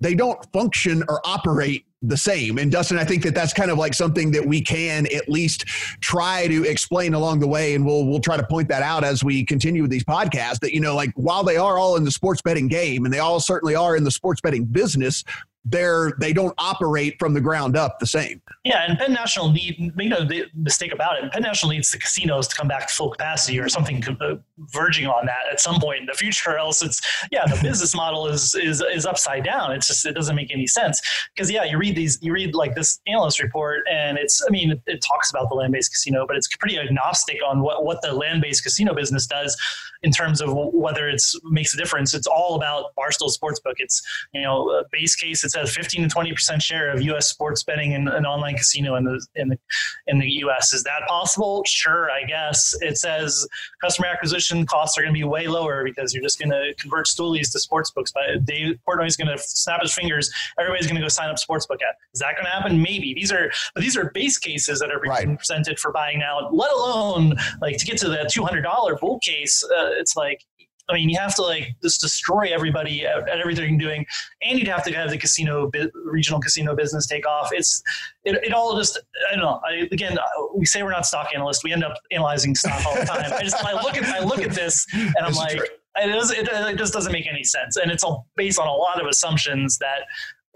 they 0.00 0.14
don't 0.14 0.44
function 0.52 1.02
or 1.08 1.20
operate 1.24 1.84
the 2.02 2.16
same. 2.16 2.58
And 2.58 2.70
Dustin, 2.70 2.98
I 2.98 3.04
think 3.04 3.24
that 3.24 3.34
that's 3.34 3.52
kind 3.52 3.70
of 3.70 3.78
like 3.78 3.92
something 3.92 4.30
that 4.30 4.46
we 4.46 4.60
can 4.60 5.06
at 5.12 5.28
least 5.28 5.66
try 6.00 6.46
to 6.46 6.64
explain 6.64 7.14
along 7.14 7.40
the 7.40 7.48
way, 7.48 7.74
and 7.74 7.84
we'll 7.84 8.06
we'll 8.06 8.20
try 8.20 8.36
to 8.36 8.46
point 8.46 8.68
that 8.68 8.82
out 8.82 9.02
as 9.02 9.24
we 9.24 9.44
continue 9.44 9.82
with 9.82 9.90
these 9.90 10.04
podcasts. 10.04 10.60
That 10.60 10.72
you 10.72 10.80
know, 10.80 10.94
like 10.94 11.10
while 11.16 11.42
they 11.42 11.56
are 11.56 11.76
all 11.76 11.96
in 11.96 12.04
the 12.04 12.10
sports 12.12 12.40
betting 12.40 12.68
game, 12.68 13.04
and 13.04 13.12
they 13.12 13.18
all 13.18 13.40
certainly 13.40 13.74
are 13.74 13.96
in 13.96 14.04
the 14.04 14.12
sports 14.12 14.40
betting 14.40 14.64
business, 14.64 15.24
they're 15.64 16.12
they 16.18 16.32
don't 16.32 16.54
operate 16.58 17.16
from 17.18 17.34
the 17.34 17.40
ground 17.40 17.76
up 17.76 17.98
the 17.98 18.06
same. 18.06 18.40
Yeah, 18.64 18.84
and 18.86 18.98
Penn 18.98 19.12
National 19.12 19.50
need 19.50 19.92
make 19.96 20.08
no 20.08 20.26
mistake 20.54 20.92
about 20.92 21.22
it. 21.22 21.30
Penn 21.32 21.42
National 21.42 21.72
needs 21.72 21.90
the 21.90 21.98
casinos 21.98 22.48
to 22.48 22.56
come 22.56 22.68
back 22.68 22.88
to 22.88 22.94
full 22.94 23.10
capacity 23.10 23.58
or 23.58 23.68
something 23.68 24.02
uh, 24.20 24.36
verging 24.72 25.06
on 25.06 25.26
that 25.26 25.50
at 25.50 25.60
some 25.60 25.80
point 25.80 26.00
in 26.00 26.06
the 26.06 26.14
future. 26.14 26.56
Else 26.56 26.82
it's 26.82 27.00
yeah, 27.30 27.44
the 27.46 27.60
business 27.62 27.94
model 27.94 28.26
is 28.26 28.54
is 28.54 28.82
is 28.82 29.04
upside 29.04 29.44
down. 29.44 29.72
It's 29.72 29.86
just 29.88 30.06
it 30.06 30.14
doesn't 30.14 30.36
make 30.36 30.52
any 30.52 30.66
sense 30.66 31.00
because 31.34 31.50
yeah, 31.50 31.64
you 31.64 31.78
read 31.78 31.96
these 31.96 32.18
you 32.22 32.32
read 32.32 32.54
like 32.54 32.74
this 32.74 33.00
analyst 33.06 33.40
report 33.40 33.82
and 33.90 34.16
it's 34.16 34.42
I 34.46 34.50
mean 34.50 34.72
it, 34.72 34.82
it 34.86 35.02
talks 35.02 35.30
about 35.30 35.48
the 35.48 35.54
land 35.54 35.72
based 35.72 35.92
casino, 35.92 36.26
but 36.26 36.36
it's 36.36 36.48
pretty 36.56 36.78
agnostic 36.78 37.38
on 37.46 37.60
what 37.60 37.84
what 37.84 38.00
the 38.02 38.12
land 38.12 38.42
based 38.42 38.62
casino 38.62 38.94
business 38.94 39.26
does 39.26 39.56
in 40.02 40.10
terms 40.10 40.40
of 40.40 40.50
whether 40.52 41.08
it's 41.08 41.38
makes 41.44 41.74
a 41.74 41.76
difference. 41.76 42.14
It's 42.14 42.26
all 42.26 42.56
about 42.56 42.94
Barstool 42.96 43.30
Sportsbook. 43.30 43.74
It's 43.78 44.02
you 44.32 44.42
know 44.42 44.84
base 44.92 45.14
case. 45.14 45.44
It 45.44 45.50
says 45.50 45.74
15 45.74 46.02
to 46.02 46.08
20 46.08 46.32
percent 46.32 46.62
share 46.62 46.90
of 46.90 47.02
U.S. 47.02 47.28
sports 47.28 47.62
betting 47.62 47.92
in 47.92 48.08
an 48.08 48.26
online 48.26 48.56
casino 48.56 48.96
in 48.96 49.04
the 49.04 49.24
in 49.34 49.48
the 49.48 49.58
in 50.06 50.18
the 50.18 50.28
U.S. 50.42 50.72
Is 50.72 50.84
that 50.84 51.02
possible? 51.08 51.62
Sure, 51.66 52.10
I 52.10 52.24
guess. 52.24 52.74
It 52.80 52.98
says 52.98 53.46
customer 53.82 54.08
acquisition 54.08 54.66
costs 54.66 54.96
are 54.98 55.02
going 55.02 55.14
to 55.14 55.18
be 55.18 55.24
way 55.24 55.46
lower 55.46 55.84
because 55.84 56.14
you're 56.14 56.22
just 56.22 56.38
going 56.38 56.50
to 56.50 56.74
convert 56.78 57.06
stoolies 57.06 57.50
to 57.52 57.58
sportsbooks. 57.58 58.12
But 58.12 58.44
Dave 58.44 58.78
Portnoy's 58.88 59.16
going 59.16 59.28
to 59.28 59.38
snap 59.38 59.82
his 59.82 59.94
fingers. 59.94 60.30
Everybody's 60.58 60.86
going 60.86 60.96
to 60.96 61.02
go 61.02 61.08
sign 61.08 61.28
up 61.28 61.36
sportsbook 61.36 61.82
at. 61.82 61.96
Is 62.14 62.20
that 62.20 62.34
going 62.34 62.44
to 62.44 62.50
happen? 62.50 62.80
Maybe. 62.80 63.14
These 63.14 63.32
are 63.32 63.50
but 63.74 63.82
these 63.82 63.96
are 63.96 64.10
base 64.10 64.38
cases 64.38 64.80
that 64.80 64.90
are 64.90 65.00
being 65.00 65.10
right. 65.10 65.38
presented 65.38 65.78
for 65.78 65.92
buying 65.92 66.18
now. 66.18 66.48
Let 66.50 66.72
alone 66.72 67.34
like 67.60 67.76
to 67.78 67.84
get 67.84 67.98
to 67.98 68.08
the 68.08 68.28
$200 68.34 69.00
bull 69.00 69.18
case. 69.20 69.62
Uh, 69.64 69.87
it's 69.92 70.16
like 70.16 70.40
I 70.88 70.94
mean, 70.94 71.08
you 71.10 71.18
have 71.18 71.34
to 71.36 71.42
like 71.42 71.76
just 71.82 72.00
destroy 72.00 72.48
everybody 72.50 73.06
at, 73.06 73.28
at 73.28 73.40
everything 73.40 73.70
you're 73.70 73.90
doing, 73.90 74.06
and 74.42 74.58
you'd 74.58 74.68
have 74.68 74.84
to 74.84 74.92
have 74.92 75.10
the 75.10 75.18
casino, 75.18 75.70
regional 76.04 76.40
casino 76.40 76.74
business 76.74 77.06
take 77.06 77.26
off. 77.26 77.50
It's 77.52 77.82
it, 78.24 78.36
it 78.42 78.52
all 78.52 78.76
just 78.76 78.98
I 79.30 79.36
don't 79.36 79.44
know. 79.44 79.60
I, 79.68 79.88
again, 79.92 80.18
uh, 80.18 80.24
we 80.54 80.64
say 80.64 80.82
we're 80.82 80.90
not 80.90 81.06
stock 81.06 81.28
analysts. 81.34 81.62
We 81.62 81.72
end 81.72 81.84
up 81.84 81.94
analyzing 82.10 82.54
stock 82.54 82.84
all 82.86 82.94
the 82.94 83.04
time. 83.04 83.30
I 83.32 83.42
just 83.42 83.62
I 83.62 83.74
look 83.74 83.96
at 83.96 84.04
I 84.04 84.24
look 84.24 84.40
at 84.40 84.52
this 84.52 84.86
and 84.94 85.18
I'm 85.20 85.34
like. 85.34 85.60
It, 86.00 86.12
does, 86.12 86.30
it, 86.30 86.46
it 86.46 86.78
just 86.78 86.92
doesn't 86.92 87.10
make 87.10 87.26
any 87.26 87.42
sense, 87.42 87.76
and 87.76 87.90
it's 87.90 88.04
all 88.04 88.28
based 88.36 88.60
on 88.60 88.68
a 88.68 88.72
lot 88.72 89.00
of 89.00 89.08
assumptions 89.08 89.78
that 89.78 90.02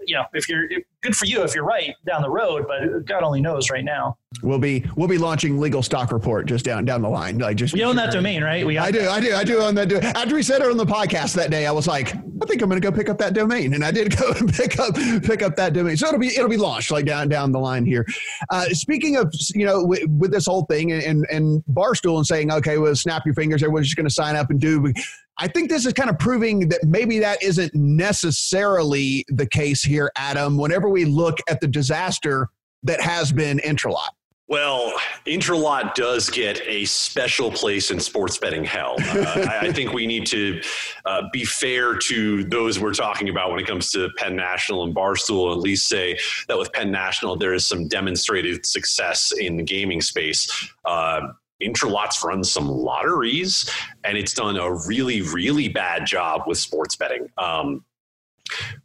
you 0.07 0.15
know, 0.15 0.23
if 0.33 0.47
you're 0.49 0.67
good 1.01 1.15
for 1.15 1.25
you 1.25 1.43
if 1.43 1.53
you're 1.53 1.65
right 1.65 1.93
down 2.05 2.21
the 2.21 2.29
road, 2.29 2.65
but 2.67 3.05
God 3.05 3.23
only 3.23 3.41
knows 3.41 3.69
right 3.69 3.83
now. 3.83 4.17
We'll 4.41 4.59
be 4.59 4.83
we'll 4.95 5.07
be 5.07 5.17
launching 5.17 5.59
legal 5.59 5.83
stock 5.83 6.11
report 6.11 6.47
just 6.47 6.65
down 6.65 6.85
down 6.85 7.01
the 7.01 7.09
line. 7.09 7.37
Like 7.37 7.55
just 7.57 7.73
you 7.75 7.83
own 7.83 7.95
that 7.97 8.11
domain, 8.11 8.43
right? 8.43 8.65
We 8.65 8.77
I 8.77 8.89
do, 8.91 9.07
I 9.07 9.19
do, 9.19 9.33
I 9.35 9.43
do 9.43 9.59
own 9.59 9.75
that. 9.75 9.89
Do- 9.89 9.99
After 9.99 10.33
we 10.35 10.41
said 10.43 10.61
it 10.61 10.69
on 10.69 10.75
the 10.77 10.85
podcast 10.85 11.35
that 11.35 11.51
day, 11.51 11.65
I 11.67 11.71
was 11.71 11.87
like, 11.87 12.15
I 12.15 12.45
think 12.45 12.61
I'm 12.61 12.69
going 12.69 12.81
to 12.81 12.91
go 12.91 12.91
pick 12.91 13.09
up 13.09 13.17
that 13.19 13.33
domain, 13.33 13.73
and 13.73 13.85
I 13.85 13.91
did 13.91 14.17
go 14.17 14.31
and 14.39 14.51
pick 14.51 14.79
up 14.79 14.95
pick 15.23 15.43
up 15.43 15.55
that 15.57 15.73
domain. 15.73 15.97
So 15.97 16.07
it'll 16.07 16.19
be 16.19 16.27
it'll 16.35 16.49
be 16.49 16.57
launched 16.57 16.89
like 16.91 17.05
down 17.05 17.29
down 17.29 17.51
the 17.51 17.59
line 17.59 17.85
here. 17.85 18.05
Uh, 18.49 18.65
speaking 18.69 19.17
of 19.17 19.31
you 19.53 19.65
know 19.65 19.85
with, 19.85 20.03
with 20.09 20.31
this 20.31 20.47
whole 20.47 20.65
thing 20.65 20.91
and, 20.91 21.03
and 21.03 21.25
and 21.31 21.63
Barstool 21.71 22.17
and 22.17 22.25
saying 22.25 22.51
okay, 22.51 22.77
well 22.79 22.95
snap 22.95 23.23
your 23.25 23.35
fingers, 23.35 23.61
everyone's 23.61 23.87
just 23.87 23.97
going 23.97 24.07
to 24.07 24.13
sign 24.13 24.35
up 24.35 24.49
and 24.49 24.59
do. 24.59 24.91
I 25.37 25.47
think 25.47 25.69
this 25.69 25.85
is 25.85 25.93
kind 25.93 26.09
of 26.09 26.19
proving 26.19 26.69
that 26.69 26.83
maybe 26.83 27.19
that 27.19 27.41
isn't 27.41 27.73
necessarily 27.73 29.25
the 29.29 29.47
case 29.47 29.83
here, 29.83 30.11
Adam. 30.15 30.57
Whenever 30.57 30.89
we 30.89 31.05
look 31.05 31.39
at 31.49 31.59
the 31.59 31.67
disaster 31.67 32.49
that 32.83 33.01
has 33.01 33.31
been 33.31 33.59
Intralot. 33.59 34.09
Well, 34.47 34.93
Intralot 35.25 35.95
does 35.95 36.29
get 36.29 36.61
a 36.67 36.83
special 36.85 37.49
place 37.49 37.91
in 37.91 37.99
sports 37.99 38.37
betting 38.37 38.65
hell. 38.65 38.97
Uh, 38.99 39.47
I, 39.61 39.71
think 39.71 39.93
we 39.93 40.05
need 40.05 40.27
to 40.27 40.61
uh, 41.05 41.23
be 41.31 41.45
fair 41.45 41.95
to 42.09 42.43
those 42.43 42.77
we're 42.77 42.93
talking 42.93 43.29
about 43.29 43.51
when 43.51 43.59
it 43.59 43.65
comes 43.65 43.89
to 43.93 44.09
Penn 44.17 44.35
National 44.35 44.83
and 44.83 44.93
Barstool, 44.93 45.53
at 45.53 45.59
least 45.59 45.87
say 45.87 46.19
that 46.49 46.57
with 46.57 46.71
Penn 46.73 46.91
National, 46.91 47.37
there 47.37 47.53
is 47.53 47.65
some 47.65 47.87
demonstrated 47.87 48.65
success 48.65 49.31
in 49.31 49.55
the 49.55 49.63
gaming 49.63 50.01
space. 50.01 50.69
Uh, 50.83 51.29
Intralots 51.63 52.23
runs 52.23 52.51
some 52.51 52.67
lotteries, 52.67 53.69
and 54.03 54.17
it's 54.17 54.33
done 54.33 54.57
a 54.57 54.73
really, 54.87 55.21
really 55.21 55.69
bad 55.69 56.05
job 56.05 56.43
with 56.47 56.57
sports 56.57 56.95
betting. 56.95 57.27
Um, 57.37 57.83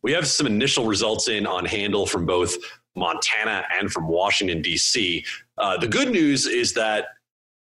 we 0.03 0.12
have 0.12 0.27
some 0.27 0.47
initial 0.47 0.87
results 0.87 1.29
in 1.29 1.47
on 1.47 1.64
handle 1.64 2.07
from 2.07 2.27
both 2.27 2.57
Montana 2.97 3.64
and 3.79 3.91
from 3.91 4.09
Washington, 4.09 4.62
D.C. 4.62 5.25
Uh, 5.57 5.77
the 5.77 5.88
good 5.88 6.11
news 6.11 6.47
is 6.47 6.73
that 6.75 7.07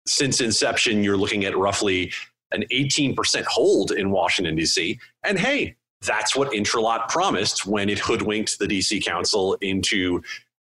since 0.06 0.40
inception, 0.40 1.02
you're 1.02 1.16
looking 1.16 1.44
at 1.44 1.56
roughly 1.56 2.12
an 2.52 2.64
18% 2.72 3.44
hold 3.44 3.92
in 3.92 4.10
Washington, 4.10 4.54
D.C. 4.56 4.98
And 5.24 5.38
hey, 5.38 5.76
that's 6.06 6.36
what 6.36 6.52
Intralot 6.52 7.08
promised 7.08 7.66
when 7.66 7.88
it 7.88 7.98
hoodwinked 7.98 8.58
the 8.58 8.66
DC 8.66 9.04
Council 9.04 9.54
into 9.60 10.22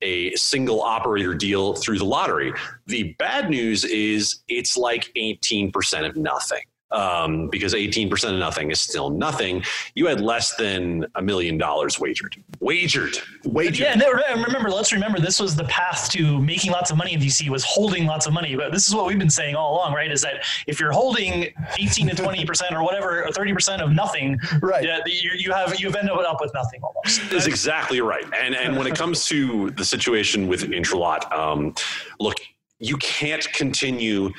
a 0.02 0.34
single 0.36 0.82
operator 0.82 1.34
deal 1.34 1.74
through 1.74 1.98
the 1.98 2.06
lottery. 2.06 2.54
The 2.86 3.16
bad 3.20 3.50
news 3.50 3.84
is 3.84 4.44
it's 4.48 4.78
like 4.78 5.12
18% 5.16 6.08
of 6.08 6.16
nothing 6.16 6.62
um, 6.92 7.50
because 7.50 7.74
18% 7.74 8.34
of 8.34 8.40
nothing 8.40 8.72
is 8.72 8.82
still 8.82 9.10
nothing. 9.10 9.64
You 9.96 10.08
had 10.08 10.22
less 10.22 10.56
than 10.56 11.06
a 11.16 11.22
million 11.22 11.58
dollars 11.58 12.00
wagered. 12.00 12.36
Wagered. 12.60 13.18
Wagered. 13.46 13.80
Yeah, 13.80 14.24
and 14.30 14.46
remember, 14.46 14.70
let's 14.70 14.92
remember 14.92 15.20
this 15.20 15.40
was 15.40 15.56
the 15.56 15.66
path 15.66 16.10
to 16.12 16.40
making 16.40 16.72
lots 16.72 16.92
of 16.92 16.98
money 16.98 17.14
in 17.14 17.20
DC 17.20 17.50
was 17.50 17.64
holding 17.64 18.06
lots 18.06 18.26
of 18.26 18.34
money. 18.34 18.56
But 18.56 18.72
this 18.72 18.88
is 18.88 18.96
what 18.96 19.06
we've 19.06 19.20
been 19.20 19.30
saying 19.30 19.56
all 19.56 19.76
along, 19.76 19.94
right? 19.94 20.12
Is 20.12 20.22
that 20.22 20.46
if 20.68 20.80
you're 20.80 20.92
holding 20.92 21.54
18 21.78 22.08
to 22.10 22.16
20% 22.16 22.72
or 22.72 22.84
whatever, 22.84 23.24
or 23.24 23.30
30% 23.30 23.82
of 23.82 23.92
nothing, 23.92 24.40
right? 24.62 24.84
Yeah, 24.84 25.00
you, 25.06 25.32
you 25.38 25.52
have 25.52 25.80
you've 25.80 25.96
ended 25.96 26.18
up 26.18 26.38
with 26.42 26.54
nothing 26.54 26.82
almost. 26.84 27.30
That's 27.30 27.48
exactly 27.48 28.02
right. 28.02 28.26
And 28.36 28.56
and 28.56 28.78
when 28.78 28.88
it 28.88 28.96
comes 28.96 29.26
to 29.28 29.72
the 29.72 29.86
situation 29.86 30.48
with 30.48 30.64
Intralot, 30.64 31.32
um, 31.32 31.74
look, 32.20 32.36
you 32.80 32.98
can't 32.98 33.52
continue 33.54 34.32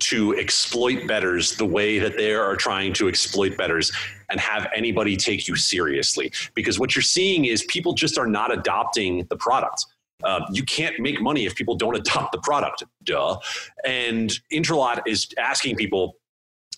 to 0.00 0.36
exploit 0.36 1.06
bettors 1.06 1.56
the 1.56 1.64
way 1.64 1.98
that 1.98 2.16
they 2.16 2.32
are 2.32 2.56
trying 2.56 2.92
to 2.94 3.08
exploit 3.08 3.56
bettors 3.56 3.92
and 4.30 4.40
have 4.40 4.68
anybody 4.74 5.16
take 5.16 5.48
you 5.48 5.56
seriously. 5.56 6.30
Because 6.54 6.78
what 6.78 6.94
you're 6.94 7.02
seeing 7.02 7.46
is 7.46 7.64
people 7.64 7.94
just 7.94 8.18
are 8.18 8.26
not 8.26 8.52
adopting 8.52 9.26
the 9.30 9.36
product. 9.36 9.84
Uh, 10.24 10.40
you 10.52 10.64
can't 10.64 10.98
make 10.98 11.20
money 11.20 11.46
if 11.46 11.54
people 11.54 11.76
don't 11.76 11.94
adopt 11.94 12.32
the 12.32 12.38
product. 12.38 12.82
Duh. 13.04 13.38
And 13.86 14.30
Intralot 14.52 15.02
is 15.06 15.28
asking 15.38 15.76
people, 15.76 16.16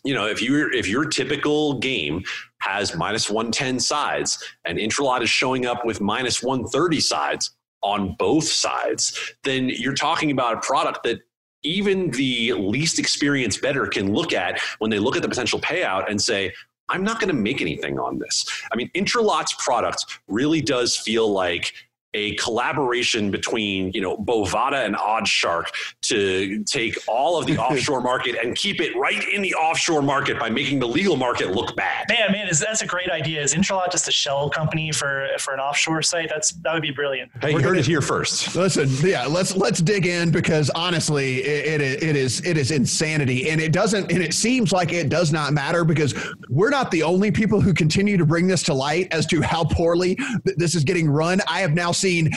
you 0.04 0.14
know, 0.14 0.26
if 0.26 0.42
you 0.42 0.70
if 0.72 0.88
your 0.88 1.06
typical 1.06 1.78
game 1.78 2.22
has 2.60 2.94
minus 2.94 3.30
110 3.30 3.80
sides 3.80 4.42
and 4.64 4.78
Intralot 4.78 5.22
is 5.22 5.30
showing 5.30 5.66
up 5.66 5.84
with 5.84 6.00
minus 6.00 6.42
130 6.42 7.00
sides 7.00 7.50
on 7.82 8.14
both 8.18 8.44
sides, 8.44 9.34
then 9.44 9.70
you're 9.70 9.94
talking 9.94 10.30
about 10.30 10.58
a 10.58 10.60
product 10.60 11.02
that 11.04 11.20
even 11.62 12.10
the 12.10 12.52
least 12.54 12.98
experienced 12.98 13.60
bettor 13.62 13.86
can 13.86 14.12
look 14.12 14.32
at 14.32 14.60
when 14.78 14.90
they 14.90 14.98
look 14.98 15.16
at 15.16 15.22
the 15.22 15.28
potential 15.28 15.60
payout 15.60 16.10
and 16.10 16.20
say, 16.20 16.52
I'm 16.88 17.04
not 17.04 17.20
going 17.20 17.28
to 17.28 17.40
make 17.40 17.60
anything 17.60 17.98
on 17.98 18.18
this. 18.18 18.44
I 18.72 18.76
mean, 18.76 18.90
Intralot's 18.94 19.54
product 19.54 20.20
really 20.26 20.60
does 20.60 20.96
feel 20.96 21.30
like 21.30 21.72
a 22.14 22.34
collaboration 22.36 23.30
between 23.30 23.92
you 23.92 24.00
know 24.00 24.16
Bovada 24.16 24.84
and 24.84 24.96
OddsShark 24.96 25.66
to 26.02 26.64
take 26.64 26.96
all 27.06 27.38
of 27.38 27.46
the 27.46 27.56
offshore 27.58 28.00
market 28.00 28.36
and 28.42 28.56
keep 28.56 28.80
it 28.80 28.96
right 28.96 29.22
in 29.28 29.42
the 29.42 29.54
offshore 29.54 30.02
market 30.02 30.38
by 30.38 30.50
making 30.50 30.80
the 30.80 30.88
legal 30.88 31.16
market 31.16 31.52
look 31.52 31.76
bad. 31.76 32.06
Man, 32.08 32.32
man, 32.32 32.48
is 32.48 32.58
that's 32.58 32.82
a 32.82 32.86
great 32.86 33.10
idea. 33.10 33.40
Is 33.42 33.54
Intralot 33.54 33.92
just 33.92 34.08
a 34.08 34.12
shell 34.12 34.50
company 34.50 34.92
for 34.92 35.28
for 35.38 35.54
an 35.54 35.60
offshore 35.60 36.02
site? 36.02 36.28
That's 36.28 36.50
that 36.50 36.72
would 36.72 36.82
be 36.82 36.90
brilliant. 36.90 37.30
Hey, 37.40 37.52
you 37.52 37.60
heard 37.60 37.78
it 37.78 37.86
here 37.86 38.00
first. 38.00 38.56
Listen, 38.56 38.88
yeah, 39.08 39.26
let's 39.26 39.54
let's 39.56 39.80
dig 39.80 40.06
in 40.06 40.30
because 40.30 40.70
honestly, 40.70 41.38
it, 41.38 41.80
it, 41.80 42.02
it 42.02 42.16
is 42.16 42.44
it 42.44 42.56
is 42.56 42.70
insanity, 42.70 43.50
and 43.50 43.60
it 43.60 43.72
doesn't 43.72 44.10
and 44.10 44.22
it 44.22 44.34
seems 44.34 44.72
like 44.72 44.92
it 44.92 45.08
does 45.08 45.32
not 45.32 45.52
matter 45.52 45.84
because 45.84 46.14
we're 46.48 46.70
not 46.70 46.90
the 46.90 47.02
only 47.02 47.30
people 47.30 47.60
who 47.60 47.72
continue 47.72 48.16
to 48.16 48.26
bring 48.26 48.46
this 48.46 48.62
to 48.64 48.74
light 48.74 49.08
as 49.12 49.26
to 49.26 49.40
how 49.40 49.64
poorly 49.64 50.18
this 50.56 50.74
is 50.74 50.82
getting 50.82 51.08
run. 51.08 51.40
I 51.48 51.60
have 51.60 51.72
now 51.72 51.92
seen 52.00 52.30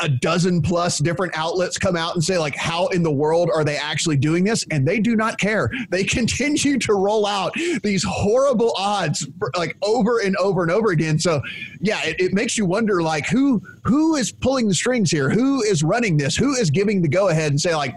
a 0.00 0.08
dozen 0.08 0.62
plus 0.62 0.98
different 0.98 1.36
outlets 1.36 1.78
come 1.78 1.96
out 1.96 2.14
and 2.14 2.24
say, 2.24 2.38
like, 2.38 2.54
how 2.54 2.86
in 2.88 3.02
the 3.02 3.10
world 3.10 3.50
are 3.54 3.64
they 3.64 3.76
actually 3.76 4.16
doing 4.16 4.44
this? 4.44 4.64
And 4.70 4.86
they 4.86 5.00
do 5.00 5.16
not 5.16 5.38
care. 5.38 5.70
They 5.90 6.04
continue 6.20 6.78
to 6.78 6.94
roll 6.94 7.26
out 7.26 7.52
these 7.82 8.04
horrible 8.04 8.72
odds 8.76 9.26
like 9.56 9.76
over 9.82 10.20
and 10.20 10.36
over 10.36 10.62
and 10.62 10.70
over 10.70 10.90
again. 10.90 11.18
So, 11.18 11.40
yeah, 11.80 12.00
it, 12.04 12.20
it 12.20 12.32
makes 12.32 12.56
you 12.56 12.66
wonder, 12.66 13.02
like, 13.02 13.26
who 13.26 13.62
who 13.84 14.16
is 14.16 14.32
pulling 14.32 14.68
the 14.68 14.74
strings 14.74 15.10
here? 15.10 15.30
Who 15.30 15.62
is 15.62 15.82
running 15.82 16.16
this? 16.16 16.36
Who 16.36 16.54
is 16.54 16.70
giving 16.70 17.02
the 17.02 17.08
go 17.08 17.28
ahead 17.28 17.50
and 17.50 17.60
say, 17.60 17.74
like, 17.74 17.96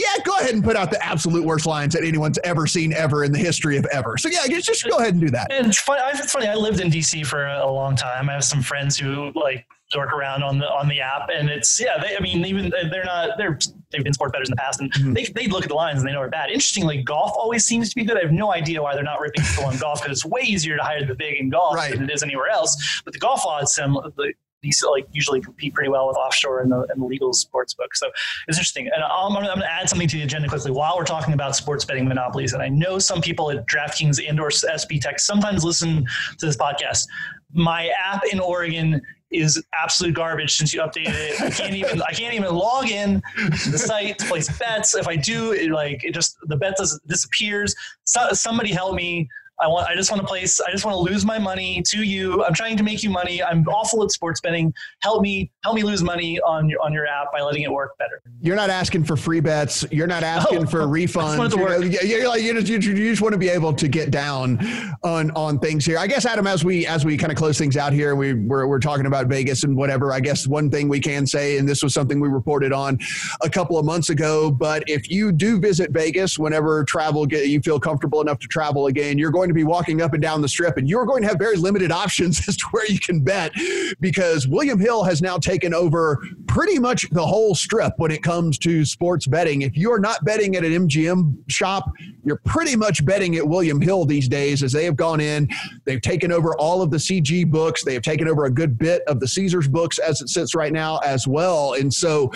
yeah, 0.00 0.22
go 0.24 0.36
ahead 0.38 0.54
and 0.54 0.64
put 0.64 0.76
out 0.76 0.90
the 0.90 1.04
absolute 1.04 1.44
worst 1.44 1.66
lines 1.66 1.94
that 1.94 2.04
anyone's 2.04 2.38
ever 2.44 2.66
seen 2.66 2.92
ever 2.92 3.24
in 3.24 3.32
the 3.32 3.38
history 3.38 3.76
of 3.76 3.86
ever. 3.86 4.16
So 4.16 4.28
yeah, 4.28 4.46
just 4.60 4.88
go 4.88 4.98
ahead 4.98 5.12
and 5.12 5.20
do 5.20 5.30
that. 5.30 5.52
And 5.52 5.66
it's 5.66 5.78
funny. 5.78 6.00
It's 6.14 6.32
funny. 6.32 6.46
I 6.46 6.54
lived 6.54 6.80
in 6.80 6.90
DC 6.90 7.26
for 7.26 7.46
a 7.46 7.70
long 7.70 7.96
time. 7.96 8.28
I 8.28 8.34
have 8.34 8.44
some 8.44 8.62
friends 8.62 8.96
who 8.96 9.32
like 9.34 9.66
dork 9.90 10.12
around 10.12 10.42
on 10.42 10.58
the 10.58 10.66
on 10.66 10.88
the 10.88 11.00
app, 11.00 11.28
and 11.32 11.50
it's 11.50 11.80
yeah. 11.80 12.00
They, 12.00 12.16
I 12.16 12.20
mean, 12.20 12.44
even 12.46 12.72
they're 12.90 13.04
not 13.04 13.36
they're 13.36 13.58
they've 13.90 14.04
been 14.04 14.12
sport 14.12 14.32
bettors 14.32 14.48
in 14.48 14.52
the 14.52 14.56
past, 14.56 14.80
and 14.80 14.92
mm-hmm. 14.92 15.12
they 15.12 15.24
they 15.24 15.46
look 15.46 15.62
at 15.62 15.68
the 15.68 15.74
lines 15.74 15.98
and 16.00 16.08
they 16.08 16.12
know 16.12 16.20
are 16.20 16.28
bad. 16.28 16.50
Interestingly, 16.50 17.02
golf 17.02 17.32
always 17.34 17.64
seems 17.64 17.90
to 17.90 17.96
be 17.96 18.04
good. 18.04 18.16
I 18.16 18.22
have 18.22 18.32
no 18.32 18.52
idea 18.52 18.82
why 18.82 18.94
they're 18.94 19.04
not 19.04 19.20
ripping 19.20 19.44
people 19.44 19.64
on 19.64 19.76
golf 19.78 20.02
because 20.02 20.18
it's 20.18 20.24
way 20.24 20.42
easier 20.42 20.76
to 20.76 20.82
hire 20.82 21.04
the 21.04 21.14
big 21.14 21.40
in 21.40 21.50
golf 21.50 21.74
right. 21.74 21.92
than 21.92 22.04
it 22.04 22.10
is 22.12 22.22
anywhere 22.22 22.48
else. 22.48 23.02
But 23.04 23.12
the 23.12 23.20
golf 23.20 23.44
odds, 23.44 23.74
some 23.74 23.98
the 24.16 24.32
these 24.62 24.82
like 24.88 25.06
usually 25.12 25.40
compete 25.40 25.74
pretty 25.74 25.90
well 25.90 26.08
with 26.08 26.16
offshore 26.16 26.60
and 26.60 26.70
the, 26.70 26.86
and 26.90 27.00
the 27.00 27.06
legal 27.06 27.32
sports 27.32 27.74
book. 27.74 27.94
So 27.94 28.08
it's 28.48 28.58
interesting. 28.58 28.88
And 28.94 29.02
I'm, 29.02 29.36
I'm 29.36 29.44
going 29.44 29.58
to 29.58 29.70
add 29.70 29.88
something 29.88 30.08
to 30.08 30.16
the 30.16 30.22
agenda 30.22 30.48
quickly 30.48 30.70
while 30.70 30.96
we're 30.96 31.04
talking 31.04 31.34
about 31.34 31.56
sports 31.56 31.84
betting 31.84 32.06
monopolies. 32.06 32.52
And 32.52 32.62
I 32.62 32.68
know 32.68 32.98
some 32.98 33.20
people 33.20 33.50
at 33.50 33.66
DraftKings 33.66 34.26
and 34.26 34.40
or 34.40 34.48
SBTech 34.48 35.20
sometimes 35.20 35.64
listen 35.64 36.04
to 36.38 36.46
this 36.46 36.56
podcast. 36.56 37.06
My 37.52 37.90
app 38.04 38.22
in 38.30 38.40
Oregon 38.40 39.00
is 39.30 39.62
absolute 39.78 40.14
garbage 40.14 40.56
since 40.56 40.74
you 40.74 40.80
updated 40.80 41.14
it. 41.14 41.40
I 41.40 41.50
can't 41.50 41.74
even 41.74 42.02
I 42.02 42.12
can't 42.12 42.34
even 42.34 42.52
log 42.54 42.88
in 42.88 43.22
to 43.36 43.70
the 43.70 43.78
site 43.78 44.18
to 44.18 44.26
place 44.26 44.50
bets. 44.58 44.94
If 44.94 45.06
I 45.06 45.16
do, 45.16 45.52
it 45.52 45.70
like 45.70 46.04
it 46.04 46.14
just 46.14 46.36
the 46.42 46.56
bet 46.56 46.76
does, 46.76 47.00
disappears. 47.06 47.74
So, 48.04 48.32
somebody 48.32 48.72
help 48.72 48.94
me. 48.94 49.28
I 49.60 49.68
want. 49.68 49.88
I 49.88 49.94
just 49.94 50.10
want 50.10 50.22
to 50.22 50.26
place. 50.26 50.60
I 50.60 50.70
just 50.70 50.84
want 50.84 50.94
to 50.94 51.12
lose 51.12 51.24
my 51.24 51.38
money 51.38 51.82
to 51.86 52.02
you. 52.02 52.44
I'm 52.44 52.54
trying 52.54 52.76
to 52.76 52.82
make 52.82 53.02
you 53.02 53.10
money. 53.10 53.42
I'm 53.42 53.66
awful 53.68 54.02
at 54.02 54.10
sports 54.10 54.40
betting. 54.40 54.72
Help 55.02 55.22
me. 55.22 55.50
Help 55.62 55.76
me 55.76 55.82
lose 55.82 56.02
money 56.02 56.40
on 56.40 56.68
your 56.68 56.80
on 56.82 56.92
your 56.92 57.06
app 57.06 57.32
by 57.32 57.40
letting 57.40 57.62
it 57.62 57.70
work 57.70 57.96
better. 57.98 58.22
You're 58.40 58.56
not 58.56 58.70
asking 58.70 59.04
for 59.04 59.16
free 59.16 59.40
bets. 59.40 59.84
You're 59.90 60.06
not 60.06 60.22
asking 60.22 60.66
for 60.66 60.80
refunds. 60.86 61.56
You're, 61.56 61.84
you're, 62.04 62.28
like 62.28 62.42
you 62.42 62.54
just, 62.62 62.86
you 62.86 62.94
just 62.94 63.20
want 63.20 63.32
to 63.32 63.38
be 63.38 63.48
able 63.48 63.74
to 63.74 63.88
get 63.88 64.10
down 64.10 64.58
on 65.02 65.30
on 65.32 65.58
things 65.58 65.84
here. 65.84 65.98
I 65.98 66.06
guess 66.06 66.24
Adam, 66.24 66.46
as 66.46 66.64
we 66.64 66.86
as 66.86 67.04
we 67.04 67.18
kind 67.18 67.30
of 67.30 67.36
close 67.36 67.58
things 67.58 67.76
out 67.76 67.92
here, 67.92 68.14
we 68.14 68.34
we're, 68.34 68.66
we're 68.66 68.78
talking 68.78 69.06
about 69.06 69.26
Vegas 69.26 69.64
and 69.64 69.76
whatever. 69.76 70.12
I 70.12 70.20
guess 70.20 70.46
one 70.46 70.70
thing 70.70 70.88
we 70.88 71.00
can 71.00 71.26
say, 71.26 71.58
and 71.58 71.68
this 71.68 71.82
was 71.82 71.92
something 71.92 72.18
we 72.18 72.28
reported 72.28 72.72
on 72.72 72.98
a 73.42 73.50
couple 73.50 73.78
of 73.78 73.84
months 73.84 74.08
ago, 74.08 74.50
but 74.50 74.82
if 74.86 75.10
you 75.10 75.32
do 75.32 75.58
visit 75.58 75.90
Vegas, 75.90 76.38
whenever 76.38 76.84
travel 76.84 77.26
get 77.26 77.48
you 77.48 77.60
feel 77.60 77.78
comfortable 77.78 78.20
enough 78.22 78.38
to 78.38 78.46
travel 78.46 78.86
again, 78.86 79.18
you're 79.18 79.30
going 79.30 79.49
to 79.50 79.54
be 79.54 79.64
walking 79.64 80.00
up 80.00 80.12
and 80.12 80.22
down 80.22 80.40
the 80.40 80.48
strip, 80.48 80.76
and 80.76 80.88
you're 80.88 81.04
going 81.04 81.22
to 81.22 81.28
have 81.28 81.38
very 81.38 81.56
limited 81.56 81.92
options 81.92 82.40
as 82.48 82.56
to 82.56 82.66
where 82.70 82.86
you 82.90 82.98
can 82.98 83.20
bet 83.20 83.52
because 84.00 84.48
William 84.48 84.78
Hill 84.78 85.04
has 85.04 85.20
now 85.20 85.38
taken 85.38 85.74
over 85.74 86.24
pretty 86.46 86.78
much 86.78 87.08
the 87.10 87.24
whole 87.24 87.54
strip 87.54 87.92
when 87.96 88.10
it 88.10 88.22
comes 88.22 88.58
to 88.58 88.84
sports 88.84 89.26
betting. 89.26 89.62
If 89.62 89.76
you're 89.76 90.00
not 90.00 90.24
betting 90.24 90.56
at 90.56 90.64
an 90.64 90.88
MGM 90.88 91.36
shop, 91.48 91.90
you're 92.24 92.40
pretty 92.44 92.76
much 92.76 93.04
betting 93.04 93.36
at 93.36 93.46
William 93.46 93.80
Hill 93.80 94.04
these 94.04 94.28
days 94.28 94.62
as 94.62 94.72
they 94.72 94.84
have 94.84 94.96
gone 94.96 95.20
in. 95.20 95.48
They've 95.84 96.00
taken 96.00 96.32
over 96.32 96.56
all 96.56 96.82
of 96.82 96.90
the 96.90 96.96
CG 96.96 97.50
books, 97.50 97.84
they 97.84 97.94
have 97.94 98.02
taken 98.02 98.28
over 98.28 98.44
a 98.44 98.50
good 98.50 98.78
bit 98.78 99.02
of 99.06 99.20
the 99.20 99.28
Caesars 99.28 99.68
books 99.68 99.98
as 99.98 100.20
it 100.20 100.28
sits 100.28 100.54
right 100.54 100.72
now 100.72 100.98
as 100.98 101.26
well. 101.26 101.74
And 101.74 101.92
so 101.92 102.30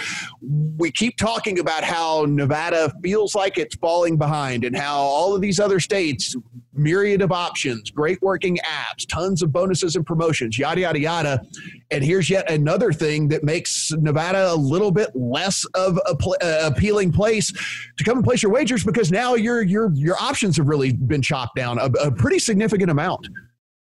we 0.77 0.91
keep 0.91 1.17
talking 1.17 1.59
about 1.59 1.85
how 1.85 2.27
Nevada 2.29 2.93
feels 3.03 3.35
like 3.35 3.59
it's 3.59 3.77
falling 3.77 4.17
behind 4.17 4.65
and 4.65 4.77
how 4.77 4.99
all 4.99 5.35
of 5.35 5.41
these 5.41 5.61
other 5.61 5.81
states 5.81 6.35
myriad 6.75 7.23
of 7.23 7.33
options, 7.33 7.91
great 7.91 8.21
working 8.23 8.59
apps, 8.65 9.07
tons 9.09 9.43
of 9.43 9.53
bonuses 9.53 9.97
and 9.97 10.07
promotions, 10.07 10.59
yada, 10.59 10.83
yada, 10.83 10.99
yada. 10.99 11.43
And 11.91 12.05
here's 12.05 12.29
yet 12.29 12.51
another 12.51 12.93
thing 12.93 13.29
that 13.29 13.45
makes 13.45 13.93
Nevada 13.93 14.53
a 14.53 14.57
little 14.57 14.91
bit 14.91 15.11
less 15.15 15.65
of 15.75 15.99
a 16.07 16.15
pl- 16.17 16.37
uh, 16.43 16.71
appealing 16.75 17.13
place 17.13 17.53
to 17.97 18.05
come 18.05 18.19
and 18.19 18.25
place 18.25 18.43
your 18.43 18.53
wagers 18.53 18.85
because 18.85 19.11
now 19.11 19.35
your 19.35 19.63
your 19.63 19.93
your 19.95 20.17
options 20.21 20.57
have 20.57 20.69
really 20.69 20.93
been 20.93 21.23
chopped 21.23 21.57
down 21.57 21.79
a, 21.79 21.87
a 22.03 22.11
pretty 22.11 22.39
significant 22.39 22.91
amount. 22.91 23.27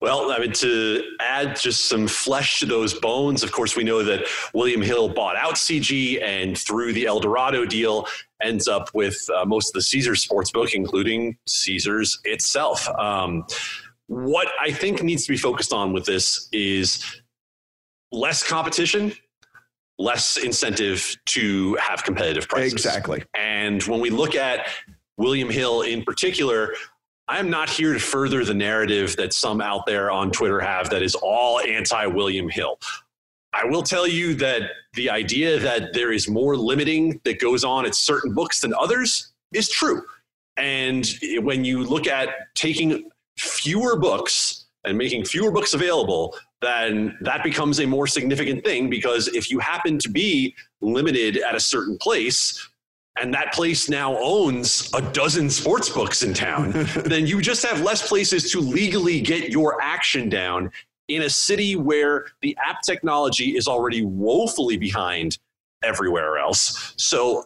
Well, 0.00 0.30
I 0.30 0.38
mean, 0.38 0.52
to 0.52 1.02
add 1.18 1.56
just 1.56 1.88
some 1.88 2.06
flesh 2.06 2.60
to 2.60 2.66
those 2.66 2.94
bones, 2.94 3.42
of 3.42 3.50
course, 3.50 3.74
we 3.74 3.82
know 3.82 4.04
that 4.04 4.28
William 4.54 4.80
Hill 4.80 5.08
bought 5.08 5.34
out 5.34 5.54
CG 5.54 6.22
and 6.22 6.56
through 6.56 6.92
the 6.92 7.06
Eldorado 7.06 7.64
deal 7.64 8.06
ends 8.42 8.68
up 8.68 8.90
with 8.94 9.28
uh, 9.36 9.44
most 9.44 9.70
of 9.70 9.74
the 9.74 9.82
Caesars 9.82 10.26
sportsbook, 10.26 10.72
including 10.74 11.36
Caesars 11.46 12.20
itself. 12.24 12.88
Um, 12.88 13.44
what 14.06 14.48
I 14.60 14.70
think 14.72 15.02
needs 15.02 15.24
to 15.26 15.32
be 15.32 15.36
focused 15.36 15.72
on 15.72 15.92
with 15.92 16.04
this 16.04 16.48
is 16.52 17.04
less 18.10 18.42
competition, 18.42 19.12
less 19.98 20.36
incentive 20.36 21.16
to 21.26 21.74
have 21.76 22.04
competitive 22.04 22.48
prices. 22.48 22.72
Exactly. 22.72 23.22
And 23.36 23.82
when 23.84 24.00
we 24.00 24.10
look 24.10 24.34
at 24.34 24.66
William 25.18 25.50
Hill 25.50 25.82
in 25.82 26.02
particular, 26.02 26.72
I'm 27.28 27.50
not 27.50 27.68
here 27.68 27.92
to 27.92 27.98
further 27.98 28.44
the 28.44 28.54
narrative 28.54 29.16
that 29.16 29.34
some 29.34 29.60
out 29.60 29.84
there 29.84 30.10
on 30.10 30.30
Twitter 30.30 30.60
have 30.60 30.88
that 30.90 31.02
is 31.02 31.14
all 31.14 31.60
anti 31.60 32.06
William 32.06 32.48
Hill. 32.48 32.78
I 33.52 33.64
will 33.64 33.82
tell 33.82 34.06
you 34.06 34.34
that 34.34 34.70
the 34.94 35.10
idea 35.10 35.58
that 35.58 35.92
there 35.94 36.12
is 36.12 36.28
more 36.28 36.56
limiting 36.56 37.20
that 37.24 37.40
goes 37.40 37.64
on 37.64 37.86
at 37.86 37.94
certain 37.94 38.34
books 38.34 38.60
than 38.60 38.74
others 38.74 39.32
is 39.52 39.68
true. 39.68 40.02
And 40.56 41.08
when 41.40 41.64
you 41.64 41.84
look 41.84 42.06
at 42.06 42.30
taking 42.54 43.10
fewer 43.38 43.98
books 43.98 44.66
and 44.84 44.98
making 44.98 45.24
fewer 45.24 45.50
books 45.50 45.74
available, 45.74 46.36
then 46.60 47.16
that 47.20 47.44
becomes 47.44 47.80
a 47.80 47.86
more 47.86 48.06
significant 48.06 48.64
thing 48.64 48.90
because 48.90 49.28
if 49.28 49.50
you 49.50 49.60
happen 49.60 49.98
to 49.98 50.08
be 50.08 50.54
limited 50.80 51.38
at 51.38 51.54
a 51.54 51.60
certain 51.60 51.96
place, 51.98 52.68
and 53.20 53.34
that 53.34 53.52
place 53.52 53.88
now 53.88 54.16
owns 54.18 54.90
a 54.94 55.02
dozen 55.12 55.50
sports 55.50 55.88
books 55.88 56.22
in 56.22 56.32
town, 56.32 56.72
then 57.04 57.26
you 57.26 57.40
just 57.40 57.64
have 57.64 57.80
less 57.80 58.06
places 58.06 58.52
to 58.52 58.60
legally 58.60 59.20
get 59.20 59.50
your 59.50 59.82
action 59.82 60.28
down 60.28 60.70
in 61.08 61.22
a 61.22 61.30
city 61.30 61.76
where 61.76 62.26
the 62.42 62.56
app 62.64 62.82
technology 62.82 63.56
is 63.56 63.66
already 63.66 64.04
woefully 64.04 64.76
behind 64.76 65.38
everywhere 65.82 66.38
else. 66.38 66.94
So, 66.96 67.44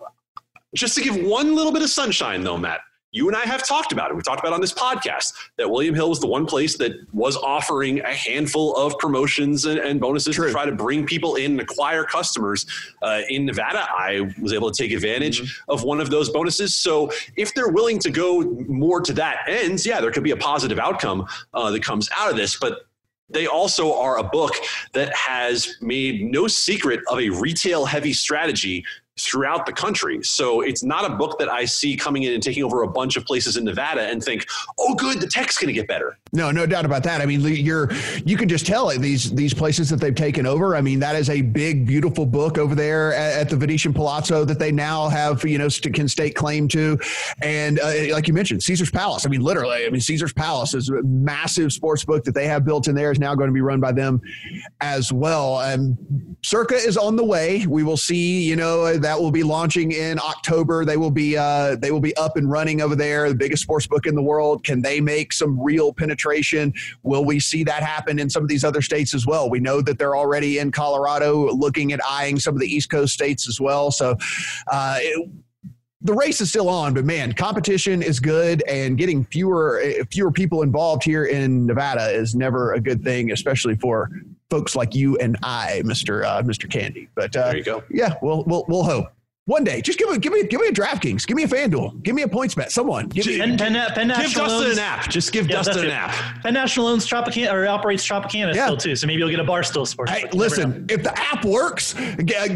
just 0.74 0.94
to 0.96 1.02
give 1.02 1.16
one 1.16 1.54
little 1.54 1.72
bit 1.72 1.82
of 1.82 1.90
sunshine, 1.90 2.42
though, 2.42 2.56
Matt, 2.56 2.80
you 3.14 3.28
and 3.28 3.36
I 3.36 3.42
have 3.42 3.62
talked 3.62 3.92
about 3.92 4.10
it. 4.10 4.16
We 4.16 4.22
talked 4.22 4.40
about 4.40 4.54
on 4.54 4.62
this 4.62 4.72
podcast 4.72 5.34
that 5.58 5.70
William 5.70 5.94
Hill 5.94 6.08
was 6.08 6.18
the 6.18 6.26
one 6.26 6.46
place 6.46 6.78
that 6.78 6.92
was 7.12 7.36
offering 7.36 8.00
a 8.00 8.14
handful 8.14 8.74
of 8.74 8.98
promotions 8.98 9.66
and, 9.66 9.78
and 9.78 10.00
bonuses 10.00 10.34
True. 10.34 10.46
to 10.46 10.52
try 10.52 10.64
to 10.64 10.72
bring 10.72 11.04
people 11.04 11.34
in 11.34 11.52
and 11.52 11.60
acquire 11.60 12.04
customers. 12.04 12.64
Uh, 13.02 13.20
in 13.28 13.44
Nevada, 13.44 13.86
I 13.90 14.32
was 14.40 14.54
able 14.54 14.70
to 14.70 14.82
take 14.82 14.92
advantage 14.92 15.42
mm-hmm. 15.42 15.70
of 15.70 15.84
one 15.84 16.00
of 16.00 16.08
those 16.08 16.30
bonuses. 16.30 16.74
So 16.74 17.12
if 17.36 17.52
they're 17.52 17.68
willing 17.68 17.98
to 17.98 18.10
go 18.10 18.40
more 18.66 19.02
to 19.02 19.12
that 19.12 19.40
end, 19.46 19.84
yeah, 19.84 20.00
there 20.00 20.10
could 20.10 20.24
be 20.24 20.30
a 20.30 20.36
positive 20.36 20.78
outcome 20.78 21.26
uh, 21.52 21.70
that 21.70 21.84
comes 21.84 22.08
out 22.16 22.30
of 22.30 22.36
this. 22.36 22.56
But 22.56 22.86
they 23.32 23.46
also 23.46 23.94
are 23.94 24.18
a 24.18 24.22
book 24.22 24.54
that 24.92 25.14
has 25.14 25.76
made 25.80 26.24
no 26.24 26.46
secret 26.46 27.00
of 27.08 27.18
a 27.18 27.28
retail 27.30 27.84
heavy 27.84 28.12
strategy 28.12 28.84
throughout 29.18 29.66
the 29.66 29.72
country. 29.72 30.22
So 30.22 30.62
it's 30.62 30.82
not 30.82 31.10
a 31.10 31.14
book 31.14 31.38
that 31.38 31.48
I 31.48 31.64
see 31.66 31.96
coming 31.96 32.22
in 32.22 32.32
and 32.32 32.42
taking 32.42 32.64
over 32.64 32.82
a 32.82 32.88
bunch 32.88 33.16
of 33.16 33.24
places 33.24 33.56
in 33.56 33.64
Nevada 33.64 34.02
and 34.02 34.22
think, 34.22 34.46
"Oh, 34.78 34.94
good, 34.94 35.20
the 35.20 35.26
tech's 35.26 35.58
going 35.58 35.68
to 35.68 35.72
get 35.72 35.86
better." 35.86 36.18
No, 36.32 36.50
no 36.50 36.64
doubt 36.64 36.86
about 36.86 37.02
that. 37.04 37.20
I 37.20 37.26
mean, 37.26 37.40
you're 37.40 37.90
you 38.24 38.36
can 38.36 38.48
just 38.48 38.66
tell 38.66 38.88
these 38.98 39.30
these 39.32 39.52
places 39.52 39.90
that 39.90 40.00
they've 40.00 40.14
taken 40.14 40.46
over. 40.46 40.74
I 40.76 40.80
mean, 40.80 40.98
that 41.00 41.14
is 41.16 41.28
a 41.28 41.42
big, 41.42 41.86
beautiful 41.86 42.24
book 42.24 42.56
over 42.56 42.74
there 42.74 43.12
at, 43.14 43.40
at 43.40 43.50
the 43.50 43.56
Venetian 43.56 43.92
Palazzo 43.92 44.44
that 44.44 44.58
they 44.58 44.72
now 44.72 45.08
have, 45.08 45.44
you 45.44 45.58
know, 45.58 45.68
can 45.92 46.08
stake 46.08 46.34
claim 46.34 46.68
to, 46.68 46.98
and 47.42 47.80
uh, 47.80 47.92
like 48.12 48.28
you 48.28 48.34
mentioned, 48.34 48.62
Caesar's 48.62 48.90
Palace. 48.90 49.26
I 49.26 49.28
mean, 49.28 49.42
literally, 49.42 49.84
I 49.84 49.90
mean, 49.90 50.00
Caesar's 50.00 50.32
Palace 50.32 50.74
is 50.74 50.88
a 50.88 51.02
massive 51.02 51.72
sports 51.72 52.04
book 52.04 52.24
that 52.24 52.34
they 52.34 52.46
have 52.46 52.64
built 52.64 52.88
in 52.88 52.94
there 52.94 53.12
is 53.12 53.18
now 53.18 53.34
going 53.34 53.48
to 53.48 53.54
be 53.54 53.60
run 53.60 53.80
by 53.80 53.92
them 53.92 54.20
as 54.80 55.12
well. 55.12 55.60
And 55.60 56.36
Circa 56.42 56.74
is 56.74 56.96
on 56.96 57.16
the 57.16 57.24
way. 57.24 57.66
We 57.66 57.82
will 57.82 57.96
see, 57.96 58.42
you 58.42 58.56
know 58.56 59.01
that 59.02 59.20
will 59.20 59.30
be 59.30 59.42
launching 59.42 59.92
in 59.92 60.18
October. 60.18 60.84
They 60.84 60.96
will 60.96 61.10
be 61.10 61.36
uh, 61.36 61.76
they 61.76 61.90
will 61.90 62.00
be 62.00 62.16
up 62.16 62.36
and 62.36 62.50
running 62.50 62.80
over 62.80 62.96
there. 62.96 63.28
The 63.28 63.34
biggest 63.34 63.62
sports 63.62 63.86
book 63.86 64.06
in 64.06 64.14
the 64.14 64.22
world. 64.22 64.64
Can 64.64 64.82
they 64.82 65.00
make 65.00 65.32
some 65.32 65.60
real 65.60 65.92
penetration? 65.92 66.72
Will 67.02 67.24
we 67.24 67.40
see 67.40 67.64
that 67.64 67.82
happen 67.82 68.18
in 68.18 68.30
some 68.30 68.42
of 68.42 68.48
these 68.48 68.64
other 68.64 68.82
states 68.82 69.14
as 69.14 69.26
well? 69.26 69.50
We 69.50 69.60
know 69.60 69.80
that 69.82 69.98
they're 69.98 70.16
already 70.16 70.58
in 70.58 70.72
Colorado, 70.72 71.52
looking 71.52 71.92
at 71.92 72.00
eyeing 72.08 72.38
some 72.38 72.54
of 72.54 72.60
the 72.60 72.66
East 72.66 72.90
Coast 72.90 73.12
states 73.14 73.48
as 73.48 73.60
well. 73.60 73.90
So. 73.90 74.16
Uh, 74.70 74.96
it, 75.00 75.30
the 76.04 76.14
race 76.14 76.40
is 76.40 76.48
still 76.48 76.68
on, 76.68 76.94
but 76.94 77.04
man, 77.04 77.32
competition 77.32 78.02
is 78.02 78.18
good, 78.18 78.62
and 78.66 78.98
getting 78.98 79.24
fewer 79.24 79.80
fewer 80.10 80.32
people 80.32 80.62
involved 80.62 81.04
here 81.04 81.26
in 81.26 81.64
Nevada 81.64 82.10
is 82.10 82.34
never 82.34 82.72
a 82.72 82.80
good 82.80 83.04
thing, 83.04 83.30
especially 83.30 83.76
for 83.76 84.10
folks 84.52 84.76
like 84.76 84.94
you 84.94 85.16
and 85.16 85.38
I, 85.42 85.80
Mister 85.82 86.24
uh, 86.26 86.42
Mister 86.44 86.68
Candee. 86.68 87.08
But 87.14 87.34
uh, 87.34 87.46
There 87.48 87.56
you 87.56 87.64
go. 87.64 87.82
Yeah, 87.88 88.16
we'll 88.20 88.44
we'll 88.44 88.66
we'll 88.68 88.84
hope. 88.84 89.06
One 89.46 89.64
day, 89.64 89.80
just 89.82 89.98
give 89.98 90.08
me, 90.08 90.18
give 90.18 90.32
me, 90.32 90.44
give 90.46 90.60
me 90.60 90.68
a 90.68 90.72
DraftKings, 90.72 91.26
give 91.26 91.36
me 91.36 91.42
a 91.42 91.48
FanDuel, 91.48 92.00
give 92.04 92.14
me 92.14 92.22
a 92.22 92.28
PointsBet. 92.28 92.70
Someone, 92.70 93.08
give 93.08 93.26
me. 93.26 93.38
Penn, 93.40 93.58
Penn, 93.58 93.72
Penn 93.92 94.06
Give 94.06 94.32
Dustin 94.34 94.40
owns- 94.68 94.72
an 94.74 94.78
app. 94.78 95.08
Just 95.10 95.32
give 95.32 95.48
Yeah, 95.50 95.56
Dustin 95.56 95.78
an 95.80 95.86
it. 95.86 95.92
app. 95.92 96.42
Penn 96.44 96.54
National 96.54 96.86
owns 96.86 97.08
Tropicana 97.08 97.52
or 97.52 97.66
operates 97.66 98.06
Tropicana 98.06 98.54
Yeah. 98.54 98.66
still 98.66 98.76
too, 98.76 98.94
so 98.94 99.08
maybe 99.08 99.18
you'll 99.18 99.30
get 99.30 99.40
a 99.40 99.44
Barstool 99.44 99.84
Sports. 99.84 100.12
Hey, 100.12 100.22
book. 100.22 100.34
Know. 100.34 100.38
listen, 100.38 100.86
if 100.88 101.02
the 101.02 101.12
app 101.20 101.44
works, 101.44 101.92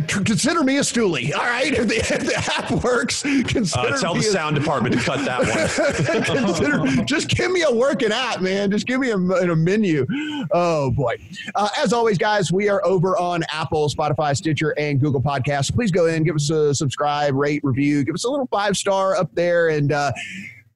consider 0.07 0.63
me 0.63 0.77
a 0.77 0.83
stoolie. 0.83 1.35
All 1.35 1.43
right. 1.45 1.73
If 1.75 1.89
the, 1.89 1.97
if 1.97 2.09
the 2.25 2.37
app 2.57 2.71
works, 2.85 3.23
consider 3.23 3.95
Uh, 3.95 3.99
tell 3.99 4.15
me 4.15 4.21
the 4.21 4.29
a- 4.29 4.31
sound 4.31 4.55
department 4.55 4.95
to 4.95 5.01
cut 5.01 5.25
that 5.25 5.41
one. 5.41 6.25
consider, 6.47 7.05
just 7.05 7.29
give 7.31 7.51
me 7.51 7.63
a 7.63 7.71
working 7.75 8.13
app, 8.13 8.41
man. 8.41 8.71
Just 8.71 8.87
give 8.87 9.01
me 9.01 9.11
a, 9.11 9.17
a 9.17 9.57
menu. 9.57 10.07
Oh 10.53 10.93
boy! 10.93 11.17
Uh, 11.57 11.69
as 11.83 11.93
always, 11.93 12.17
guys, 12.17 12.53
we 12.53 12.69
are 12.69 12.85
over 12.87 13.19
on 13.19 13.43
Apple, 13.53 13.89
Spotify, 13.89 14.37
Stitcher, 14.37 14.71
and 14.79 15.01
Google 15.01 15.21
Podcasts. 15.21 15.75
Please 15.75 15.91
go 15.91 16.07
in, 16.07 16.23
give 16.23 16.37
us 16.37 16.49
a 16.51 16.76
subscribe, 16.77 17.35
rate, 17.35 17.61
review, 17.65 18.05
give 18.05 18.15
us 18.15 18.25
a 18.25 18.31
little 18.31 18.49
five 18.49 18.77
star 18.77 19.17
up 19.17 19.35
there, 19.35 19.69
and. 19.69 19.93
Uh, 19.93 20.13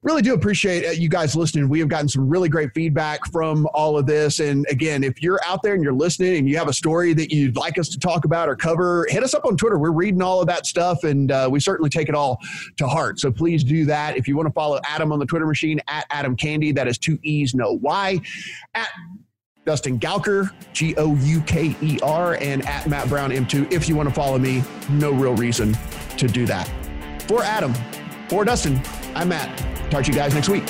Really 0.03 0.23
do 0.23 0.33
appreciate 0.33 0.87
uh, 0.87 0.91
you 0.91 1.07
guys 1.09 1.35
listening. 1.35 1.69
We 1.69 1.77
have 1.77 1.87
gotten 1.87 2.09
some 2.09 2.27
really 2.27 2.49
great 2.49 2.71
feedback 2.73 3.19
from 3.31 3.67
all 3.75 3.99
of 3.99 4.07
this. 4.07 4.39
And 4.39 4.65
again, 4.67 5.03
if 5.03 5.21
you're 5.21 5.39
out 5.45 5.61
there 5.61 5.75
and 5.75 5.83
you're 5.83 5.93
listening 5.93 6.37
and 6.37 6.49
you 6.49 6.57
have 6.57 6.67
a 6.67 6.73
story 6.73 7.13
that 7.13 7.31
you'd 7.31 7.55
like 7.55 7.77
us 7.77 7.87
to 7.89 7.99
talk 7.99 8.25
about 8.25 8.49
or 8.49 8.55
cover, 8.55 9.05
hit 9.09 9.21
us 9.21 9.35
up 9.35 9.45
on 9.45 9.55
Twitter. 9.55 9.77
We're 9.77 9.91
reading 9.91 10.23
all 10.23 10.41
of 10.41 10.47
that 10.47 10.65
stuff 10.65 11.03
and 11.03 11.31
uh, 11.31 11.49
we 11.51 11.59
certainly 11.59 11.91
take 11.91 12.09
it 12.09 12.15
all 12.15 12.39
to 12.77 12.87
heart. 12.87 13.19
So 13.19 13.31
please 13.31 13.63
do 13.63 13.85
that. 13.85 14.17
If 14.17 14.27
you 14.27 14.35
want 14.35 14.47
to 14.47 14.53
follow 14.53 14.79
Adam 14.87 15.11
on 15.11 15.19
the 15.19 15.25
Twitter 15.27 15.45
machine 15.45 15.79
at 15.87 16.07
Adam 16.09 16.35
Candee, 16.35 16.73
that 16.73 16.87
is 16.87 16.97
two 16.97 17.19
E's, 17.21 17.53
no 17.53 17.73
Y. 17.73 18.19
At 18.73 18.89
Dustin 19.65 19.99
Gouker, 19.99 20.51
G 20.73 20.95
O 20.97 21.15
U 21.15 21.41
K 21.41 21.75
E 21.81 21.99
R, 22.01 22.35
and 22.41 22.65
at 22.67 22.87
Matt 22.87 23.07
Brown 23.09 23.31
M2. 23.31 23.71
If 23.71 23.87
you 23.87 23.95
want 23.95 24.09
to 24.09 24.15
follow 24.15 24.37
me, 24.37 24.63
no 24.89 25.11
real 25.11 25.35
reason 25.35 25.77
to 26.17 26.27
do 26.27 26.45
that. 26.47 26.69
For 27.27 27.43
Adam, 27.43 27.73
for 28.27 28.43
Dustin, 28.43 28.81
I'm 29.15 29.29
Matt. 29.29 29.57
Talk 29.91 30.03
to 30.05 30.11
you 30.11 30.17
guys 30.17 30.33
next 30.33 30.49
week. 30.49 30.63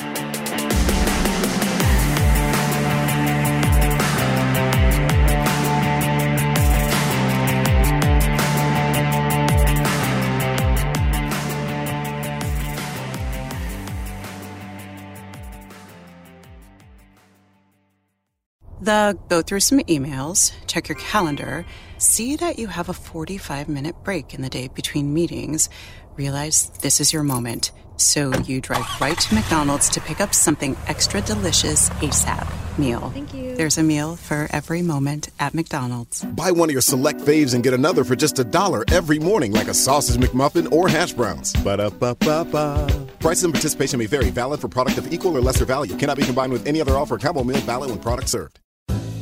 The 18.92 19.18
go 19.30 19.42
through 19.42 19.62
some 19.62 19.80
emails, 19.80 20.52
check 20.68 20.90
your 20.90 20.98
calendar, 20.98 21.66
see 21.98 22.36
that 22.36 22.60
you 22.60 22.68
have 22.68 22.90
a 22.90 22.94
45 22.94 23.70
minute 23.70 23.96
break 24.04 24.34
in 24.34 24.42
the 24.42 24.50
day 24.50 24.68
between 24.68 25.14
meetings, 25.14 25.70
realize 26.18 26.70
this 26.82 27.00
is 27.00 27.14
your 27.14 27.24
moment. 27.24 27.72
So 27.96 28.34
you 28.40 28.60
drive 28.60 28.86
right 29.00 29.18
to 29.18 29.34
McDonald's 29.34 29.88
to 29.92 30.02
pick 30.02 30.20
up 30.20 30.34
something 30.34 30.76
extra 30.88 31.22
delicious 31.22 31.88
ASAP 32.02 32.46
meal. 32.78 33.12
Thank 33.12 33.34
you. 33.34 33.56
There's 33.56 33.78
a 33.78 33.84
meal 33.84 34.18
for 34.18 34.50
every 34.52 34.82
moment 34.82 35.30
at 35.40 35.54
McDonald's. 35.54 36.26
Buy 36.26 36.52
one 36.52 36.68
of 36.68 36.74
your 36.74 36.82
select 36.82 37.22
faves 37.22 37.54
and 37.54 37.64
get 37.64 37.74
another 37.74 38.04
for 38.04 38.18
just 38.18 38.40
a 38.40 38.44
dollar 38.44 38.84
every 38.92 39.20
morning, 39.20 39.54
like 39.54 39.70
a 39.70 39.74
sausage 39.74 40.18
McMuffin 40.18 40.70
or 40.70 40.90
hash 40.90 41.14
browns. 41.14 41.54
Ba-da-ba-ba-ba. 41.64 43.08
Prices 43.22 43.46
and 43.46 43.54
participation 43.54 44.00
may 44.00 44.08
vary. 44.08 44.32
Valid 44.32 44.60
for 44.60 44.68
product 44.68 44.98
of 44.98 45.14
equal 45.14 45.38
or 45.38 45.42
lesser 45.42 45.64
value. 45.64 45.96
Cannot 45.96 46.18
be 46.18 46.24
combined 46.24 46.52
with 46.52 46.68
any 46.68 46.82
other 46.82 46.98
offer. 46.98 47.18
Combo 47.18 47.46
meal 47.46 47.60
valid 47.60 47.90
when 47.90 48.00
product 48.00 48.28
served. 48.28 48.60